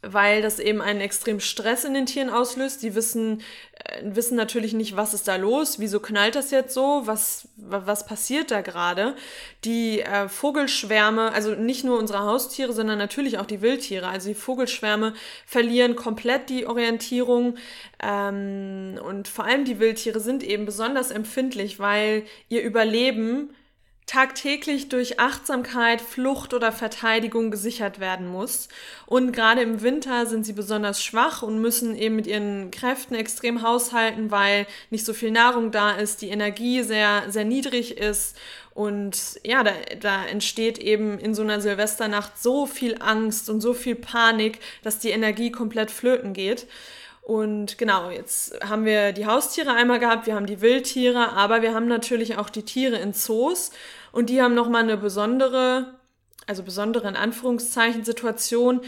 weil 0.04 0.42
das 0.42 0.60
eben 0.60 0.82
einen 0.82 1.02
extremen 1.02 1.40
Stress 1.40 1.86
in 1.86 1.94
den 1.94 2.06
Tieren 2.06 2.30
auslöst. 2.30 2.84
Die 2.84 2.94
wissen, 2.94 3.42
äh, 3.86 4.02
wissen 4.04 4.36
natürlich 4.36 4.74
nicht, 4.74 4.98
was 4.98 5.14
ist 5.14 5.28
da 5.28 5.38
los, 5.38 5.80
wieso 5.80 6.00
knallt 6.00 6.36
das 6.36 6.52
jetzt 6.52 6.74
so, 6.74 7.04
was, 7.06 7.48
was 7.56 8.06
passiert 8.06 8.52
da 8.52 8.62
gerade. 8.62 9.16
Die 9.64 10.02
äh, 10.02 10.28
Vogelschwärme, 10.28 11.32
also 11.32 11.56
nicht 11.56 11.86
nur 11.86 11.98
unsere 11.98 12.20
Haustiere, 12.20 12.74
sondern 12.74 12.98
natürlich 12.98 13.38
auch 13.38 13.46
die 13.46 13.62
Wildtiere, 13.62 14.08
also 14.08 14.28
die 14.28 14.36
Vogelschwärme 14.36 15.14
verlieren 15.46 15.96
komplett 15.96 16.50
die 16.50 16.66
Orientierung 16.68 17.56
ähm, 18.02 19.00
und 19.04 19.30
vor 19.30 19.46
allem 19.46 19.64
die 19.64 19.80
Wildtiere 19.80 20.20
sind 20.20 20.44
eben 20.44 20.66
besonders 20.66 21.12
empfindlich, 21.12 21.80
weil 21.80 22.24
ihr 22.50 22.62
Überleben 22.62 23.56
tagtäglich 24.06 24.90
durch 24.90 25.20
Achtsamkeit, 25.20 26.02
Flucht 26.02 26.54
oder 26.54 26.72
Verteidigung 26.72 27.52
gesichert 27.52 28.00
werden 28.00 28.28
muss. 28.28 28.68
Und 29.06 29.32
gerade 29.32 29.62
im 29.62 29.82
Winter 29.82 30.26
sind 30.26 30.46
sie 30.46 30.54
besonders 30.54 31.04
schwach 31.04 31.42
und 31.42 31.60
müssen 31.60 31.96
eben 31.96 32.16
mit 32.16 32.28
ihren 32.28 32.70
Kräften 32.72 33.16
extrem 33.16 33.62
haushalten, 33.62 34.32
weil 34.32 34.68
nicht 34.90 35.06
so 35.06 35.14
viel 35.14 35.32
Nahrung 35.32 35.72
da 35.72 35.92
ist, 35.92 36.22
die 36.22 36.30
Energie 36.30 36.84
sehr, 36.84 37.24
sehr 37.30 37.46
niedrig 37.46 37.98
ist. 37.98 38.36
Und 38.74 39.40
ja, 39.44 39.64
da, 39.64 39.72
da 40.00 40.26
entsteht 40.26 40.80
eben 40.80 41.20
in 41.20 41.36
so 41.36 41.44
einer 41.44 41.62
Silvesternacht 41.62 42.42
so 42.42 42.66
viel 42.66 42.98
Angst 43.00 43.50
und 43.50 43.62
so 43.62 43.74
viel 43.74 43.96
Panik, 43.96 44.60
dass 44.82 45.00
die 45.00 45.12
Energie 45.12 45.52
komplett 45.52 45.92
flöten 45.92 46.34
geht. 46.34 46.68
Und 47.24 47.78
genau, 47.78 48.10
jetzt 48.10 48.60
haben 48.62 48.84
wir 48.84 49.14
die 49.14 49.26
Haustiere 49.26 49.74
einmal 49.74 50.00
gehabt, 50.00 50.28
wir 50.28 50.36
haben 50.36 50.46
die 50.46 50.60
Wildtiere, 50.60 51.32
aber 51.32 51.62
wir 51.62 51.74
haben 51.74 51.88
natürlich 51.88 52.38
auch 52.38 52.50
die 52.50 52.64
Tiere 52.64 52.98
in 52.98 53.14
Zoos 53.14 53.72
und 54.12 54.30
die 54.30 54.42
haben 54.42 54.54
nochmal 54.54 54.84
eine 54.84 54.98
besondere, 54.98 55.94
also 56.48 56.64
besondere 56.64 57.08
in 57.08 57.16
Anführungszeichen 57.16 58.04
Situation. 58.04 58.82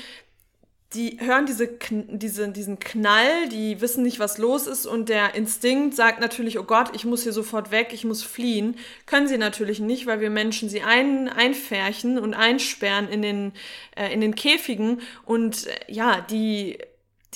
Die 0.93 1.17
hören 1.21 1.45
diese, 1.45 1.77
diese, 1.89 2.49
diesen 2.49 2.79
Knall, 2.79 3.47
die 3.49 3.79
wissen 3.79 4.03
nicht, 4.03 4.19
was 4.19 4.37
los 4.37 4.67
ist 4.67 4.85
und 4.85 5.07
der 5.07 5.35
Instinkt 5.35 5.95
sagt 5.95 6.19
natürlich, 6.19 6.59
oh 6.59 6.63
Gott, 6.63 6.89
ich 6.93 7.05
muss 7.05 7.23
hier 7.23 7.33
sofort 7.33 7.71
weg, 7.71 7.91
ich 7.93 8.03
muss 8.03 8.21
fliehen. 8.21 8.77
Können 9.05 9.29
sie 9.29 9.37
natürlich 9.37 9.79
nicht, 9.79 10.07
weil 10.07 10.19
wir 10.19 10.29
Menschen 10.29 10.67
sie 10.67 10.81
ein, 10.81 11.29
einfärchen 11.29 12.19
und 12.19 12.33
einsperren 12.33 13.07
in 13.07 13.21
den, 13.21 13.53
äh, 13.95 14.13
in 14.13 14.19
den 14.19 14.35
Käfigen 14.35 14.99
und 15.25 15.67
äh, 15.67 15.71
ja, 15.87 16.19
die 16.19 16.77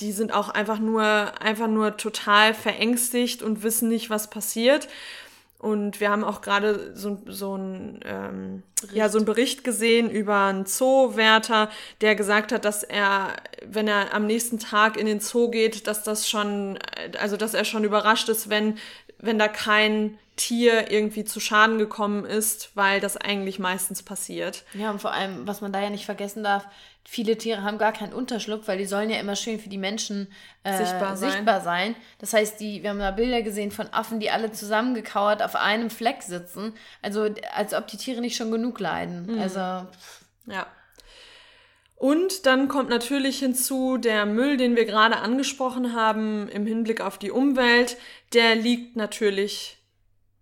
die 0.00 0.12
sind 0.12 0.32
auch 0.32 0.48
einfach 0.48 0.78
nur, 0.78 1.04
einfach 1.40 1.68
nur 1.68 1.96
total 1.96 2.54
verängstigt 2.54 3.42
und 3.42 3.62
wissen 3.62 3.88
nicht, 3.88 4.10
was 4.10 4.30
passiert. 4.30 4.88
Und 5.58 6.00
wir 6.00 6.08
haben 6.08 6.24
auch 6.24 6.40
gerade 6.40 6.96
so, 6.96 7.20
so, 7.26 7.54
ein, 7.54 8.00
ähm, 8.06 8.62
ja, 8.94 9.10
so 9.10 9.18
einen 9.18 9.26
Bericht 9.26 9.62
gesehen 9.62 10.10
über 10.10 10.46
einen 10.46 10.64
Zoowärter, 10.64 11.68
der 12.00 12.14
gesagt 12.14 12.50
hat, 12.52 12.64
dass 12.64 12.82
er, 12.82 13.36
wenn 13.66 13.86
er 13.86 14.14
am 14.14 14.26
nächsten 14.26 14.58
Tag 14.58 14.96
in 14.96 15.04
den 15.04 15.20
Zoo 15.20 15.50
geht, 15.50 15.86
dass 15.86 16.02
das 16.02 16.30
schon, 16.30 16.78
also 17.18 17.36
dass 17.36 17.52
er 17.52 17.66
schon 17.66 17.84
überrascht 17.84 18.30
ist, 18.30 18.48
wenn, 18.48 18.78
wenn 19.18 19.38
da 19.38 19.48
kein 19.48 20.18
Tier 20.40 20.90
irgendwie 20.90 21.26
zu 21.26 21.38
Schaden 21.38 21.78
gekommen 21.78 22.24
ist, 22.24 22.70
weil 22.74 22.98
das 22.98 23.18
eigentlich 23.18 23.58
meistens 23.58 24.02
passiert. 24.02 24.64
Ja, 24.72 24.90
und 24.90 24.98
vor 24.98 25.12
allem, 25.12 25.46
was 25.46 25.60
man 25.60 25.70
da 25.70 25.82
ja 25.82 25.90
nicht 25.90 26.06
vergessen 26.06 26.42
darf, 26.42 26.66
viele 27.04 27.36
Tiere 27.36 27.62
haben 27.62 27.76
gar 27.76 27.92
keinen 27.92 28.14
Unterschlupf, 28.14 28.66
weil 28.66 28.78
die 28.78 28.86
sollen 28.86 29.10
ja 29.10 29.20
immer 29.20 29.36
schön 29.36 29.60
für 29.60 29.68
die 29.68 29.76
Menschen 29.76 30.32
äh, 30.64 30.78
sichtbar, 30.78 31.18
sein. 31.18 31.30
sichtbar, 31.30 31.60
sein. 31.60 31.94
Das 32.20 32.32
heißt, 32.32 32.58
die, 32.58 32.82
wir 32.82 32.88
haben 32.88 33.00
da 33.00 33.10
Bilder 33.10 33.42
gesehen 33.42 33.70
von 33.70 33.92
Affen, 33.92 34.18
die 34.18 34.30
alle 34.30 34.50
zusammengekauert 34.50 35.42
auf 35.42 35.56
einem 35.56 35.90
Fleck 35.90 36.22
sitzen. 36.22 36.72
Also 37.02 37.28
als 37.54 37.74
ob 37.74 37.86
die 37.88 37.98
Tiere 37.98 38.22
nicht 38.22 38.36
schon 38.36 38.50
genug 38.50 38.80
leiden. 38.80 39.26
Mhm. 39.26 39.42
Also 39.42 39.60
ja. 39.60 40.66
Und 41.96 42.46
dann 42.46 42.68
kommt 42.68 42.88
natürlich 42.88 43.40
hinzu 43.40 43.98
der 43.98 44.24
Müll, 44.24 44.56
den 44.56 44.74
wir 44.74 44.86
gerade 44.86 45.18
angesprochen 45.18 45.94
haben 45.94 46.48
im 46.48 46.64
Hinblick 46.64 47.02
auf 47.02 47.18
die 47.18 47.30
Umwelt. 47.30 47.98
Der 48.32 48.54
liegt 48.54 48.96
natürlich 48.96 49.76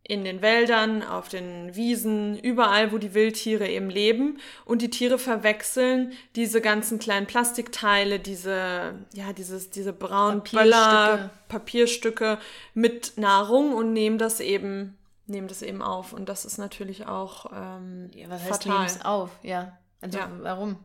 in 0.09 0.25
den 0.25 0.40
Wäldern, 0.40 1.03
auf 1.03 1.29
den 1.29 1.77
Wiesen, 1.77 2.38
überall, 2.38 2.92
wo 2.92 2.99
die 2.99 3.12
Wildtiere 3.12 3.68
eben 3.68 3.90
leben. 3.90 4.38
Und 4.64 4.81
die 4.81 4.88
Tiere 4.88 5.18
verwechseln 5.18 6.14
diese 6.35 6.62
ganzen 6.62 6.99
kleinen 6.99 7.27
Plastikteile, 7.27 8.18
diese, 8.18 8.94
ja, 9.12 9.35
dieses, 9.37 9.68
diese 9.68 9.92
braunen 9.92 10.42
Papierstücke. 10.42 11.31
Papierstücke 11.49 12.38
mit 12.73 13.18
Nahrung 13.18 13.75
und 13.75 13.92
nehmen 13.92 14.16
das 14.16 14.40
eben, 14.40 14.97
nehmen 15.27 15.47
das 15.47 15.61
eben 15.61 15.83
auf. 15.83 16.14
Und 16.14 16.31
das 16.31 16.47
ist 16.47 16.57
natürlich 16.57 17.07
auch 17.07 17.53
ähm, 17.53 18.11
ja, 18.14 18.31
was 18.31 18.42
heißt 18.44 18.64
fatal. 18.64 18.88
auf? 19.05 19.31
Ja. 19.42 19.77
Also 20.01 20.18
ja. 20.18 20.31
warum? 20.40 20.77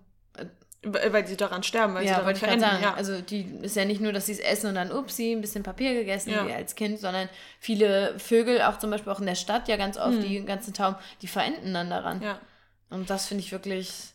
Weil 0.85 1.25
sie 1.25 1.37
daran 1.37 1.63
sterben, 1.63 1.95
weil 1.95 2.05
ja, 2.05 2.15
sie 2.15 2.19
daran 2.19 2.35
verändern. 2.35 2.81
Ja. 2.81 2.93
Also 2.93 3.21
die 3.21 3.49
ist 3.61 3.75
ja 3.75 3.85
nicht 3.85 4.01
nur, 4.01 4.11
dass 4.11 4.25
sie 4.25 4.33
es 4.33 4.39
essen 4.39 4.67
und 4.67 4.75
dann 4.75 4.91
upsi, 4.91 5.31
ein 5.31 5.39
bisschen 5.39 5.63
Papier 5.63 5.93
gegessen 5.93 6.31
ja. 6.31 6.45
wie 6.45 6.53
als 6.53 6.75
Kind, 6.75 6.99
sondern 6.99 7.29
viele 7.59 8.19
Vögel, 8.19 8.61
auch 8.61 8.79
zum 8.79 8.89
Beispiel 8.89 9.13
auch 9.13 9.19
in 9.19 9.25
der 9.25 9.35
Stadt 9.35 9.69
ja 9.69 9.77
ganz 9.77 9.97
oft, 9.97 10.17
mhm. 10.17 10.23
die 10.23 10.43
ganzen 10.43 10.73
Tauben, 10.73 10.97
die 11.21 11.27
verenden 11.27 11.73
dann 11.73 11.89
daran. 11.89 12.21
Ja. 12.21 12.39
Und 12.89 13.09
das 13.09 13.27
finde 13.27 13.43
ich 13.43 13.51
wirklich. 13.51 14.12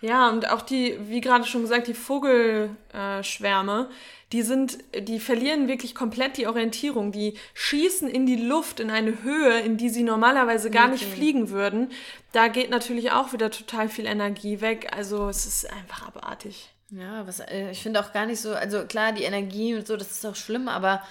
Ja, 0.00 0.28
und 0.28 0.50
auch 0.50 0.62
die, 0.62 0.98
wie 1.08 1.20
gerade 1.20 1.44
schon 1.44 1.62
gesagt, 1.62 1.86
die 1.86 1.94
Vogelschwärme, 1.94 3.88
die 4.32 4.42
sind, 4.42 4.78
die 4.98 5.20
verlieren 5.20 5.68
wirklich 5.68 5.94
komplett 5.94 6.36
die 6.36 6.46
Orientierung. 6.46 7.12
Die 7.12 7.34
schießen 7.54 8.08
in 8.08 8.26
die 8.26 8.36
Luft 8.36 8.80
in 8.80 8.90
eine 8.90 9.22
Höhe, 9.22 9.60
in 9.60 9.76
die 9.76 9.88
sie 9.88 10.02
normalerweise 10.02 10.70
gar 10.70 10.84
okay. 10.84 10.92
nicht 10.92 11.04
fliegen 11.04 11.50
würden. 11.50 11.90
Da 12.32 12.48
geht 12.48 12.70
natürlich 12.70 13.12
auch 13.12 13.32
wieder 13.32 13.50
total 13.50 13.88
viel 13.88 14.06
Energie 14.06 14.60
weg. 14.60 14.88
Also 14.94 15.28
es 15.28 15.46
ist 15.46 15.70
einfach 15.72 16.08
abartig. 16.08 16.70
Ja, 16.90 17.26
was, 17.26 17.40
äh, 17.40 17.70
ich 17.70 17.82
finde 17.82 18.00
auch 18.00 18.12
gar 18.12 18.26
nicht 18.26 18.40
so, 18.40 18.54
also 18.54 18.84
klar, 18.84 19.12
die 19.12 19.24
Energie 19.24 19.74
und 19.74 19.86
so, 19.86 19.96
das 19.96 20.10
ist 20.10 20.26
auch 20.26 20.36
schlimm, 20.36 20.68
aber 20.68 21.02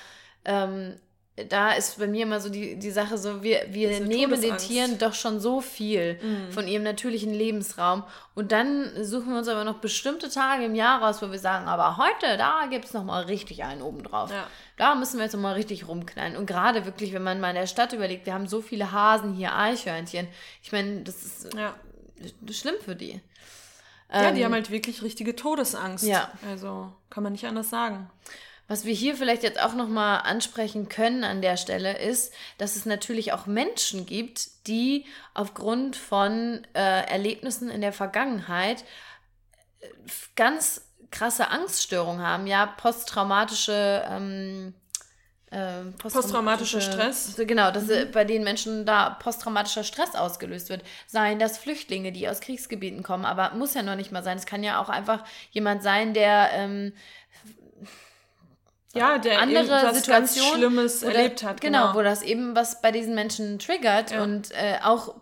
ähm, 0.46 0.96
da 1.50 1.74
ist 1.74 2.00
bei 2.00 2.08
mir 2.08 2.24
immer 2.24 2.40
so 2.40 2.48
die, 2.48 2.78
die 2.80 2.92
Sache 2.92 3.18
so, 3.18 3.44
wir, 3.44 3.66
wir 3.70 4.00
nehmen 4.00 4.40
den 4.40 4.58
Tieren 4.58 4.98
doch 4.98 5.14
schon 5.14 5.42
so 5.42 5.60
viel 5.60 6.18
mhm. 6.22 6.52
von 6.52 6.66
ihrem 6.66 6.84
natürlichen 6.84 7.34
Lebensraum 7.34 8.04
und 8.36 8.54
dann 8.54 9.04
suchen 9.04 9.32
wir 9.32 9.40
uns 9.40 9.50
aber 9.50 9.66
noch 9.66 9.80
bestimmte 9.80 10.30
Tage 10.30 10.64
im 10.64 10.76
Jahr 10.76 11.02
raus, 11.02 11.22
wo 11.22 11.32
wir 11.32 11.40
sagen, 11.40 11.68
aber 11.68 11.98
heute, 11.98 12.38
da 12.38 12.68
gibt 12.70 12.86
es 12.86 12.94
nochmal 12.94 13.26
richtig 13.26 13.66
einen 13.66 13.82
obendrauf. 13.82 14.32
Ja. 14.32 14.48
Da 14.78 14.96
müssen 14.96 15.18
wir 15.18 15.24
jetzt 15.24 15.34
nochmal 15.34 15.56
richtig 15.56 15.88
rumknallen. 15.88 16.38
Und 16.38 16.46
gerade 16.46 16.86
wirklich, 16.86 17.12
wenn 17.12 17.24
man 17.24 17.42
mal 17.42 17.50
in 17.50 17.56
der 17.56 17.68
Stadt 17.68 17.92
überlegt, 17.92 18.26
wir 18.26 18.34
haben 18.34 18.48
so 18.48 18.62
viele 18.62 18.94
Hasen 18.94 19.34
hier, 19.34 19.56
Eichhörnchen. 19.56 20.28
Ich 20.62 20.72
meine, 20.72 21.02
das 21.02 21.24
ist 21.24 21.54
ja. 21.54 21.76
schlimm 22.52 22.76
für 22.84 22.96
die. 22.96 23.22
Ja, 24.12 24.32
die 24.32 24.40
ähm, 24.40 24.46
haben 24.46 24.54
halt 24.54 24.72
wirklich 24.72 25.02
richtige 25.02 25.36
Todesangst. 25.36 26.06
Ja. 26.06 26.32
Also 26.48 26.94
kann 27.10 27.24
man 27.24 27.34
nicht 27.34 27.46
anders 27.46 27.70
sagen. 27.70 28.10
Was 28.68 28.84
wir 28.84 28.94
hier 28.94 29.16
vielleicht 29.16 29.44
jetzt 29.44 29.62
auch 29.62 29.76
nochmal 29.76 30.22
ansprechen 30.24 30.90
können 30.90 31.24
an 31.24 31.42
der 31.42 31.56
Stelle 31.56 31.98
ist, 32.00 32.34
dass 32.58 32.76
es 32.76 32.86
natürlich 32.86 33.32
auch 33.32 33.46
Menschen 33.46 34.06
gibt, 34.06 34.68
die 34.68 35.06
aufgrund 35.36 35.96
von 35.96 36.66
äh, 36.74 37.08
Erlebnissen 37.08 37.70
in 37.70 37.82
der 37.82 37.94
Vergangenheit 37.94 38.84
äh, 39.82 39.88
ganz 40.36 40.82
krasse 41.12 41.50
Angststörungen 41.50 42.26
haben, 42.26 42.48
ja, 42.48 42.66
posttraumatische 42.66 44.04
ähm, 44.10 44.74
äh, 45.52 45.86
posttraumatischer 46.00 46.82
Stress. 46.82 47.36
Genau, 47.38 47.72
dass 47.72 47.86
mhm. 47.86 48.12
bei 48.12 48.26
den 48.26 48.44
Menschen 48.44 48.86
da 48.86 49.12
posttraumatischer 49.12 49.84
Stress 49.84 50.16
ausgelöst 50.16 50.70
wird. 50.70 50.84
Seien 51.08 51.40
das 51.40 51.58
Flüchtlinge, 51.58 52.12
die 52.12 52.28
aus 52.28 52.42
Kriegsgebieten 52.42 53.04
kommen, 53.04 53.26
aber 53.26 53.54
muss 53.54 53.74
ja 53.74 53.84
noch 53.84 53.96
nicht 53.96 54.12
mal 54.12 54.24
sein. 54.24 54.38
Es 54.38 54.46
kann 54.46 54.64
ja 54.64 54.82
auch 54.82 54.90
einfach 54.90 55.24
jemand 55.52 55.84
sein, 55.84 56.14
der 56.14 56.50
ähm, 56.52 56.94
ja, 58.96 59.18
der 59.18 59.42
andere 59.42 59.94
Situation 59.94 60.56
Schlimmes 60.56 61.04
oder, 61.04 61.16
erlebt 61.16 61.44
hat. 61.44 61.62
Genau, 61.62 61.88
genau, 61.88 61.96
wo 61.96 62.02
das 62.02 62.22
eben 62.22 62.56
was 62.56 62.82
bei 62.82 62.92
diesen 62.92 63.16
Menschen 63.16 63.60
triggert 63.60 64.12
ja. 64.12 64.24
und 64.24 64.52
äh, 64.52 64.80
auch 64.84 65.16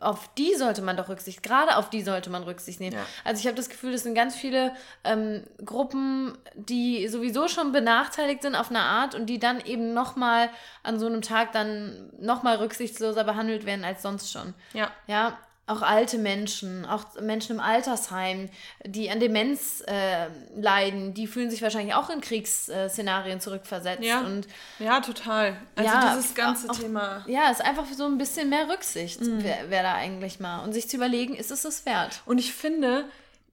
auf 0.00 0.30
die 0.34 0.54
sollte 0.54 0.82
man 0.82 0.96
doch 0.96 1.08
Rücksicht, 1.08 1.42
gerade 1.42 1.76
auf 1.76 1.90
die 1.90 2.02
sollte 2.02 2.30
man 2.30 2.42
Rücksicht 2.42 2.80
nehmen. 2.80 2.96
Ja. 2.96 3.06
Also 3.24 3.40
ich 3.40 3.46
habe 3.46 3.56
das 3.56 3.68
Gefühl, 3.68 3.92
es 3.92 4.02
sind 4.02 4.14
ganz 4.14 4.34
viele 4.34 4.72
ähm, 5.04 5.44
Gruppen, 5.64 6.36
die 6.54 7.06
sowieso 7.08 7.48
schon 7.48 7.72
benachteiligt 7.72 8.42
sind 8.42 8.54
auf 8.54 8.70
eine 8.70 8.80
Art 8.80 9.14
und 9.14 9.26
die 9.26 9.38
dann 9.38 9.60
eben 9.60 9.92
nochmal 9.92 10.48
an 10.82 10.98
so 10.98 11.06
einem 11.06 11.22
Tag 11.22 11.52
dann 11.52 12.10
nochmal 12.18 12.56
rücksichtsloser 12.56 13.24
behandelt 13.24 13.66
werden 13.66 13.84
als 13.84 14.02
sonst 14.02 14.32
schon. 14.32 14.54
Ja. 14.72 14.90
Ja, 15.06 15.38
auch 15.70 15.82
alte 15.82 16.18
Menschen, 16.18 16.84
auch 16.84 17.04
Menschen 17.20 17.56
im 17.56 17.60
Altersheim, 17.60 18.48
die 18.84 19.10
an 19.10 19.20
Demenz 19.20 19.82
äh, 19.86 20.26
leiden, 20.56 21.14
die 21.14 21.26
fühlen 21.26 21.50
sich 21.50 21.62
wahrscheinlich 21.62 21.94
auch 21.94 22.10
in 22.10 22.20
Kriegsszenarien 22.20 23.40
zurückversetzt. 23.40 24.02
Ja, 24.02 24.20
und 24.20 24.46
ja 24.78 25.00
total. 25.00 25.56
Also 25.76 25.90
ja, 25.90 26.14
dieses 26.14 26.34
ganze 26.34 26.70
auch, 26.70 26.76
Thema. 26.76 27.24
Ja, 27.26 27.50
ist 27.50 27.64
einfach 27.64 27.86
so 27.96 28.04
ein 28.04 28.18
bisschen 28.18 28.48
mehr 28.50 28.68
Rücksicht, 28.68 29.20
mhm. 29.20 29.44
wäre 29.44 29.70
wär 29.70 29.82
da 29.82 29.94
eigentlich 29.94 30.40
mal. 30.40 30.64
Und 30.64 30.72
sich 30.72 30.88
zu 30.88 30.96
überlegen, 30.96 31.34
ist 31.36 31.50
es 31.50 31.62
das 31.62 31.86
wert? 31.86 32.22
Und 32.26 32.38
ich 32.38 32.52
finde, 32.52 33.04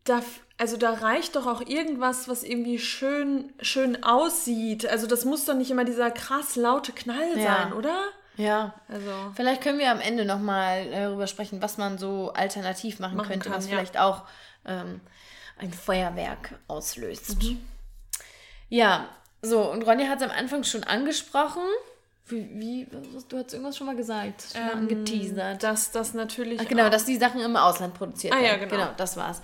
da, 0.04 0.22
also 0.58 0.78
da 0.78 0.94
reicht 0.94 1.36
doch 1.36 1.46
auch 1.46 1.62
irgendwas, 1.62 2.28
was 2.28 2.44
irgendwie 2.44 2.80
schön, 2.80 3.54
schön 3.62 4.04
aussieht. 4.04 4.88
Also 4.88 5.06
das 5.06 5.26
muss 5.26 5.46
doch 5.46 5.56
nicht 5.56 5.70
immer 5.70 5.86
dieser 5.86 6.12
krass 6.12 6.56
laute 6.56 6.94
Knall 6.94 7.38
ja. 7.38 7.44
sein, 7.44 7.74
oder? 7.74 7.98
Ja, 8.38 8.76
also. 8.88 9.12
Vielleicht 9.36 9.62
können 9.62 9.80
wir 9.80 9.92
am 9.92 10.00
Ende 10.00 10.24
nochmal 10.24 10.88
äh, 10.88 11.04
darüber 11.04 11.28
sprechen, 11.28 11.62
was 11.62 11.78
man 11.78 11.98
so 11.98 12.32
alternativ 12.34 13.00
machen, 13.00 13.18
machen 13.18 13.30
könnte, 13.30 13.50
kann, 13.50 13.58
was 13.58 13.66
ja. 13.66 13.72
vielleicht 13.72 14.00
auch 14.00 14.24
ähm, 14.66 15.02
ein 15.58 15.74
Feuerwerk 15.74 16.56
auslöst. 16.68 17.42
Mhm. 17.44 17.60
Ja, 18.70 19.10
so, 19.42 19.62
und 19.72 19.84
Ronja 19.84 20.08
hat 20.08 20.22
es 20.22 20.24
am 20.24 20.32
Anfang 20.32 20.64
schon 20.64 20.84
angesprochen. 20.84 21.64
Wie, 22.28 22.50
wie 22.60 22.88
du 23.30 23.38
hast 23.38 23.54
irgendwas 23.54 23.78
schon 23.78 23.88
mal 23.88 23.96
gesagt, 23.96 24.44
schon 24.52 24.62
ähm, 24.62 24.68
mal 24.68 24.74
angeteasert. 24.74 25.64
Dass 25.64 25.92
das 25.92 26.14
natürlich. 26.14 26.60
Ach, 26.60 26.68
genau, 26.68 26.90
dass 26.90 27.06
die 27.06 27.16
Sachen 27.16 27.40
im 27.40 27.56
Ausland 27.56 27.94
produziert 27.94 28.34
ah, 28.34 28.42
werden. 28.42 28.62
Ja, 28.62 28.66
genau. 28.66 28.84
genau, 28.84 28.94
das 28.98 29.16
war's. 29.16 29.42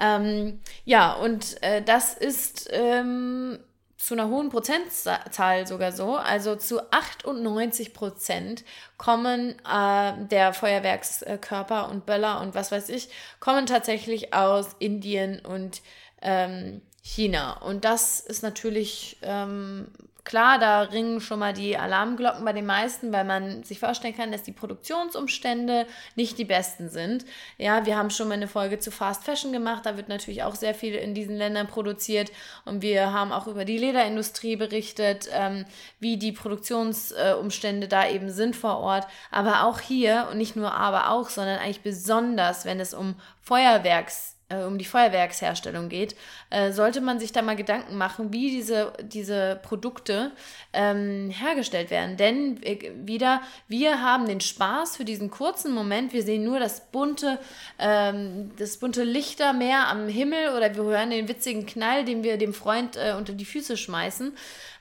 Ähm, 0.00 0.60
ja, 0.84 1.12
und 1.12 1.62
äh, 1.62 1.80
das 1.82 2.14
ist 2.14 2.68
ähm, 2.72 3.60
zu 4.04 4.12
einer 4.12 4.28
hohen 4.28 4.50
Prozentzahl 4.50 5.66
sogar 5.66 5.90
so, 5.90 6.16
also 6.16 6.56
zu 6.56 6.92
98 6.92 7.94
Prozent 7.94 8.62
kommen 8.98 9.54
äh, 9.66 10.12
der 10.26 10.52
Feuerwerkskörper 10.52 11.88
und 11.88 12.04
Böller 12.04 12.42
und 12.42 12.54
was 12.54 12.70
weiß 12.70 12.90
ich, 12.90 13.08
kommen 13.40 13.64
tatsächlich 13.64 14.34
aus 14.34 14.76
Indien 14.78 15.40
und 15.40 15.80
ähm, 16.20 16.82
China. 17.00 17.62
Und 17.62 17.86
das 17.86 18.20
ist 18.20 18.42
natürlich 18.42 19.16
ähm, 19.22 19.86
Klar, 20.24 20.58
da 20.58 20.80
ringen 20.80 21.20
schon 21.20 21.38
mal 21.38 21.52
die 21.52 21.76
Alarmglocken 21.76 22.46
bei 22.46 22.54
den 22.54 22.64
meisten, 22.64 23.12
weil 23.12 23.24
man 23.24 23.62
sich 23.62 23.78
vorstellen 23.78 24.16
kann, 24.16 24.32
dass 24.32 24.42
die 24.42 24.52
Produktionsumstände 24.52 25.86
nicht 26.16 26.38
die 26.38 26.46
besten 26.46 26.88
sind. 26.88 27.26
Ja, 27.58 27.84
wir 27.84 27.98
haben 27.98 28.08
schon 28.08 28.28
mal 28.28 28.34
eine 28.34 28.48
Folge 28.48 28.78
zu 28.78 28.90
Fast 28.90 29.24
Fashion 29.24 29.52
gemacht, 29.52 29.84
da 29.84 29.98
wird 29.98 30.08
natürlich 30.08 30.42
auch 30.42 30.54
sehr 30.54 30.74
viel 30.74 30.94
in 30.94 31.12
diesen 31.12 31.36
Ländern 31.36 31.66
produziert 31.66 32.32
und 32.64 32.80
wir 32.80 33.12
haben 33.12 33.32
auch 33.32 33.46
über 33.46 33.66
die 33.66 33.76
Lederindustrie 33.76 34.56
berichtet, 34.56 35.28
ähm, 35.30 35.66
wie 36.00 36.16
die 36.16 36.32
Produktionsumstände 36.32 37.86
da 37.86 38.08
eben 38.08 38.30
sind 38.30 38.56
vor 38.56 38.78
Ort. 38.78 39.06
Aber 39.30 39.64
auch 39.64 39.80
hier, 39.80 40.28
und 40.30 40.38
nicht 40.38 40.56
nur 40.56 40.72
aber 40.72 41.10
auch, 41.10 41.28
sondern 41.28 41.58
eigentlich 41.58 41.82
besonders, 41.82 42.64
wenn 42.64 42.80
es 42.80 42.94
um 42.94 43.16
Feuerwerks 43.42 44.33
äh, 44.60 44.64
um 44.64 44.78
die 44.78 44.84
Feuerwerksherstellung 44.84 45.88
geht, 45.88 46.16
äh, 46.50 46.72
sollte 46.72 47.00
man 47.00 47.18
sich 47.18 47.32
da 47.32 47.42
mal 47.42 47.56
Gedanken 47.56 47.96
machen, 47.96 48.32
wie 48.32 48.50
diese, 48.50 48.92
diese 49.02 49.60
Produkte 49.62 50.32
ähm, 50.72 51.30
hergestellt 51.30 51.90
werden. 51.90 52.16
Denn 52.16 52.62
äh, 52.62 52.92
wieder, 53.04 53.42
wir 53.68 54.02
haben 54.02 54.26
den 54.26 54.40
Spaß 54.40 54.96
für 54.96 55.04
diesen 55.04 55.30
kurzen 55.30 55.72
Moment. 55.74 56.12
Wir 56.12 56.22
sehen 56.22 56.44
nur 56.44 56.60
das 56.60 56.90
bunte, 56.90 57.38
ähm, 57.78 58.52
das 58.58 58.78
bunte 58.78 59.04
Lichtermeer 59.04 59.88
am 59.88 60.08
Himmel 60.08 60.50
oder 60.56 60.74
wir 60.74 60.84
hören 60.84 61.10
den 61.10 61.28
witzigen 61.28 61.66
Knall, 61.66 62.04
den 62.04 62.22
wir 62.22 62.38
dem 62.38 62.54
Freund 62.54 62.96
äh, 62.96 63.14
unter 63.16 63.32
die 63.32 63.44
Füße 63.44 63.76
schmeißen. 63.76 64.32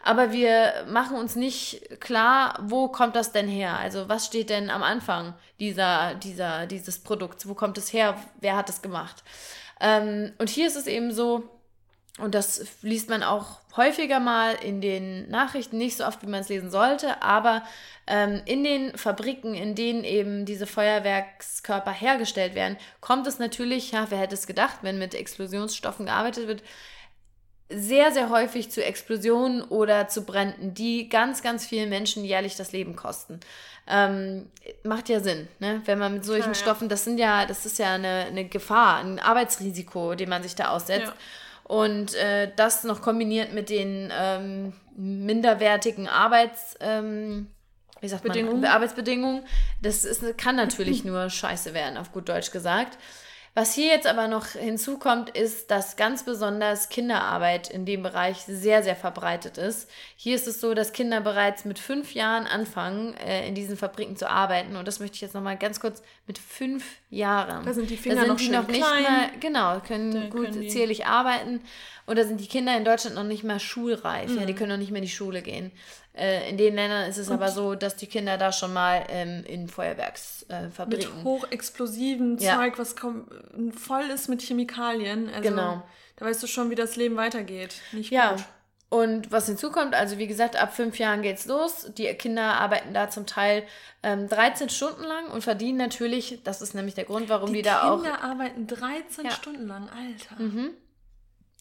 Aber 0.06 0.34
wir 0.34 0.86
machen 0.90 1.16
uns 1.16 1.38
nicht 1.38 2.02
klar, 2.02 2.60
wo 2.62 2.90
kommt 2.90 3.16
das 3.16 3.32
denn 3.32 3.48
her? 3.48 3.80
Also 3.80 4.10
was 4.10 4.26
steht 4.26 4.50
denn 4.50 4.70
am 4.70 4.84
Anfang 4.84 5.34
dieser, 5.62 6.16
dieser, 6.16 6.68
dieses 6.68 7.00
Produkts? 7.00 7.48
Wo 7.48 7.54
kommt 7.54 7.78
es 7.78 7.94
her? 7.94 8.18
Wer 8.42 8.58
hat 8.58 8.70
es 8.70 8.82
gemacht? 8.82 9.24
Ähm, 9.84 10.32
und 10.40 10.50
hier 10.50 10.66
ist 10.66 10.78
es 10.78 10.88
eben 10.88 11.12
so, 11.12 11.44
und 12.18 12.34
das 12.34 12.66
liest 12.82 13.10
man 13.10 13.22
auch 13.22 13.60
häufiger 13.76 14.20
mal 14.20 14.54
in 14.54 14.82
den 14.82 15.30
Nachrichten, 15.30 15.78
nicht 15.78 15.98
so 15.98 16.06
oft, 16.06 16.22
wie 16.22 16.28
man 16.28 16.42
es 16.42 16.50
lesen 16.50 16.72
sollte, 16.72 17.22
aber 17.22 17.64
ähm, 18.08 18.42
in 18.46 18.64
den 18.64 18.98
Fabriken, 18.98 19.56
in 19.56 19.76
denen 19.76 20.04
eben 20.04 20.46
diese 20.46 20.68
Feuerwerkskörper 20.68 21.92
hergestellt 21.92 22.56
werden, 22.56 22.78
kommt 23.02 23.28
es 23.28 23.40
natürlich, 23.40 23.92
ja, 23.92 24.06
wer 24.10 24.20
hätte 24.20 24.36
es 24.36 24.48
gedacht, 24.48 24.78
wenn 24.84 25.00
mit 25.00 25.16
Explosionsstoffen 25.16 26.06
gearbeitet 26.06 26.48
wird, 26.48 26.64
sehr, 27.70 28.12
sehr 28.12 28.30
häufig 28.30 28.70
zu 28.72 28.86
Explosionen 28.86 29.64
oder 29.64 30.08
zu 30.08 30.24
Bränden, 30.26 30.74
die 30.74 31.10
ganz, 31.10 31.42
ganz 31.42 31.66
vielen 31.66 31.90
Menschen 31.90 32.24
jährlich 32.24 32.56
das 32.56 32.72
Leben 32.72 32.96
kosten. 32.96 33.40
Ähm, 33.86 34.50
macht 34.84 35.10
ja 35.10 35.20
Sinn, 35.20 35.48
ne? 35.60 35.82
Wenn 35.86 36.00
man 36.00 36.14
mit 36.14 36.24
solchen 36.24 36.50
ja, 36.50 36.56
Stoffen, 36.56 36.88
das 36.88 37.04
sind 37.04 37.18
ja, 37.18 37.46
das 37.46 37.66
ist 37.66 37.80
ja 37.80 37.94
eine, 37.94 38.26
eine 38.28 38.46
Gefahr, 38.46 39.00
ein 39.00 39.20
Arbeitsrisiko, 39.20 40.16
dem 40.16 40.30
man 40.30 40.42
sich 40.42 40.56
da 40.56 40.70
aussetzt. 40.70 41.08
Ja. 41.08 41.14
Und 41.64 42.16
äh, 42.16 42.52
das 42.56 42.84
noch 42.84 43.02
kombiniert 43.02 43.54
mit 43.54 43.70
den 43.70 44.12
ähm, 44.18 44.74
minderwertigen 44.96 46.08
Arbeits, 46.08 46.76
ähm, 46.80 47.48
wie 48.00 48.08
sagt 48.08 48.24
Bedingungen. 48.24 48.62
man, 48.62 48.72
Arbeitsbedingungen, 48.72 49.46
das 49.82 50.06
ist, 50.06 50.38
kann 50.38 50.56
natürlich 50.56 51.04
nur 51.06 51.30
scheiße 51.30 51.74
werden, 51.74 51.98
auf 51.98 52.12
gut 52.12 52.30
Deutsch 52.30 52.52
gesagt. 52.52 52.98
Was 53.56 53.76
hier 53.76 53.88
jetzt 53.88 54.08
aber 54.08 54.28
noch 54.28 54.48
hinzukommt, 54.48 55.30
ist, 55.30 55.70
dass 55.70 55.96
ganz 55.96 56.24
besonders 56.24 56.90
Kinderarbeit 56.90 57.70
in 57.70 57.86
dem 57.86 58.02
Bereich 58.02 58.38
sehr, 58.48 58.82
sehr 58.82 58.96
verbreitet 58.96 59.60
ist. 59.60 59.88
Hier 60.16 60.34
ist 60.34 60.48
es 60.48 60.60
so, 60.60 60.74
dass 60.74 60.92
Kinder 60.92 61.22
bereits 61.22 61.64
mit 61.64 61.78
fünf 61.78 62.16
Jahren 62.16 62.48
anfangen, 62.48 63.14
äh, 63.18 63.48
in 63.48 63.54
diesen 63.54 63.78
Fabriken 63.78 64.18
zu 64.18 64.28
arbeiten. 64.28 64.76
Und 64.76 64.88
das 64.88 65.00
möchte 65.00 65.16
ich 65.16 65.22
jetzt 65.22 65.36
nochmal 65.36 65.58
ganz 65.58 65.80
kurz 65.80 66.02
mit 66.26 66.40
fünf 66.40 66.84
Jahren. 67.12 67.64
Da 67.64 67.74
sind 67.74 67.92
die 67.92 67.98
Finger 67.98 68.16
da 68.16 68.22
sind 68.22 68.30
noch, 68.30 68.38
die 68.38 68.50
noch 68.50 68.68
nicht 68.68 68.82
klein. 68.82 69.04
mal, 69.04 69.30
genau, 69.40 69.80
können 69.82 70.12
da 70.14 70.30
gut 70.30 70.46
können 70.46 70.70
zierlich 70.70 71.06
arbeiten. 71.06 71.62
Oder 72.08 72.26
sind 72.26 72.42
die 72.42 72.48
Kinder 72.48 72.76
in 72.76 72.84
Deutschland 72.84 73.16
noch 73.16 73.24
nicht 73.24 73.44
mal 73.44 73.60
schulreif? 73.60 74.32
Mhm. 74.32 74.40
Ja, 74.40 74.46
die 74.46 74.54
mhm. 74.54 74.58
können 74.58 74.70
noch 74.72 74.78
nicht 74.78 74.92
mehr 74.92 75.00
in 75.00 75.08
die 75.08 75.14
Schule 75.14 75.44
gehen. 75.44 75.72
Äh, 76.16 76.50
in 76.50 76.58
den 76.58 76.76
Ländern 76.76 77.10
ist 77.10 77.18
es 77.18 77.30
und 77.30 77.36
aber 77.36 77.50
so, 77.50 77.74
dass 77.74 77.96
die 77.96 78.06
Kinder 78.06 78.38
da 78.38 78.52
schon 78.52 78.72
mal 78.72 79.04
ähm, 79.10 79.44
in 79.46 79.68
Feuerwerksfabriken. 79.68 80.92
Äh, 80.92 81.16
mit 81.16 81.24
hochexplosiven 81.24 82.38
ja. 82.38 82.56
Zeug, 82.58 82.78
was 82.78 82.96
voll 83.76 84.04
ist 84.14 84.30
mit 84.30 84.42
Chemikalien. 84.42 85.30
Also, 85.30 85.42
genau. 85.42 85.84
Da 86.18 86.26
weißt 86.26 86.44
du 86.44 86.48
schon, 86.48 86.70
wie 86.70 86.76
das 86.76 86.96
Leben 86.96 87.16
weitergeht. 87.16 87.76
Nicht 87.92 88.12
ja. 88.12 88.34
gut. 88.34 88.44
Und 88.90 89.32
was 89.32 89.48
hinzukommt, 89.48 89.96
also 89.96 90.20
wie 90.20 90.28
gesagt, 90.28 90.56
ab 90.56 90.76
fünf 90.76 91.00
Jahren 91.00 91.24
geht's 91.24 91.48
los. 91.48 91.88
Die 91.98 92.06
Kinder 92.14 92.44
arbeiten 92.44 92.94
da 92.94 93.10
zum 93.10 93.26
Teil 93.26 93.64
ähm, 94.04 94.30
13 94.30 94.70
Stunden 94.70 95.04
lang 95.04 95.32
und 95.32 95.44
verdienen 95.44 95.80
natürlich, 95.80 96.42
das 96.44 96.62
ist 96.62 96.76
nämlich 96.76 96.94
der 96.94 97.06
Grund, 97.06 97.28
warum 97.28 97.48
die, 97.48 97.56
die 97.56 97.62
da 97.64 97.90
auch. 97.90 98.04
Die 98.04 98.04
Kinder 98.04 98.22
arbeiten 98.22 98.68
13 98.68 99.26
ja. 99.26 99.32
Stunden 99.32 99.66
lang, 99.66 99.90
Alter. 99.90 100.44
Mhm. 100.44 100.70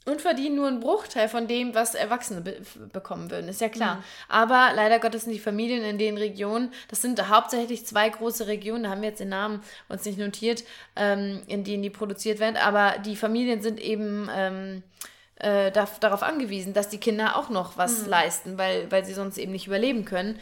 Und 0.05 0.21
verdienen 0.21 0.57
nur 0.57 0.67
einen 0.67 0.81
Bruchteil 0.81 1.29
von 1.29 1.47
dem, 1.47 1.77
was 1.77 1.95
Erwachsene 1.95 2.41
be 2.41 2.57
bekommen 2.93 3.31
würden, 3.31 3.49
ist 3.49 3.61
ja 3.61 3.69
klar. 3.69 3.97
Mhm. 3.97 4.03
Aber 4.29 4.73
leider 4.75 4.99
Gottes 4.99 5.23
sind 5.23 5.33
die 5.33 5.39
Familien 5.39 5.85
in 5.85 5.97
den 5.97 6.19
Regionen, 6.19 6.73
das 6.89 7.03
sind 7.03 7.29
hauptsächlich 7.29 7.87
zwei 7.87 8.09
große 8.09 8.49
Regionen, 8.49 8.85
da 8.85 8.91
haben 8.91 9.03
wir 9.03 9.11
jetzt 9.11 9.21
den 9.21 9.29
Namen 9.29 9.63
uns 9.89 10.05
nicht 10.05 10.19
notiert, 10.19 10.65
ähm, 10.97 11.43
in 11.47 11.63
denen 11.63 11.85
die 11.85 11.91
produziert 11.91 12.41
werden, 12.41 12.57
aber 12.57 12.99
die 12.99 13.17
Familien 13.17 13.63
sind 13.63 13.81
eben. 13.81 14.29
Ähm, 14.35 14.83
äh, 15.37 15.73
darauf 15.73 16.23
angewiesen, 16.23 16.73
dass 16.73 16.89
die 16.89 16.99
Kinder 16.99 17.37
auch 17.37 17.49
noch 17.49 17.77
was 17.77 18.05
mhm. 18.05 18.11
leisten, 18.11 18.59
weil, 18.59 18.89
weil 18.93 19.05
sie 19.05 19.13
sonst 19.13 19.39
eben 19.39 19.51
nicht 19.51 19.67
überleben 19.67 20.05
können. 20.05 20.39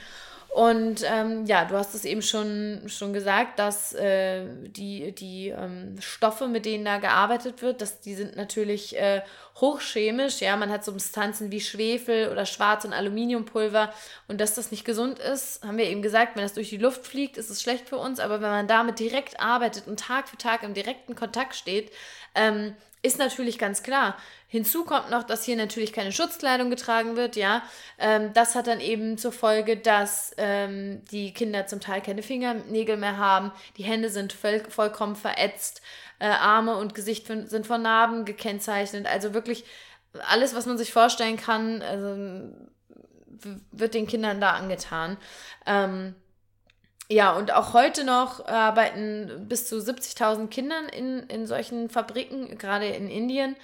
Und 0.53 1.05
ähm, 1.07 1.47
ja, 1.47 1.65
du 1.65 1.77
hast 1.77 1.95
es 1.95 2.05
eben 2.05 2.23
schon, 2.23 2.83
schon 2.89 3.13
gesagt, 3.13 3.61
dass 3.61 3.93
äh, 3.93 4.47
die, 4.67 5.13
die 5.13 5.49
ähm, 5.49 5.95
Stoffe, 6.01 6.49
mit 6.49 6.67
denen 6.67 6.85
da 6.85 6.99
gearbeitet 6.99 7.63
wird, 7.63 7.81
dass 7.81 8.01
die 8.01 8.15
sind 8.15 8.37
natürlich 8.37 8.99
äh, 8.99 9.23
hochchemisch. 9.61 10.41
Ja, 10.41 10.57
man 10.57 10.71
hat 10.71 10.85
Substanzen 10.85 11.53
wie 11.53 11.61
Schwefel 11.61 12.31
oder 12.31 12.47
Schwarz- 12.47 12.85
und 12.85 12.93
Aluminiumpulver. 12.93 13.93
Und 14.27 14.41
dass 14.41 14.55
das 14.55 14.73
nicht 14.73 14.85
gesund 14.85 15.21
ist, 15.21 15.63
haben 15.65 15.79
wir 15.79 15.85
eben 15.87 16.03
gesagt, 16.03 16.35
wenn 16.35 16.43
das 16.43 16.55
durch 16.55 16.71
die 16.71 16.79
Luft 16.79 17.07
fliegt, 17.07 17.37
ist 17.37 17.51
es 17.51 17.63
schlecht 17.63 17.89
für 17.89 17.99
uns. 17.99 18.19
Aber 18.19 18.41
wenn 18.41 18.51
man 18.51 18.67
damit 18.67 18.99
direkt 18.99 19.39
arbeitet 19.39 19.87
und 19.87 20.01
Tag 20.01 20.29
für 20.29 20.37
Tag 20.37 20.65
im 20.65 20.75
direkten 20.75 21.15
Kontakt 21.15 21.55
steht, 21.55 21.93
ähm, 22.35 22.75
ist 23.03 23.19
natürlich 23.19 23.59
ganz 23.59 23.83
klar. 23.83 24.17
Hinzu 24.47 24.85
kommt 24.85 25.11
noch, 25.11 25.23
dass 25.23 25.45
hier 25.45 25.57
natürlich 25.57 25.93
keine 25.93 26.13
Schutzkleidung 26.13 26.71
getragen 26.71 27.17
wird, 27.17 27.37
ja. 27.37 27.63
Ähm, 27.99 28.33
das 28.35 28.55
hat 28.55 28.67
dann 28.67 28.81
eben 28.81 29.17
zur 29.17 29.33
Folge, 29.33 29.77
dass 29.77 30.35
ähm, 30.37 31.03
die 31.11 31.33
Kinder 31.33 31.67
zum 31.67 31.81
Teil 31.81 32.03
keine 32.03 32.23
Fingernägel 32.23 32.97
mehr 32.97 33.17
haben, 33.17 33.53
die 33.77 33.85
Hände 33.85 34.11
sind 34.11 34.33
voll, 34.33 34.63
vollkommen 34.69 35.17
verätzt, 35.17 35.81
äh, 36.19 36.27
Arme 36.27 36.77
und 36.77 36.95
Gesicht 36.95 37.27
sind 37.27 37.67
von 37.67 37.83
Narben 37.83 38.25
gekennzeichnet. 38.25 39.07
Also 39.07 39.33
wirklich 39.35 39.65
alles, 40.29 40.55
was 40.55 40.67
man 40.67 40.77
sich 40.77 40.93
vorstellen 40.93 41.37
kann, 41.37 41.83
also, 41.83 42.53
wird 43.73 43.95
den 43.95 44.07
Kindern 44.07 44.41
da 44.41 44.51
angetan. 44.51 45.17
Ähm, 45.67 46.15
ja, 47.11 47.33
und 47.33 47.53
auch 47.53 47.73
heute 47.73 48.05
noch 48.05 48.47
arbeiten 48.47 49.47
bis 49.49 49.67
zu 49.67 49.77
70.000 49.79 50.47
Kindern 50.49 50.89
in, 50.89 51.25
in 51.25 51.47
solchen 51.47 51.91
Fabriken, 51.91 52.57
gerade 52.57 52.87
in 52.87 53.11
Indien. 53.11 53.57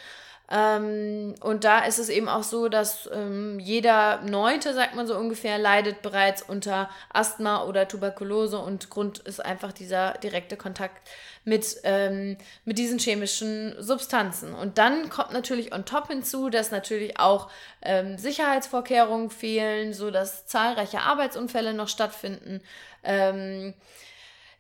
Ähm, 0.49 1.35
und 1.41 1.65
da 1.65 1.85
ist 1.85 1.99
es 1.99 2.09
eben 2.09 2.29
auch 2.29 2.45
so, 2.45 2.69
dass 2.69 3.09
ähm, 3.13 3.59
jeder 3.59 4.21
Neunte, 4.23 4.75
sagt 4.75 4.95
man 4.95 5.07
so 5.07 5.17
ungefähr, 5.17 5.59
leidet 5.59 6.03
bereits 6.03 6.43
unter 6.43 6.89
Asthma 7.13 7.65
oder 7.65 7.89
Tuberkulose 7.89 8.59
und 8.59 8.89
Grund 8.91 9.19
ist 9.21 9.45
einfach 9.45 9.73
dieser 9.73 10.13
direkte 10.15 10.57
Kontakt 10.57 11.09
mit, 11.45 11.77
ähm, 11.83 12.37
mit 12.65 12.79
diesen 12.79 12.99
chemischen 12.99 13.75
Substanzen. 13.81 14.55
Und 14.55 14.79
dann 14.79 15.09
kommt 15.09 15.33
natürlich 15.33 15.75
on 15.75 15.85
top 15.85 16.09
hinzu, 16.09 16.49
dass 16.49 16.71
natürlich 16.71 17.19
auch 17.19 17.51
ähm, 17.83 18.17
Sicherheitsvorkehrungen 18.17 19.31
fehlen, 19.31 19.93
so 19.95 20.13
dass 20.13 20.47
zahlreiche 20.47 21.01
Arbeitsunfälle 21.01 21.75
noch 21.75 21.89
stattfinden. 21.89 22.61
Ähm, 23.07 23.75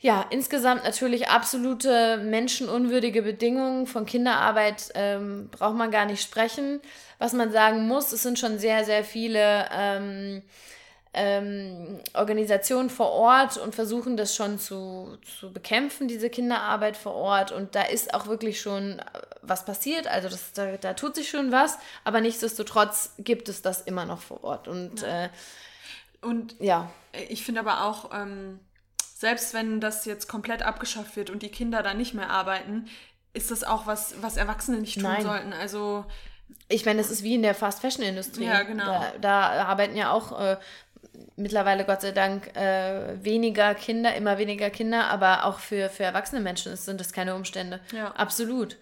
ja, 0.00 0.26
insgesamt 0.30 0.84
natürlich 0.84 1.28
absolute 1.28 2.18
menschenunwürdige 2.18 3.22
Bedingungen. 3.22 3.86
Von 3.86 4.06
Kinderarbeit 4.06 4.90
ähm, 4.94 5.48
braucht 5.50 5.74
man 5.76 5.90
gar 5.90 6.04
nicht 6.04 6.22
sprechen. 6.22 6.80
Was 7.18 7.32
man 7.32 7.50
sagen 7.50 7.88
muss, 7.88 8.12
es 8.12 8.22
sind 8.22 8.38
schon 8.38 8.58
sehr, 8.58 8.84
sehr 8.84 9.04
viele 9.04 9.66
ähm, 9.72 10.42
ähm, 11.14 11.98
Organisationen 12.12 12.90
vor 12.90 13.10
Ort 13.12 13.56
und 13.56 13.74
versuchen 13.74 14.18
das 14.18 14.36
schon 14.36 14.58
zu, 14.58 15.16
zu 15.38 15.50
bekämpfen, 15.50 16.08
diese 16.08 16.28
Kinderarbeit 16.28 16.98
vor 16.98 17.14
Ort. 17.14 17.50
Und 17.50 17.74
da 17.74 17.82
ist 17.82 18.12
auch 18.12 18.26
wirklich 18.26 18.60
schon 18.60 19.00
was 19.40 19.64
passiert. 19.64 20.06
Also 20.08 20.28
das, 20.28 20.52
da, 20.52 20.76
da 20.76 20.92
tut 20.92 21.16
sich 21.16 21.30
schon 21.30 21.52
was, 21.52 21.78
aber 22.04 22.20
nichtsdestotrotz 22.20 23.14
gibt 23.18 23.48
es 23.48 23.62
das 23.62 23.80
immer 23.80 24.04
noch 24.04 24.20
vor 24.20 24.44
Ort. 24.44 24.68
Und, 24.68 25.00
ja. 25.00 25.24
äh, 25.24 25.28
und 26.22 26.56
ja. 26.60 26.90
Ich 27.28 27.44
finde 27.44 27.60
aber 27.60 27.84
auch, 27.84 28.10
ähm, 28.12 28.60
selbst 29.00 29.54
wenn 29.54 29.80
das 29.80 30.04
jetzt 30.04 30.28
komplett 30.28 30.62
abgeschafft 30.62 31.16
wird 31.16 31.30
und 31.30 31.42
die 31.42 31.48
Kinder 31.48 31.82
da 31.82 31.94
nicht 31.94 32.14
mehr 32.14 32.30
arbeiten, 32.30 32.86
ist 33.32 33.50
das 33.50 33.64
auch 33.64 33.86
was, 33.86 34.14
was 34.20 34.36
Erwachsene 34.36 34.78
nicht 34.78 34.94
tun 34.94 35.04
Nein. 35.04 35.22
sollten. 35.22 35.52
Also 35.52 36.04
ich 36.68 36.84
meine, 36.84 37.00
es 37.00 37.10
ist 37.10 37.22
wie 37.22 37.34
in 37.34 37.42
der 37.42 37.54
Fast 37.54 37.80
Fashion 37.80 38.04
Industrie. 38.04 38.44
Ja, 38.44 38.62
genau. 38.62 38.84
Da, 38.84 39.12
da 39.20 39.64
arbeiten 39.64 39.96
ja 39.96 40.10
auch 40.10 40.38
äh, 40.38 40.56
mittlerweile 41.36 41.84
Gott 41.84 42.02
sei 42.02 42.12
Dank 42.12 42.56
äh, 42.56 43.22
weniger 43.22 43.74
Kinder, 43.74 44.14
immer 44.14 44.38
weniger 44.38 44.70
Kinder, 44.70 45.08
aber 45.08 45.44
auch 45.44 45.58
für, 45.58 45.88
für 45.88 46.04
erwachsene 46.04 46.40
Menschen 46.40 46.76
sind 46.76 47.00
das 47.00 47.12
keine 47.12 47.34
Umstände. 47.34 47.80
Ja. 47.92 48.12
Absolut. 48.12 48.76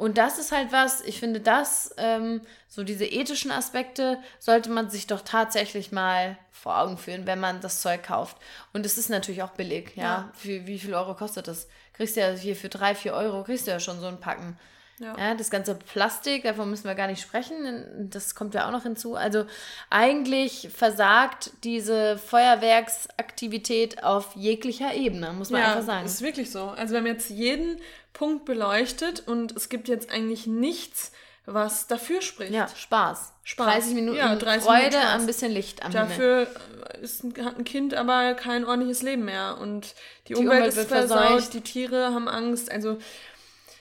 Und 0.00 0.16
das 0.16 0.38
ist 0.38 0.50
halt 0.50 0.72
was, 0.72 1.02
ich 1.02 1.20
finde, 1.20 1.40
das, 1.40 1.94
ähm, 1.98 2.40
so 2.68 2.84
diese 2.84 3.04
ethischen 3.04 3.50
Aspekte, 3.50 4.18
sollte 4.38 4.70
man 4.70 4.88
sich 4.88 5.06
doch 5.06 5.20
tatsächlich 5.20 5.92
mal 5.92 6.38
vor 6.50 6.78
Augen 6.78 6.96
führen, 6.96 7.26
wenn 7.26 7.38
man 7.38 7.60
das 7.60 7.82
Zeug 7.82 8.04
kauft. 8.04 8.38
Und 8.72 8.86
es 8.86 8.96
ist 8.96 9.10
natürlich 9.10 9.42
auch 9.42 9.50
billig, 9.50 9.92
ja. 9.96 10.02
ja. 10.02 10.30
Für, 10.32 10.66
wie 10.66 10.78
viel 10.78 10.94
Euro 10.94 11.14
kostet 11.14 11.48
das? 11.48 11.68
Kriegst 11.92 12.16
du 12.16 12.20
ja 12.20 12.30
hier 12.30 12.56
für 12.56 12.70
drei, 12.70 12.94
vier 12.94 13.12
Euro, 13.12 13.44
kriegst 13.44 13.66
du 13.66 13.72
ja 13.72 13.78
schon 13.78 14.00
so 14.00 14.06
ein 14.06 14.20
Packen. 14.20 14.58
Ja. 15.00 15.16
ja. 15.18 15.34
das 15.34 15.50
ganze 15.50 15.74
Plastik, 15.74 16.44
davon 16.44 16.70
müssen 16.70 16.84
wir 16.84 16.94
gar 16.94 17.06
nicht 17.06 17.22
sprechen, 17.22 18.08
das 18.10 18.34
kommt 18.34 18.54
ja 18.54 18.68
auch 18.68 18.70
noch 18.70 18.82
hinzu. 18.82 19.16
Also 19.16 19.46
eigentlich 19.88 20.68
versagt 20.74 21.52
diese 21.64 22.18
Feuerwerksaktivität 22.18 24.04
auf 24.04 24.36
jeglicher 24.36 24.94
Ebene, 24.94 25.32
muss 25.32 25.50
man 25.50 25.62
ja, 25.62 25.68
einfach 25.68 25.86
sagen. 25.86 26.04
ist 26.06 26.20
wirklich 26.22 26.50
so. 26.50 26.68
Also 26.68 26.92
wir 26.92 26.98
haben 26.98 27.06
jetzt 27.06 27.30
jeden 27.30 27.80
Punkt 28.12 28.44
beleuchtet 28.44 29.26
und 29.26 29.56
es 29.56 29.70
gibt 29.70 29.88
jetzt 29.88 30.10
eigentlich 30.10 30.46
nichts, 30.46 31.12
was 31.46 31.86
dafür 31.86 32.20
spricht. 32.20 32.52
Ja, 32.52 32.68
Spaß. 32.68 33.32
Spaß. 33.44 33.66
30 33.66 33.94
Minuten 33.94 34.18
ja, 34.18 34.36
30 34.36 34.62
Freude, 34.62 34.82
Minuten 34.82 35.06
ein 35.06 35.26
bisschen 35.26 35.50
Licht 35.52 35.82
am 35.82 35.92
Dafür 35.92 36.46
Himmel. 36.46 37.02
Ist, 37.02 37.24
hat 37.42 37.58
ein 37.58 37.64
Kind 37.64 37.94
aber 37.94 38.34
kein 38.34 38.64
ordentliches 38.64 39.02
Leben 39.02 39.24
mehr 39.24 39.56
und 39.58 39.94
die, 40.28 40.34
die 40.34 40.36
Umwelt, 40.36 40.58
Umwelt, 40.58 40.76
ist 40.76 40.88
versaut, 40.88 41.54
die 41.54 41.62
Tiere 41.62 42.12
haben 42.12 42.28
Angst. 42.28 42.70
Also 42.70 42.98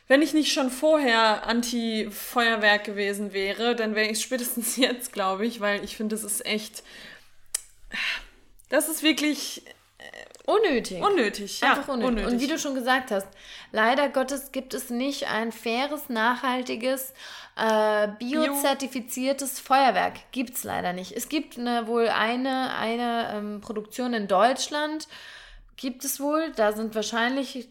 wenn 0.10 0.22
ich 0.22 0.34
nicht 0.34 0.51
schon 0.51 0.70
vorher 0.70 1.47
Anti-Feuerwerk 1.47 2.84
gewesen 2.84 3.32
wäre, 3.32 3.74
dann 3.78 3.95
wäre 3.95 4.10
ich 4.10 4.22
spätestens 4.22 4.76
jetzt, 4.76 5.14
glaube 5.14 5.45
ich, 5.45 5.62
weil 5.62 5.82
ich 5.86 5.95
finde, 5.95 6.16
das 6.18 6.26
ist 6.26 6.45
echt. 6.45 6.84
Das 8.68 8.89
ist 8.89 9.01
wirklich 9.01 9.64
Unnötig. 10.49 11.03
Unnötig, 11.03 11.62
ja. 11.62 11.72
Einfach 11.72 11.89
unnötig. 11.89 12.10
unnötig. 12.10 12.34
Und 12.34 12.41
wie 12.41 12.47
du 12.47 12.57
schon 12.57 12.74
gesagt 12.74 13.12
hast, 13.12 13.28
leider 13.72 14.10
Gottes 14.10 14.51
gibt 14.51 14.74
es 14.74 14.89
nicht 14.89 15.28
ein 15.28 15.51
faires, 15.51 16.10
nachhaltiges, 16.10 17.14
äh, 17.55 18.07
biozertifiziertes 18.18 19.62
Bio. 19.62 19.64
Feuerwerk. 19.76 20.16
Gibt 20.32 20.55
es 20.55 20.64
leider 20.64 20.93
nicht. 20.93 21.12
Es 21.12 21.30
gibt 21.30 21.60
eine, 21.60 21.86
wohl 21.86 22.10
eine, 22.10 22.74
eine 22.76 23.32
ähm, 23.34 23.62
Produktion 23.62 24.14
in 24.14 24.28
Deutschland, 24.28 25.07
gibt 25.76 26.03
es 26.03 26.20
wohl. 26.20 26.51
Da 26.55 26.74
sind 26.74 26.95
wahrscheinlich, 26.95 27.70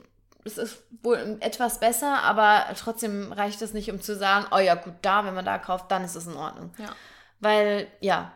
es 0.48 0.58
ist 0.58 0.82
wohl 1.02 1.36
etwas 1.40 1.80
besser, 1.80 2.22
aber 2.22 2.66
trotzdem 2.76 3.32
reicht 3.32 3.62
es 3.62 3.72
nicht, 3.72 3.90
um 3.90 4.00
zu 4.00 4.16
sagen, 4.16 4.46
oh 4.50 4.58
ja, 4.58 4.74
gut, 4.74 4.94
da, 5.02 5.24
wenn 5.24 5.34
man 5.34 5.44
da 5.44 5.58
kauft, 5.58 5.90
dann 5.90 6.04
ist 6.04 6.16
es 6.16 6.26
in 6.26 6.34
Ordnung. 6.34 6.72
Ja. 6.78 6.94
Weil, 7.40 7.86
ja, 8.00 8.32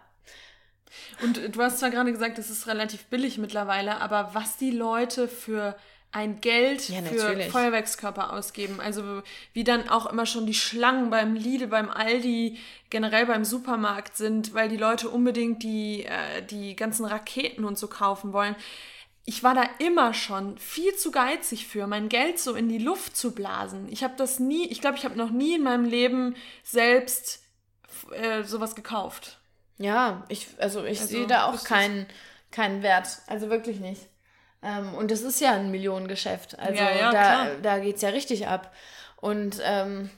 und 1.22 1.56
du 1.56 1.62
hast 1.62 1.78
zwar 1.78 1.90
gerade 1.90 2.12
gesagt, 2.12 2.38
es 2.38 2.50
ist 2.50 2.66
relativ 2.66 3.04
billig 3.06 3.38
mittlerweile, 3.38 4.00
aber 4.00 4.30
was 4.34 4.56
die 4.56 4.70
Leute 4.70 5.28
für 5.28 5.76
ein 6.12 6.42
Geld 6.42 6.90
ja, 6.90 7.00
für 7.00 7.40
Feuerwerkskörper 7.40 8.34
ausgeben. 8.34 8.80
Also 8.80 9.22
wie 9.54 9.64
dann 9.64 9.88
auch 9.88 10.04
immer 10.04 10.26
schon 10.26 10.44
die 10.44 10.52
Schlangen 10.52 11.08
beim 11.08 11.34
Lidl, 11.34 11.68
beim 11.68 11.88
Aldi, 11.88 12.58
generell 12.90 13.24
beim 13.24 13.46
Supermarkt 13.46 14.18
sind, 14.18 14.52
weil 14.52 14.68
die 14.68 14.76
Leute 14.76 15.08
unbedingt 15.08 15.62
die, 15.62 16.04
äh, 16.04 16.42
die 16.42 16.76
ganzen 16.76 17.06
Raketen 17.06 17.64
und 17.64 17.78
so 17.78 17.88
kaufen 17.88 18.34
wollen. 18.34 18.56
Ich 19.25 19.45
war 19.45 19.55
da 19.55 19.64
immer 19.79 20.14
schon 20.14 20.59
viel 20.59 20.95
zu 20.97 21.12
geizig 21.12 21.66
für, 21.66 21.87
mein 21.87 22.09
Geld 22.09 22.41
so 22.41 22.55
in 22.55 22.68
die 22.68 22.79
Luft 22.79 23.16
zu 23.16 23.33
blasen. 23.33 23.89
Ich 23.91 24.03
habe 24.03 24.14
das 24.16 24.41
nie, 24.41 24.66
ich 24.66 24.81
glaube, 24.81 24.97
ich 24.97 25.05
habe 25.05 25.16
noch 25.16 25.31
nie 25.31 25.55
in 25.55 25.62
meinem 25.62 25.85
Leben 25.85 26.35
selbst 26.64 27.43
äh, 28.12 28.43
sowas 28.43 28.75
gekauft. 28.75 29.39
Ja, 29.79 30.25
ich, 30.29 30.49
also 30.59 30.85
ich 30.85 31.01
also, 31.01 31.12
sehe 31.12 31.27
da 31.27 31.47
auch 31.47 31.62
keinen, 31.64 32.07
keinen 32.51 32.83
Wert. 32.83 33.18
Also 33.27 33.49
wirklich 33.49 33.79
nicht. 33.79 34.09
Ähm, 34.62 34.95
und 34.95 35.11
das 35.11 35.23
ist 35.23 35.41
ja 35.41 35.53
ein 35.53 35.70
Millionengeschäft. 35.70 36.59
Also 36.59 36.83
ja, 36.83 36.91
ja, 36.91 37.12
da, 37.12 37.55
da 37.62 37.79
geht 37.79 37.97
es 37.97 38.03
ja 38.03 38.11
richtig 38.11 38.47
ab. 38.47 38.73
Und 39.16 39.61
ähm, 39.62 40.11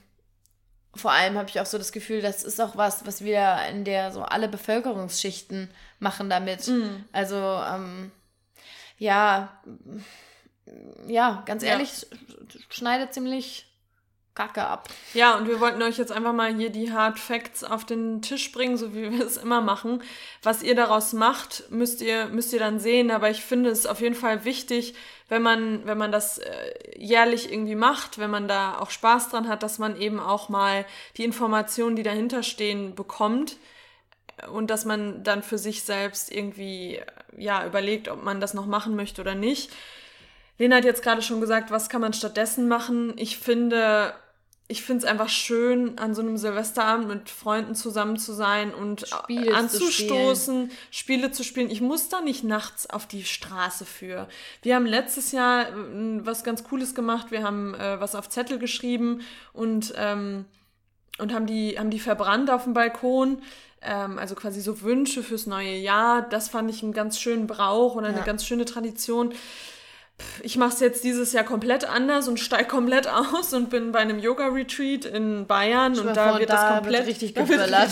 vor 0.95 1.11
allem 1.11 1.37
habe 1.37 1.49
ich 1.49 1.59
auch 1.59 1.65
so 1.65 1.77
das 1.77 1.91
Gefühl, 1.91 2.21
das 2.21 2.43
ist 2.43 2.61
auch 2.61 2.75
was, 2.77 3.05
was 3.05 3.23
wir 3.23 3.57
in 3.69 3.83
der 3.83 4.11
so 4.11 4.23
alle 4.23 4.47
Bevölkerungsschichten 4.47 5.69
machen 5.99 6.29
damit. 6.29 6.67
Mhm. 6.67 7.05
Also, 7.11 7.35
ähm, 7.35 8.11
ja, 8.97 9.61
ja, 11.07 11.43
ganz 11.45 11.63
ehrlich, 11.63 12.07
ja. 12.09 12.59
schneidet 12.69 13.13
ziemlich 13.13 13.67
Kacke 14.35 14.65
ab. 14.67 14.89
Ja, 15.13 15.37
und 15.37 15.47
wir 15.47 15.61
wollten 15.61 15.81
euch 15.81 15.97
jetzt 15.97 16.11
einfach 16.11 16.33
mal 16.33 16.53
hier 16.53 16.69
die 16.69 16.91
Hard 16.91 17.19
Facts 17.19 17.63
auf 17.63 17.85
den 17.85 18.21
Tisch 18.21 18.51
bringen, 18.51 18.75
so 18.75 18.93
wie 18.93 19.09
wir 19.09 19.25
es 19.25 19.37
immer 19.37 19.61
machen. 19.61 20.03
Was 20.43 20.61
ihr 20.61 20.75
daraus 20.75 21.13
macht, 21.13 21.71
müsst 21.71 22.01
ihr, 22.01 22.25
müsst 22.27 22.51
ihr 22.51 22.59
dann 22.59 22.79
sehen. 22.79 23.11
Aber 23.11 23.29
ich 23.29 23.41
finde 23.41 23.69
es 23.69 23.85
auf 23.85 24.01
jeden 24.01 24.13
Fall 24.13 24.43
wichtig, 24.43 24.93
wenn 25.29 25.41
man, 25.41 25.85
wenn 25.85 25.97
man 25.97 26.11
das 26.11 26.39
äh, 26.39 26.73
jährlich 26.97 27.51
irgendwie 27.51 27.75
macht, 27.75 28.17
wenn 28.17 28.29
man 28.29 28.49
da 28.49 28.77
auch 28.77 28.89
Spaß 28.89 29.29
dran 29.29 29.47
hat, 29.47 29.63
dass 29.63 29.79
man 29.79 29.99
eben 29.99 30.19
auch 30.19 30.49
mal 30.49 30.85
die 31.15 31.23
Informationen, 31.23 31.95
die 31.95 32.03
dahinter 32.03 32.43
stehen, 32.43 32.93
bekommt. 32.93 33.55
Und 34.51 34.69
dass 34.69 34.83
man 34.83 35.23
dann 35.23 35.43
für 35.43 35.57
sich 35.57 35.83
selbst 35.83 36.29
irgendwie, 36.29 37.01
ja, 37.37 37.65
überlegt, 37.65 38.07
ob 38.07 38.23
man 38.23 38.39
das 38.39 38.53
noch 38.53 38.65
machen 38.65 38.95
möchte 38.95 39.21
oder 39.21 39.35
nicht. 39.35 39.71
Lena 40.57 40.77
hat 40.77 40.85
jetzt 40.85 41.03
gerade 41.03 41.21
schon 41.21 41.41
gesagt, 41.41 41.71
was 41.71 41.89
kann 41.89 42.01
man 42.01 42.13
stattdessen 42.13 42.67
machen? 42.67 43.13
Ich 43.17 43.37
finde, 43.37 44.13
ich 44.67 44.83
finde 44.83 45.05
es 45.05 45.11
einfach 45.11 45.29
schön, 45.29 45.99
an 45.99 46.15
so 46.15 46.21
einem 46.21 46.37
Silvesterabend 46.37 47.07
mit 47.07 47.29
Freunden 47.29 47.75
zusammen 47.75 48.17
zu 48.17 48.33
sein 48.33 48.73
und 48.73 49.07
Spiele 49.07 49.53
anzustoßen, 49.53 50.69
zu 50.69 50.75
Spiele 50.89 51.31
zu 51.31 51.43
spielen. 51.43 51.69
Ich 51.69 51.81
muss 51.81 52.09
da 52.09 52.21
nicht 52.21 52.43
nachts 52.43 52.89
auf 52.89 53.05
die 53.05 53.25
Straße 53.25 53.85
für. 53.85 54.27
Wir 54.63 54.75
haben 54.75 54.87
letztes 54.87 55.31
Jahr 55.31 55.69
äh, 55.69 56.25
was 56.25 56.43
ganz 56.43 56.63
Cooles 56.63 56.95
gemacht. 56.95 57.31
Wir 57.31 57.43
haben 57.43 57.75
äh, 57.75 57.99
was 57.99 58.15
auf 58.15 58.29
Zettel 58.29 58.57
geschrieben 58.57 59.21
und, 59.53 59.93
ähm, 59.97 60.45
und 61.19 61.31
haben, 61.31 61.45
die, 61.45 61.77
haben 61.77 61.91
die 61.91 61.99
verbrannt 61.99 62.49
auf 62.49 62.63
dem 62.63 62.73
Balkon. 62.73 63.43
Ähm, 63.85 64.19
also 64.19 64.35
quasi 64.35 64.61
so 64.61 64.81
Wünsche 64.81 65.23
fürs 65.23 65.45
neue 65.45 65.75
Jahr. 65.75 66.27
Das 66.29 66.49
fand 66.49 66.69
ich 66.69 66.83
einen 66.83 66.93
ganz 66.93 67.19
schönen 67.19 67.47
Brauch 67.47 67.95
und 67.95 68.05
eine 68.05 68.17
ja. 68.17 68.23
ganz 68.23 68.45
schöne 68.45 68.65
Tradition 68.65 69.33
ich 70.43 70.57
mache 70.57 70.73
es 70.73 70.79
jetzt 70.79 71.03
dieses 71.03 71.33
Jahr 71.33 71.43
komplett 71.43 71.85
anders 71.85 72.27
und 72.27 72.39
steige 72.39 72.65
komplett 72.65 73.07
aus 73.33 73.53
und 73.53 73.69
bin 73.69 73.91
bei 73.91 73.99
einem 73.99 74.19
Yoga-Retreat 74.19 75.05
in 75.05 75.45
Bayern 75.47 75.97
und 75.99 76.15
da 76.15 76.39
wird 76.39 76.49
da 76.49 76.55
das 76.55 76.73
komplett 76.75 76.99
wird 77.05 77.07
richtig 77.07 77.35
geböllert. 77.35 77.89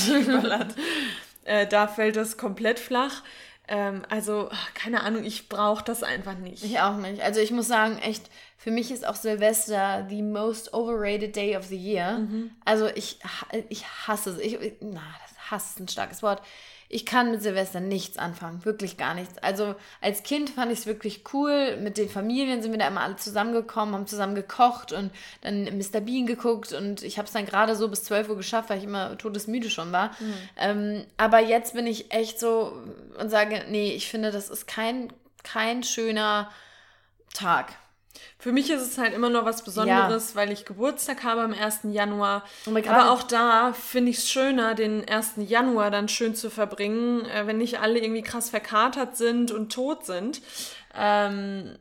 äh, 1.44 1.68
da 1.68 1.88
fällt 1.88 2.16
das 2.16 2.38
komplett 2.38 2.80
flach. 2.80 3.24
Ähm, 3.68 4.04
also, 4.10 4.50
keine 4.74 5.04
Ahnung, 5.04 5.24
ich 5.24 5.48
brauche 5.48 5.84
das 5.84 6.04
einfach 6.04 6.38
nicht. 6.38 6.64
Ich 6.64 6.80
auch 6.80 6.98
nicht. 6.98 7.22
Also 7.22 7.40
ich 7.40 7.52
muss 7.52 7.68
sagen, 7.68 7.98
echt, 8.00 8.30
für 8.58 8.72
mich 8.72 8.92
ist 8.92 9.08
auch 9.08 9.16
Silvester 9.16 10.06
the 10.10 10.22
most 10.22 10.74
overrated 10.74 11.36
day 11.36 11.56
of 11.56 11.66
the 11.66 11.78
year. 11.78 12.20
Mhm. 12.20 12.52
Also 12.66 12.88
ich, 12.94 13.20
ich 13.70 13.86
hasse 13.86 14.32
es. 14.32 14.40
Ich, 14.40 14.60
na, 14.82 15.02
das 15.26 15.33
Hass 15.54 15.72
ist 15.72 15.80
ein 15.80 15.88
starkes 15.88 16.24
Wort 16.24 16.42
ich 16.94 17.08
kann 17.08 17.32
mit 17.32 17.42
Silvester 17.42 17.80
nichts 17.80 18.20
anfangen, 18.20 18.66
wirklich 18.66 18.98
gar 18.98 19.16
nichts. 19.16 19.40
Also 19.40 19.74
als 20.00 20.22
Kind 20.22 20.52
fand 20.52 20.72
ich 20.72 20.80
es 20.80 20.86
wirklich 20.86 21.24
cool. 21.34 21.78
Mit 21.78 21.98
den 21.98 22.08
Familien 22.08 22.62
sind 22.62 22.72
wir 22.72 22.78
da 22.78 22.88
immer 22.88 23.02
alle 23.02 23.16
zusammengekommen, 23.16 23.96
haben 23.96 24.06
zusammen 24.06 24.36
gekocht 24.36 24.92
und 24.92 25.10
dann 25.42 25.64
Mr. 25.64 26.02
Bean 26.02 26.28
geguckt 26.28 26.72
und 26.72 27.02
ich 27.02 27.18
habe 27.18 27.26
es 27.26 27.34
dann 27.34 27.48
gerade 27.48 27.76
so 27.76 27.88
bis 27.88 28.04
12 28.04 28.30
Uhr 28.30 28.38
geschafft, 28.38 28.70
weil 28.70 28.78
ich 28.78 28.84
immer 28.84 29.18
todesmüde 29.18 29.72
schon 29.72 29.92
war. 29.92 30.10
Mhm. 30.20 30.34
Ähm, 30.58 31.06
aber 31.18 31.40
jetzt 31.40 31.74
bin 31.74 31.88
ich 31.88 32.14
echt 32.14 32.40
so 32.40 32.78
und 33.20 33.30
sage, 33.30 33.64
nee, 33.70 33.94
ich 33.94 34.08
finde, 34.08 34.30
das 34.30 34.50
ist 34.50 34.68
kein, 34.68 35.12
kein 35.44 35.82
schöner 35.82 36.52
Tag. 37.34 37.74
Für 38.38 38.52
mich 38.52 38.70
ist 38.70 38.82
es 38.82 38.98
halt 38.98 39.14
immer 39.14 39.30
noch 39.30 39.46
was 39.46 39.64
Besonderes, 39.64 40.32
ja. 40.32 40.36
weil 40.36 40.52
ich 40.52 40.66
Geburtstag 40.66 41.24
habe 41.24 41.42
am 41.42 41.54
1. 41.54 41.80
Januar. 41.92 42.44
Aber 42.68 43.12
auch 43.12 43.24
da 43.24 43.74
finde 43.74 44.12
ich 44.12 44.20
es 44.20 44.30
schöner, 44.30 44.76
den 44.76 45.08
1. 45.08 45.34
Januar 45.38 45.92
dann 45.92 46.10
schön 46.10 46.36
zu 46.36 46.50
verbringen, 46.50 47.26
äh, 47.26 47.48
wenn 47.48 47.58
nicht 47.58 47.80
alle 47.80 48.00
irgendwie 48.00 48.22
krass 48.22 48.50
verkatert 48.50 49.18
sind 49.18 49.52
und 49.52 49.72
tot 49.72 50.06
sind, 50.06 50.42
ähm, 50.94 51.78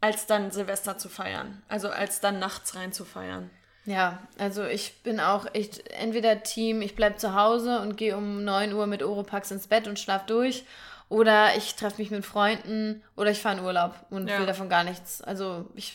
als 0.00 0.26
dann 0.26 0.50
Silvester 0.50 0.98
zu 0.98 1.08
feiern. 1.08 1.62
Also 1.68 1.88
als 1.88 2.20
dann 2.20 2.38
nachts 2.38 2.74
rein 2.74 2.92
zu 2.92 3.04
feiern. 3.04 3.50
Ja, 3.84 4.18
also 4.38 4.64
ich 4.64 5.02
bin 5.02 5.18
auch 5.18 5.46
echt 5.54 5.88
entweder 5.88 6.42
Team, 6.42 6.82
ich 6.82 6.94
bleibe 6.94 7.16
zu 7.16 7.34
Hause 7.34 7.80
und 7.80 7.96
gehe 7.96 8.16
um 8.16 8.44
9 8.44 8.74
Uhr 8.74 8.86
mit 8.86 9.02
Oropax 9.02 9.50
ins 9.50 9.66
Bett 9.66 9.88
und 9.88 9.98
schlaf 9.98 10.26
durch 10.26 10.64
oder 11.08 11.56
ich 11.56 11.74
treffe 11.74 12.00
mich 12.00 12.10
mit 12.10 12.24
Freunden 12.24 13.02
oder 13.16 13.30
ich 13.30 13.40
fahre 13.40 13.58
in 13.58 13.64
Urlaub 13.64 13.94
und 14.10 14.28
ja. 14.28 14.38
will 14.38 14.46
davon 14.46 14.68
gar 14.68 14.84
nichts. 14.84 15.22
Also 15.22 15.64
ich, 15.74 15.94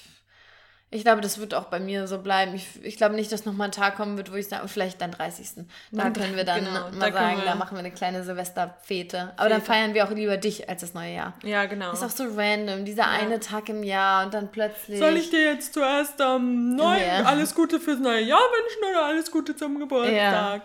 ich 0.89 1.03
glaube, 1.03 1.21
das 1.21 1.37
wird 1.37 1.53
auch 1.53 1.65
bei 1.65 1.79
mir 1.79 2.07
so 2.07 2.17
bleiben. 2.17 2.55
Ich, 2.55 2.83
ich 2.83 2.97
glaube 2.97 3.13
nicht, 3.13 3.31
dass 3.31 3.45
nochmal 3.45 3.67
ein 3.67 3.71
Tag 3.71 3.95
kommen 3.95 4.17
wird, 4.17 4.31
wo 4.31 4.35
ich 4.35 4.47
sage, 4.47 4.67
vielleicht 4.67 5.01
dann 5.01 5.11
30. 5.11 5.65
Da 5.91 6.09
können 6.09 6.35
wir 6.35 6.43
dann 6.45 6.65
genau, 6.65 6.89
mal 6.89 7.11
da 7.11 7.19
sagen, 7.19 7.41
da 7.45 7.53
machen 7.53 7.75
wir 7.75 7.79
eine 7.79 7.91
kleine 7.91 8.23
Silvesterfete. 8.23 9.33
Aber 9.35 9.43
Fete. 9.43 9.49
dann 9.49 9.61
feiern 9.61 9.93
wir 9.93 10.05
auch 10.05 10.09
lieber 10.09 10.37
dich 10.37 10.67
als 10.67 10.81
das 10.81 10.95
neue 10.95 11.13
Jahr. 11.13 11.33
Ja, 11.43 11.65
genau. 11.67 11.93
Ist 11.93 12.03
auch 12.03 12.09
so 12.09 12.23
random, 12.35 12.83
dieser 12.83 13.03
ja. 13.03 13.09
eine 13.09 13.39
Tag 13.39 13.69
im 13.69 13.83
Jahr 13.83 14.25
und 14.25 14.33
dann 14.33 14.51
plötzlich. 14.51 14.97
Soll 14.97 15.15
ich 15.17 15.29
dir 15.29 15.43
jetzt 15.53 15.75
zuerst 15.75 16.19
am 16.21 16.71
ähm, 16.71 16.79
ja. 16.79 17.23
alles 17.23 17.53
Gute 17.53 17.79
fürs 17.79 17.99
neue 17.99 18.21
Jahr 18.21 18.39
wünschen 18.39 18.89
oder 18.89 19.05
alles 19.05 19.29
Gute 19.29 19.55
zum 19.55 19.77
Geburtstag? 19.77 20.63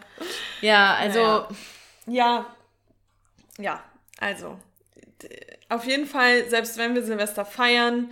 Ja, 0.62 0.68
ja 0.68 0.94
also. 0.94 1.54
Ja. 2.06 2.46
Ja, 3.60 3.82
also, 4.18 4.58
auf 5.68 5.84
jeden 5.84 6.06
Fall, 6.06 6.48
selbst 6.48 6.76
wenn 6.76 6.94
wir 6.94 7.02
Silvester 7.02 7.44
feiern, 7.44 8.10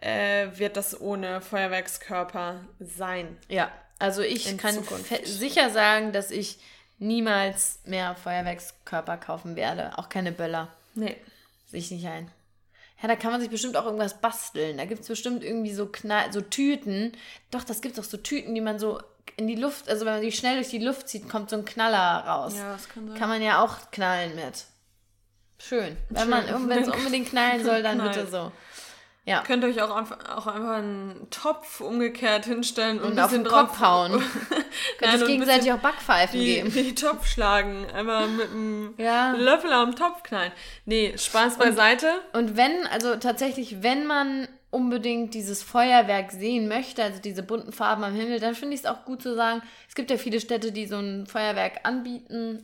äh, 0.00 0.48
wird 0.54 0.76
das 0.76 1.00
ohne 1.00 1.40
Feuerwerkskörper 1.40 2.64
sein. 2.80 3.36
Ja, 3.48 3.70
also 3.98 4.22
ich 4.22 4.56
kann 4.58 4.76
sicher 5.24 5.70
sagen, 5.70 6.12
dass 6.12 6.30
ich 6.30 6.58
niemals 6.98 7.80
mehr 7.84 8.14
Feuerwerkskörper 8.14 9.16
kaufen 9.16 9.56
werde. 9.56 9.96
Auch 9.98 10.08
keine 10.08 10.32
Böller. 10.32 10.68
Nee. 10.94 11.16
Sehe 11.66 11.80
ich 11.80 11.90
nicht 11.90 12.06
ein. 12.06 12.30
Ja, 13.02 13.08
da 13.08 13.16
kann 13.16 13.32
man 13.32 13.40
sich 13.40 13.50
bestimmt 13.50 13.76
auch 13.76 13.84
irgendwas 13.84 14.20
basteln. 14.20 14.78
Da 14.78 14.84
gibt 14.84 15.02
es 15.02 15.08
bestimmt 15.08 15.44
irgendwie 15.44 15.74
so 15.74 15.86
Knall, 15.86 16.32
so 16.32 16.40
Tüten. 16.40 17.12
Doch, 17.50 17.64
das 17.64 17.80
gibt 17.80 17.98
es 17.98 18.04
doch 18.04 18.10
so 18.10 18.16
Tüten, 18.16 18.54
die 18.54 18.60
man 18.60 18.78
so 18.78 19.00
in 19.36 19.46
die 19.46 19.56
Luft, 19.56 19.88
also 19.88 20.06
wenn 20.06 20.14
man 20.14 20.22
die 20.22 20.32
schnell 20.32 20.56
durch 20.56 20.68
die 20.68 20.78
Luft 20.78 21.08
zieht, 21.08 21.28
kommt 21.28 21.50
so 21.50 21.56
ein 21.56 21.64
Knaller 21.64 22.24
raus. 22.26 22.54
Ja, 22.56 22.72
das 22.72 22.88
kann 22.88 23.08
sein. 23.08 23.18
Kann 23.18 23.28
man 23.28 23.42
ja 23.42 23.62
auch 23.62 23.90
knallen 23.90 24.34
mit. 24.36 24.64
Schön. 25.58 25.96
Wenn 26.10 26.28
man 26.28 26.44
es 26.70 26.88
unbedingt 26.88 27.28
knallen 27.30 27.64
soll, 27.64 27.82
dann 27.82 27.98
bitte 27.98 28.26
so. 28.26 28.52
Ja. 29.26 29.40
Könnt 29.40 29.64
ihr 29.64 29.70
euch 29.70 29.80
auch 29.80 29.96
einfach, 29.96 30.18
auch 30.36 30.46
einfach 30.46 30.76
einen 30.76 31.28
Topf 31.30 31.80
umgekehrt 31.80 32.44
hinstellen 32.44 33.00
und, 33.00 33.12
und 33.12 33.20
auf 33.20 33.30
den 33.30 33.44
Kopf 33.44 33.80
hauen. 33.80 34.12
Könnt 34.98 35.14
euch 35.14 35.26
gegenseitig 35.26 35.72
auch 35.72 35.78
Backpfeifen 35.78 36.38
die, 36.38 36.46
geben. 36.46 36.70
Die 36.70 36.94
Topf 36.94 37.26
schlagen. 37.26 37.86
Einmal 37.90 38.28
mit 38.28 38.50
einem 38.50 38.94
ja. 38.98 39.32
Löffel 39.32 39.72
am 39.72 39.96
Topf 39.96 40.24
knallen. 40.24 40.52
Nee, 40.84 41.16
Spaß 41.16 41.56
beiseite. 41.56 42.20
Und, 42.34 42.50
und 42.50 42.56
wenn, 42.58 42.86
also 42.88 43.16
tatsächlich, 43.16 43.82
wenn 43.82 44.06
man 44.06 44.46
unbedingt 44.74 45.34
dieses 45.34 45.62
Feuerwerk 45.62 46.32
sehen 46.32 46.66
möchte, 46.66 47.04
also 47.04 47.20
diese 47.20 47.44
bunten 47.44 47.72
Farben 47.72 48.02
am 48.02 48.12
Himmel, 48.12 48.40
dann 48.40 48.56
finde 48.56 48.74
ich 48.74 48.80
es 48.80 48.86
auch 48.86 49.04
gut 49.04 49.22
zu 49.22 49.36
sagen, 49.36 49.62
es 49.88 49.94
gibt 49.94 50.10
ja 50.10 50.18
viele 50.18 50.40
Städte, 50.40 50.72
die 50.72 50.86
so 50.86 50.98
ein 50.98 51.28
Feuerwerk 51.28 51.80
anbieten. 51.84 52.60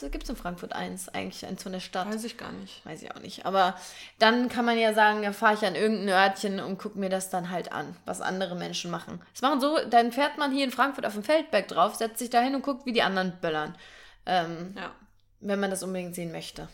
Gibt 0.00 0.24
es 0.24 0.30
in 0.30 0.36
Frankfurt 0.36 0.72
eins, 0.72 1.10
eigentlich 1.10 1.44
eins 1.44 1.62
von 1.62 1.72
der 1.72 1.80
Stadt? 1.80 2.08
Weiß 2.08 2.24
ich 2.24 2.38
gar 2.38 2.52
nicht. 2.52 2.84
Weiß 2.86 3.02
ich 3.02 3.14
auch 3.14 3.20
nicht. 3.20 3.44
Aber 3.44 3.76
dann 4.18 4.48
kann 4.48 4.64
man 4.64 4.78
ja 4.78 4.94
sagen, 4.94 5.20
da 5.20 5.32
fahre 5.32 5.52
ich 5.54 5.66
an 5.66 5.74
irgendein 5.74 6.08
Örtchen 6.08 6.58
und 6.58 6.78
gucke 6.78 6.98
mir 6.98 7.10
das 7.10 7.28
dann 7.28 7.50
halt 7.50 7.70
an, 7.70 7.94
was 8.06 8.22
andere 8.22 8.56
Menschen 8.56 8.90
machen. 8.90 9.20
Das 9.32 9.42
machen 9.42 9.60
so, 9.60 9.76
dann 9.90 10.10
fährt 10.10 10.38
man 10.38 10.52
hier 10.52 10.64
in 10.64 10.70
Frankfurt 10.70 11.04
auf 11.04 11.12
dem 11.12 11.22
Feldberg 11.22 11.68
drauf, 11.68 11.94
setzt 11.96 12.18
sich 12.18 12.30
da 12.30 12.40
hin 12.40 12.54
und 12.54 12.62
guckt, 12.62 12.86
wie 12.86 12.92
die 12.92 13.02
anderen 13.02 13.34
böllern. 13.42 13.76
Ähm, 14.24 14.74
ja. 14.74 14.90
Wenn 15.40 15.60
man 15.60 15.68
das 15.68 15.82
unbedingt 15.82 16.14
sehen 16.14 16.32
möchte. 16.32 16.68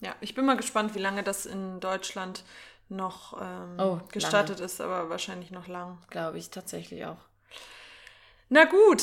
Ja, 0.00 0.16
ich 0.20 0.34
bin 0.34 0.44
mal 0.44 0.56
gespannt, 0.56 0.96
wie 0.96 1.00
lange 1.00 1.22
das 1.22 1.46
in 1.46 1.78
Deutschland 1.78 2.42
noch 2.88 3.40
ähm, 3.40 3.76
oh, 3.78 4.00
gestattet 4.12 4.58
lange. 4.58 4.66
ist, 4.66 4.80
aber 4.80 5.10
wahrscheinlich 5.10 5.50
noch 5.50 5.68
lang. 5.68 5.98
Glaube 6.10 6.38
ich 6.38 6.50
tatsächlich 6.50 7.04
auch. 7.06 7.18
Na 8.48 8.64
gut, 8.64 9.02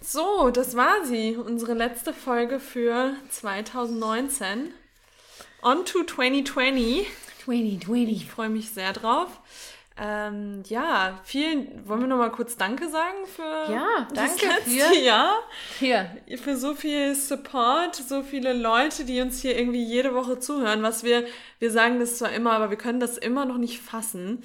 so, 0.00 0.50
das 0.50 0.76
war 0.76 1.04
sie, 1.04 1.36
unsere 1.36 1.74
letzte 1.74 2.12
Folge 2.12 2.60
für 2.60 3.14
2019. 3.30 4.72
On 5.62 5.84
to 5.84 6.04
2020. 6.04 7.06
2020. 7.44 8.12
Ich 8.12 8.26
freue 8.26 8.48
mich 8.48 8.70
sehr 8.70 8.92
drauf. 8.92 9.28
Ähm, 9.98 10.62
ja, 10.68 11.18
vielen, 11.24 11.88
wollen 11.88 12.00
wir 12.00 12.06
noch 12.06 12.18
mal 12.18 12.30
kurz 12.30 12.58
Danke 12.58 12.90
sagen 12.90 13.26
für 13.34 13.72
ja, 13.72 14.06
danke 14.12 14.46
das 14.46 14.66
letzte 14.66 14.94
für, 14.94 14.98
Jahr? 15.04 15.38
Hier. 15.78 16.10
Für 16.36 16.56
so 16.56 16.74
viel 16.74 17.14
Support, 17.14 17.96
so 17.96 18.22
viele 18.22 18.52
Leute, 18.52 19.06
die 19.06 19.22
uns 19.22 19.40
hier 19.40 19.58
irgendwie 19.58 19.82
jede 19.82 20.14
Woche 20.14 20.38
zuhören, 20.38 20.82
was 20.82 21.02
wir, 21.02 21.24
wir 21.60 21.70
sagen 21.70 21.98
das 21.98 22.18
zwar 22.18 22.30
immer, 22.32 22.52
aber 22.52 22.68
wir 22.68 22.76
können 22.76 23.00
das 23.00 23.16
immer 23.16 23.46
noch 23.46 23.56
nicht 23.56 23.80
fassen, 23.80 24.42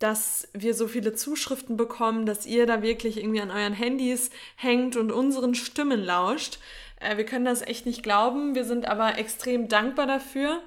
dass 0.00 0.48
wir 0.52 0.74
so 0.74 0.86
viele 0.86 1.14
Zuschriften 1.14 1.78
bekommen, 1.78 2.26
dass 2.26 2.44
ihr 2.44 2.66
da 2.66 2.82
wirklich 2.82 3.16
irgendwie 3.16 3.40
an 3.40 3.50
euren 3.50 3.74
Handys 3.74 4.30
hängt 4.56 4.96
und 4.96 5.12
unseren 5.12 5.54
Stimmen 5.54 6.04
lauscht. 6.04 6.58
Äh, 7.00 7.16
wir 7.16 7.24
können 7.24 7.46
das 7.46 7.62
echt 7.62 7.86
nicht 7.86 8.02
glauben, 8.02 8.54
wir 8.54 8.64
sind 8.64 8.86
aber 8.86 9.16
extrem 9.16 9.68
dankbar 9.68 10.06
dafür. 10.06 10.62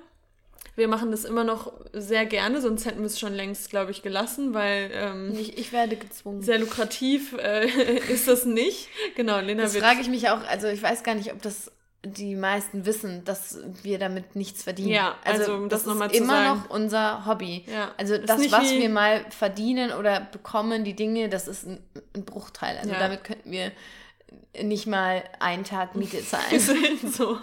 Wir 0.76 0.88
machen 0.88 1.12
das 1.12 1.24
immer 1.24 1.44
noch 1.44 1.72
sehr 1.94 2.26
gerne, 2.26 2.60
sonst 2.60 2.86
hätten 2.86 3.00
wir 3.00 3.06
es 3.06 3.20
schon 3.20 3.34
längst, 3.34 3.70
glaube 3.70 3.92
ich, 3.92 4.02
gelassen, 4.02 4.54
weil 4.54 4.90
ähm, 4.94 5.34
ich, 5.38 5.58
ich 5.58 5.72
werde 5.72 5.96
gezwungen. 5.96 6.42
Sehr 6.42 6.58
lukrativ 6.58 7.34
äh, 7.34 7.68
ist 8.12 8.28
das 8.28 8.46
nicht. 8.46 8.90
Genau, 9.16 9.40
Lena 9.40 9.64
Das 9.64 9.78
frage 9.78 10.02
ich 10.02 10.08
mich 10.08 10.30
auch, 10.30 10.44
also 10.48 10.68
ich 10.68 10.82
weiß 10.82 11.04
gar 11.04 11.14
nicht, 11.14 11.32
ob 11.32 11.42
das 11.42 11.72
die 12.06 12.36
meisten 12.36 12.86
wissen, 12.86 13.24
dass 13.24 13.60
wir 13.82 13.98
damit 13.98 14.36
nichts 14.36 14.64
verdienen. 14.64 14.90
Ja, 14.90 15.16
also, 15.24 15.54
also 15.54 15.68
das, 15.68 15.84
das 15.86 16.12
ist 16.12 16.16
immer 16.16 16.34
sagen. 16.34 16.60
noch 16.60 16.70
unser 16.70 17.26
Hobby. 17.26 17.64
Ja, 17.72 17.92
also 17.98 18.18
das, 18.18 18.52
was 18.52 18.72
wir 18.72 18.90
mal 18.90 19.26
verdienen 19.30 19.92
oder 19.92 20.20
bekommen, 20.20 20.84
die 20.84 20.96
Dinge, 20.96 21.30
das 21.30 21.48
ist 21.48 21.66
ein, 21.66 21.80
ein 22.14 22.26
Bruchteil. 22.26 22.78
Also 22.78 22.92
ja. 22.92 23.00
damit 23.00 23.24
könnten 23.24 23.52
wir 23.52 23.72
nicht 24.62 24.86
mal 24.86 25.24
einen 25.40 25.64
Tag 25.64 25.96
Miete 25.96 26.24
zahlen. 26.26 26.60
so. 27.12 27.38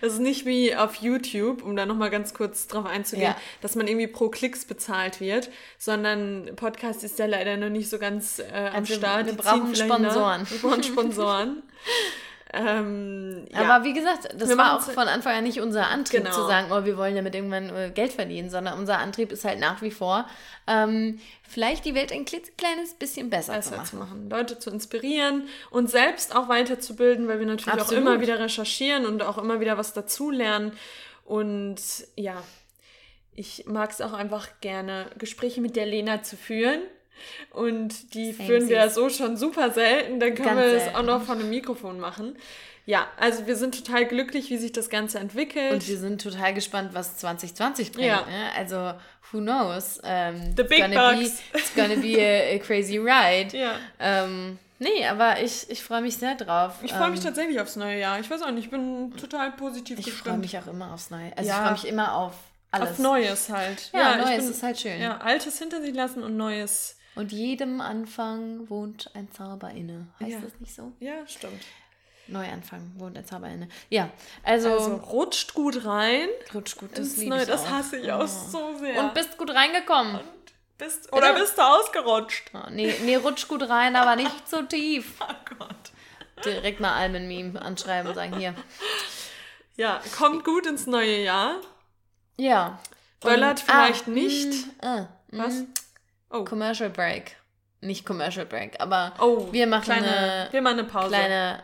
Das 0.00 0.12
ist 0.12 0.20
nicht 0.20 0.46
wie 0.46 0.76
auf 0.76 0.96
YouTube, 0.96 1.62
um 1.62 1.74
da 1.74 1.84
nochmal 1.84 2.10
ganz 2.10 2.32
kurz 2.32 2.68
drauf 2.68 2.86
einzugehen, 2.86 3.32
ja. 3.32 3.36
dass 3.60 3.74
man 3.74 3.88
irgendwie 3.88 4.06
pro 4.06 4.28
Klicks 4.28 4.64
bezahlt 4.64 5.20
wird, 5.20 5.50
sondern 5.76 6.50
Podcast 6.54 7.02
ist 7.02 7.18
ja 7.18 7.26
leider 7.26 7.56
noch 7.56 7.70
nicht 7.70 7.90
so 7.90 7.98
ganz 7.98 8.38
äh, 8.38 8.68
am 8.68 8.76
also 8.76 8.94
Start. 8.94 9.26
Wir 9.26 9.34
brauchen 9.34 9.74
Sponsoren. 9.74 10.48
Wir 10.48 10.58
brauchen 10.58 10.82
Sponsoren. 10.82 11.62
Ähm, 12.52 13.44
ja. 13.52 13.60
Aber 13.60 13.84
wie 13.84 13.92
gesagt, 13.92 14.28
das 14.36 14.48
wir 14.48 14.56
war 14.56 14.76
auch 14.76 14.80
von 14.80 15.06
Anfang 15.06 15.36
an 15.36 15.44
nicht 15.44 15.60
unser 15.60 15.88
Antrieb 15.88 16.24
genau. 16.24 16.34
zu 16.34 16.46
sagen, 16.46 16.68
oh, 16.70 16.84
wir 16.84 16.96
wollen 16.96 17.14
damit 17.14 17.34
irgendwann 17.34 17.74
äh, 17.74 17.90
Geld 17.94 18.12
verdienen, 18.12 18.48
sondern 18.48 18.78
unser 18.78 18.98
Antrieb 18.98 19.32
ist 19.32 19.44
halt 19.44 19.60
nach 19.60 19.82
wie 19.82 19.90
vor, 19.90 20.26
ähm, 20.66 21.20
vielleicht 21.46 21.84
die 21.84 21.94
Welt 21.94 22.10
ein 22.10 22.24
kleines 22.24 22.94
bisschen 22.98 23.28
besser, 23.28 23.54
besser 23.54 23.72
zu, 23.72 23.76
machen. 23.76 23.86
zu, 23.86 23.96
machen. 23.96 24.30
Leute 24.30 24.58
zu 24.58 24.70
inspirieren 24.70 25.48
und 25.70 25.90
selbst 25.90 26.34
auch 26.34 26.48
weiterzubilden, 26.48 27.28
weil 27.28 27.38
wir 27.38 27.46
natürlich 27.46 27.80
Absolut. 27.80 27.92
auch 27.92 28.10
immer 28.10 28.20
wieder 28.20 28.38
recherchieren 28.38 29.04
und 29.04 29.22
auch 29.22 29.36
immer 29.36 29.60
wieder 29.60 29.76
was 29.76 29.92
dazulernen. 29.92 30.72
Und 31.24 31.80
ja, 32.16 32.42
ich 33.34 33.66
mag 33.66 33.90
es 33.90 34.00
auch 34.00 34.14
einfach 34.14 34.48
gerne, 34.62 35.10
Gespräche 35.18 35.60
mit 35.60 35.76
der 35.76 35.86
Lena 35.86 36.22
zu 36.22 36.36
führen. 36.36 36.80
Und 37.50 38.14
die 38.14 38.32
Same 38.32 38.46
führen 38.46 38.68
wir 38.68 38.76
ja 38.76 38.88
so 38.88 39.08
schon 39.10 39.36
super 39.36 39.70
selten. 39.70 40.20
Dann 40.20 40.34
können 40.34 40.56
Ganz 40.56 40.60
wir 40.60 40.74
das 40.74 40.94
auch 40.94 41.02
noch 41.02 41.22
von 41.22 41.38
einem 41.38 41.50
Mikrofon 41.50 42.00
machen. 42.00 42.36
Ja, 42.88 43.06
also 43.18 43.46
wir 43.46 43.54
sind 43.54 43.74
total 43.84 44.06
glücklich, 44.06 44.48
wie 44.48 44.56
sich 44.56 44.72
das 44.72 44.88
Ganze 44.88 45.18
entwickelt. 45.18 45.74
Und 45.74 45.88
wir 45.88 45.98
sind 45.98 46.22
total 46.22 46.54
gespannt, 46.54 46.94
was 46.94 47.18
2020 47.18 47.92
bringt. 47.92 48.06
Ja. 48.06 48.22
Ne? 48.22 48.50
Also, 48.56 48.94
who 49.30 49.40
knows? 49.40 49.98
Um, 49.98 50.56
The 50.56 50.62
big 50.62 50.80
gonna 50.80 51.12
bucks. 51.12 51.42
Be, 51.52 51.58
it's 51.58 51.74
gonna 51.74 51.96
be 51.96 52.16
a, 52.18 52.56
a 52.56 52.58
crazy 52.58 52.96
ride. 52.96 53.54
Ja. 53.54 53.74
Um, 54.24 54.58
nee, 54.78 55.06
aber 55.06 55.42
ich, 55.42 55.68
ich 55.68 55.82
freue 55.82 56.00
mich 56.00 56.16
sehr 56.16 56.34
drauf. 56.34 56.76
Ich 56.82 56.94
freue 56.94 57.10
mich 57.10 57.20
um, 57.20 57.26
tatsächlich 57.26 57.60
aufs 57.60 57.76
neue 57.76 58.00
Jahr. 58.00 58.20
Ich 58.20 58.30
weiß 58.30 58.40
auch 58.40 58.52
nicht, 58.52 58.64
ich 58.64 58.70
bin 58.70 59.14
total 59.20 59.52
positiv 59.52 59.98
ich 59.98 60.06
gestimmt. 60.06 60.16
Ich 60.16 60.22
freue 60.22 60.38
mich 60.38 60.58
auch 60.58 60.72
immer 60.72 60.94
aufs 60.94 61.10
neue. 61.10 61.36
Also 61.36 61.46
ja. 61.46 61.56
ich 61.56 61.62
freue 61.62 61.72
mich 61.72 61.88
immer 61.88 62.14
auf 62.14 62.32
alles. 62.70 62.90
Auf 62.92 62.98
Neues 63.00 63.48
halt. 63.50 63.90
Ja, 63.92 64.16
ja 64.16 64.24
Neues 64.24 64.46
ist 64.46 64.62
halt 64.62 64.80
schön. 64.80 64.98
Ja, 64.98 65.18
Altes 65.18 65.58
hinter 65.58 65.82
sich 65.82 65.94
lassen 65.94 66.22
und 66.22 66.38
Neues 66.38 66.97
und 67.18 67.32
jedem 67.32 67.80
Anfang 67.80 68.70
wohnt 68.70 69.10
ein 69.14 69.28
Zauber 69.32 69.72
inne. 69.72 70.06
Heißt 70.20 70.30
ja. 70.30 70.40
das 70.40 70.52
nicht 70.60 70.72
so? 70.72 70.92
Ja, 71.00 71.26
stimmt. 71.26 71.64
Neuanfang 72.28 72.92
wohnt 72.96 73.18
ein 73.18 73.26
Zauber 73.26 73.48
inne. 73.48 73.68
Ja, 73.90 74.10
also, 74.44 74.70
also 74.70 74.94
rutscht 74.94 75.52
gut 75.52 75.84
rein. 75.84 76.28
Rutscht 76.54 76.78
gut, 76.78 76.96
das 76.96 77.16
liebe 77.16 77.36
ich 77.36 77.46
Das 77.48 77.64
auch. 77.64 77.70
hasse 77.70 77.96
ich 77.96 78.12
auch 78.12 78.22
oh. 78.22 78.26
so 78.26 78.78
sehr. 78.78 79.00
Und 79.02 79.14
bist 79.14 79.36
gut 79.36 79.50
reingekommen. 79.50 80.14
Und 80.14 80.24
bist, 80.78 81.12
oder 81.12 81.32
Bitte? 81.32 81.40
bist 81.40 81.58
du 81.58 81.62
ausgerutscht? 81.62 82.52
Oh, 82.54 82.70
nee, 82.70 82.94
nee, 83.02 83.16
rutsch 83.16 83.48
gut 83.48 83.68
rein, 83.68 83.96
aber 83.96 84.14
nicht 84.14 84.48
so 84.48 84.62
tief. 84.62 85.14
Oh 85.20 85.56
Gott. 85.58 86.44
Direkt 86.44 86.78
mal 86.78 86.94
Almen-Meme 86.94 87.60
anschreiben 87.60 88.10
und 88.10 88.14
sagen, 88.14 88.38
hier. 88.38 88.54
Ja, 89.76 90.00
kommt 90.16 90.44
gut 90.44 90.66
ins 90.66 90.86
neue 90.86 91.24
Jahr. 91.24 91.56
Ja. 92.36 92.78
Böllert 93.18 93.58
vielleicht 93.58 94.06
ah, 94.06 94.10
nicht. 94.10 94.82
Mh, 94.82 95.00
äh, 95.00 95.06
Was? 95.36 95.64
Oh. 96.30 96.44
Commercial 96.44 96.90
Break. 96.90 97.36
Nicht 97.80 98.04
Commercial 98.04 98.44
Break, 98.44 98.80
aber 98.80 99.14
oh, 99.20 99.48
wir 99.52 99.66
machen 99.66 99.84
kleine, 99.84 100.08
eine, 100.08 100.48
wir 100.50 100.62
machen 100.62 100.80
eine 100.80 100.88
Pause. 100.88 101.10
Kleine 101.10 101.62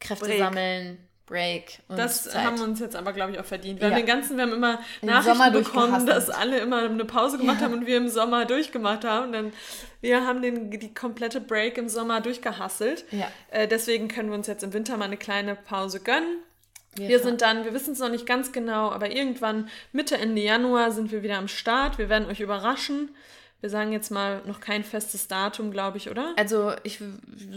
Kräfte 0.00 0.24
Break. 0.24 0.38
sammeln, 0.38 0.98
Break. 1.26 1.78
das 1.88 2.24
Zeit. 2.24 2.44
haben 2.44 2.58
wir 2.58 2.64
uns 2.64 2.80
jetzt 2.80 2.96
aber, 2.96 3.12
glaube 3.12 3.32
ich, 3.32 3.38
auch 3.38 3.44
verdient. 3.44 3.80
Wir 3.80 3.88
ja. 3.88 3.94
haben 3.94 4.00
den 4.00 4.06
ganzen, 4.06 4.36
wir 4.36 4.42
haben 4.42 4.52
immer 4.52 4.80
den 5.00 5.08
Nachrichten 5.08 5.52
bekommen, 5.52 6.04
dass 6.04 6.28
alle 6.30 6.58
immer 6.58 6.82
eine 6.82 7.04
Pause 7.04 7.38
gemacht 7.38 7.60
ja. 7.60 7.66
haben 7.66 7.74
und 7.74 7.86
wir 7.86 7.96
im 7.96 8.08
Sommer 8.08 8.44
durchgemacht 8.44 9.04
haben. 9.04 9.26
Und 9.26 9.32
dann, 9.32 9.52
wir 10.00 10.26
haben 10.26 10.42
den, 10.42 10.70
die 10.70 10.92
komplette 10.92 11.40
Break 11.40 11.78
im 11.78 11.88
Sommer 11.88 12.20
durchgehasselt. 12.20 13.04
Ja. 13.12 13.30
Äh, 13.50 13.68
deswegen 13.68 14.08
können 14.08 14.30
wir 14.30 14.34
uns 14.34 14.48
jetzt 14.48 14.64
im 14.64 14.72
Winter 14.72 14.96
mal 14.96 15.04
eine 15.04 15.16
kleine 15.16 15.54
Pause 15.54 16.00
gönnen. 16.00 16.38
Wir, 16.96 17.08
wir 17.08 17.20
sind 17.20 17.40
dann, 17.40 17.64
wir 17.64 17.72
wissen 17.72 17.92
es 17.92 18.00
noch 18.00 18.10
nicht 18.10 18.26
ganz 18.26 18.52
genau, 18.52 18.90
aber 18.90 19.10
irgendwann 19.10 19.68
Mitte, 19.92 20.18
Ende 20.18 20.42
Januar 20.42 20.90
sind 20.90 21.12
wir 21.12 21.22
wieder 21.22 21.38
am 21.38 21.48
Start. 21.48 21.98
Wir 21.98 22.08
werden 22.08 22.28
euch 22.28 22.40
überraschen. 22.40 23.10
Wir 23.62 23.70
sagen 23.70 23.92
jetzt 23.92 24.10
mal 24.10 24.42
noch 24.44 24.58
kein 24.58 24.82
festes 24.82 25.28
Datum, 25.28 25.70
glaube 25.70 25.96
ich, 25.96 26.10
oder? 26.10 26.34
Also 26.36 26.72
ich 26.82 26.98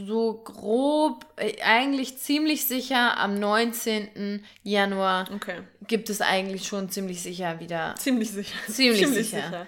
so 0.05 0.33
grob, 0.43 1.25
äh, 1.35 1.59
eigentlich 1.63 2.19
ziemlich 2.19 2.67
sicher 2.67 3.17
am 3.17 3.39
19. 3.39 4.43
Januar 4.61 5.27
okay. 5.33 5.61
gibt 5.87 6.11
es 6.11 6.21
eigentlich 6.21 6.67
schon 6.67 6.89
ziemlich 6.89 7.23
sicher 7.23 7.59
wieder. 7.59 7.95
Ziemlich 7.97 8.29
sicher. 8.29 8.55
Ziemlich, 8.67 9.01
ziemlich 9.01 9.29
sicher. 9.29 9.45
sicher. 9.47 9.67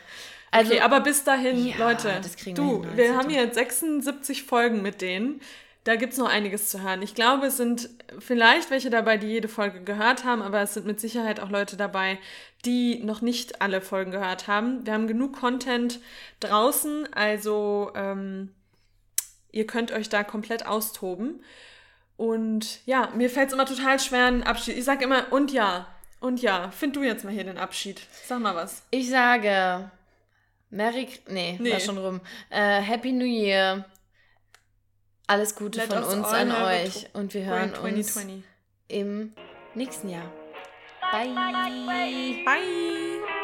Also, 0.52 0.74
okay, 0.74 0.82
aber 0.82 1.00
bis 1.00 1.24
dahin, 1.24 1.68
ja, 1.68 1.76
Leute, 1.78 2.22
du, 2.54 2.84
wir, 2.84 2.98
wir 2.98 3.18
haben 3.18 3.32
jetzt 3.32 3.56
76 3.56 4.44
Folgen 4.44 4.84
mit 4.84 5.02
denen. 5.02 5.42
Da 5.88 5.96
gibt 5.96 6.12
es 6.12 6.20
noch 6.20 6.28
einiges 6.28 6.68
zu 6.68 6.84
hören. 6.84 7.02
Ich 7.02 7.16
glaube, 7.16 7.46
es 7.46 7.56
sind 7.56 7.90
vielleicht 8.20 8.72
welche 8.72 8.90
dabei, 8.90 9.16
die 9.16 9.28
jede 9.28 9.48
Folge 9.48 9.82
gehört 9.82 10.26
haben, 10.26 10.42
aber 10.42 10.60
es 10.60 10.74
sind 10.74 10.86
mit 10.86 11.00
Sicherheit 11.00 11.40
auch 11.40 11.50
Leute 11.50 11.78
dabei, 11.78 12.20
die 12.66 13.02
noch 13.06 13.22
nicht 13.22 13.62
alle 13.62 13.80
Folgen 13.80 14.12
gehört 14.12 14.48
haben. 14.48 14.86
Wir 14.86 14.92
haben 14.92 15.08
genug 15.08 15.40
Content 15.40 16.02
draußen, 16.42 17.08
also 17.14 17.94
ähm, 17.96 18.54
ihr 19.54 19.66
könnt 19.66 19.94
euch 19.94 20.10
da 20.10 20.26
komplett 20.26 20.66
austoben. 20.66 21.42
Und 22.18 22.86
ja, 22.86 23.10
mir 23.16 23.30
fällt 23.30 23.48
es 23.48 23.54
immer 23.54 23.66
total 23.66 23.98
schwer, 23.98 24.26
einen 24.26 24.44
Abschied. 24.44 24.78
Ich 24.78 24.84
sage 24.84 25.06
immer, 25.06 25.32
und 25.32 25.54
ja, 25.54 25.88
und 26.20 26.42
ja. 26.42 26.70
Find 26.72 26.98
du 26.98 27.04
jetzt 27.04 27.24
mal 27.24 27.32
hier 27.32 27.46
den 27.46 27.58
Abschied. 27.58 28.02
Sag 28.26 28.42
mal 28.42 28.56
was. 28.56 28.84
Ich 28.92 29.10
sage, 29.10 29.90
Merry, 30.70 31.08
nee, 31.30 31.58
nee. 31.62 31.72
war 31.72 31.80
schon 31.80 31.98
rum. 31.98 32.20
Äh, 32.50 32.82
Happy 32.82 33.14
New 33.14 33.24
Year. 33.24 33.86
Alles 35.28 35.56
Gute 35.56 35.80
Let 35.80 35.94
von 35.94 36.04
uns 36.04 36.28
an 36.28 36.52
euch 36.52 37.10
und 37.14 37.34
wir 37.34 37.44
hören 37.44 37.74
uns 37.76 38.18
im 38.88 39.34
nächsten 39.76 40.10
Jahr. 40.10 40.32
Bye. 41.12 41.34
Bye. 42.46 43.37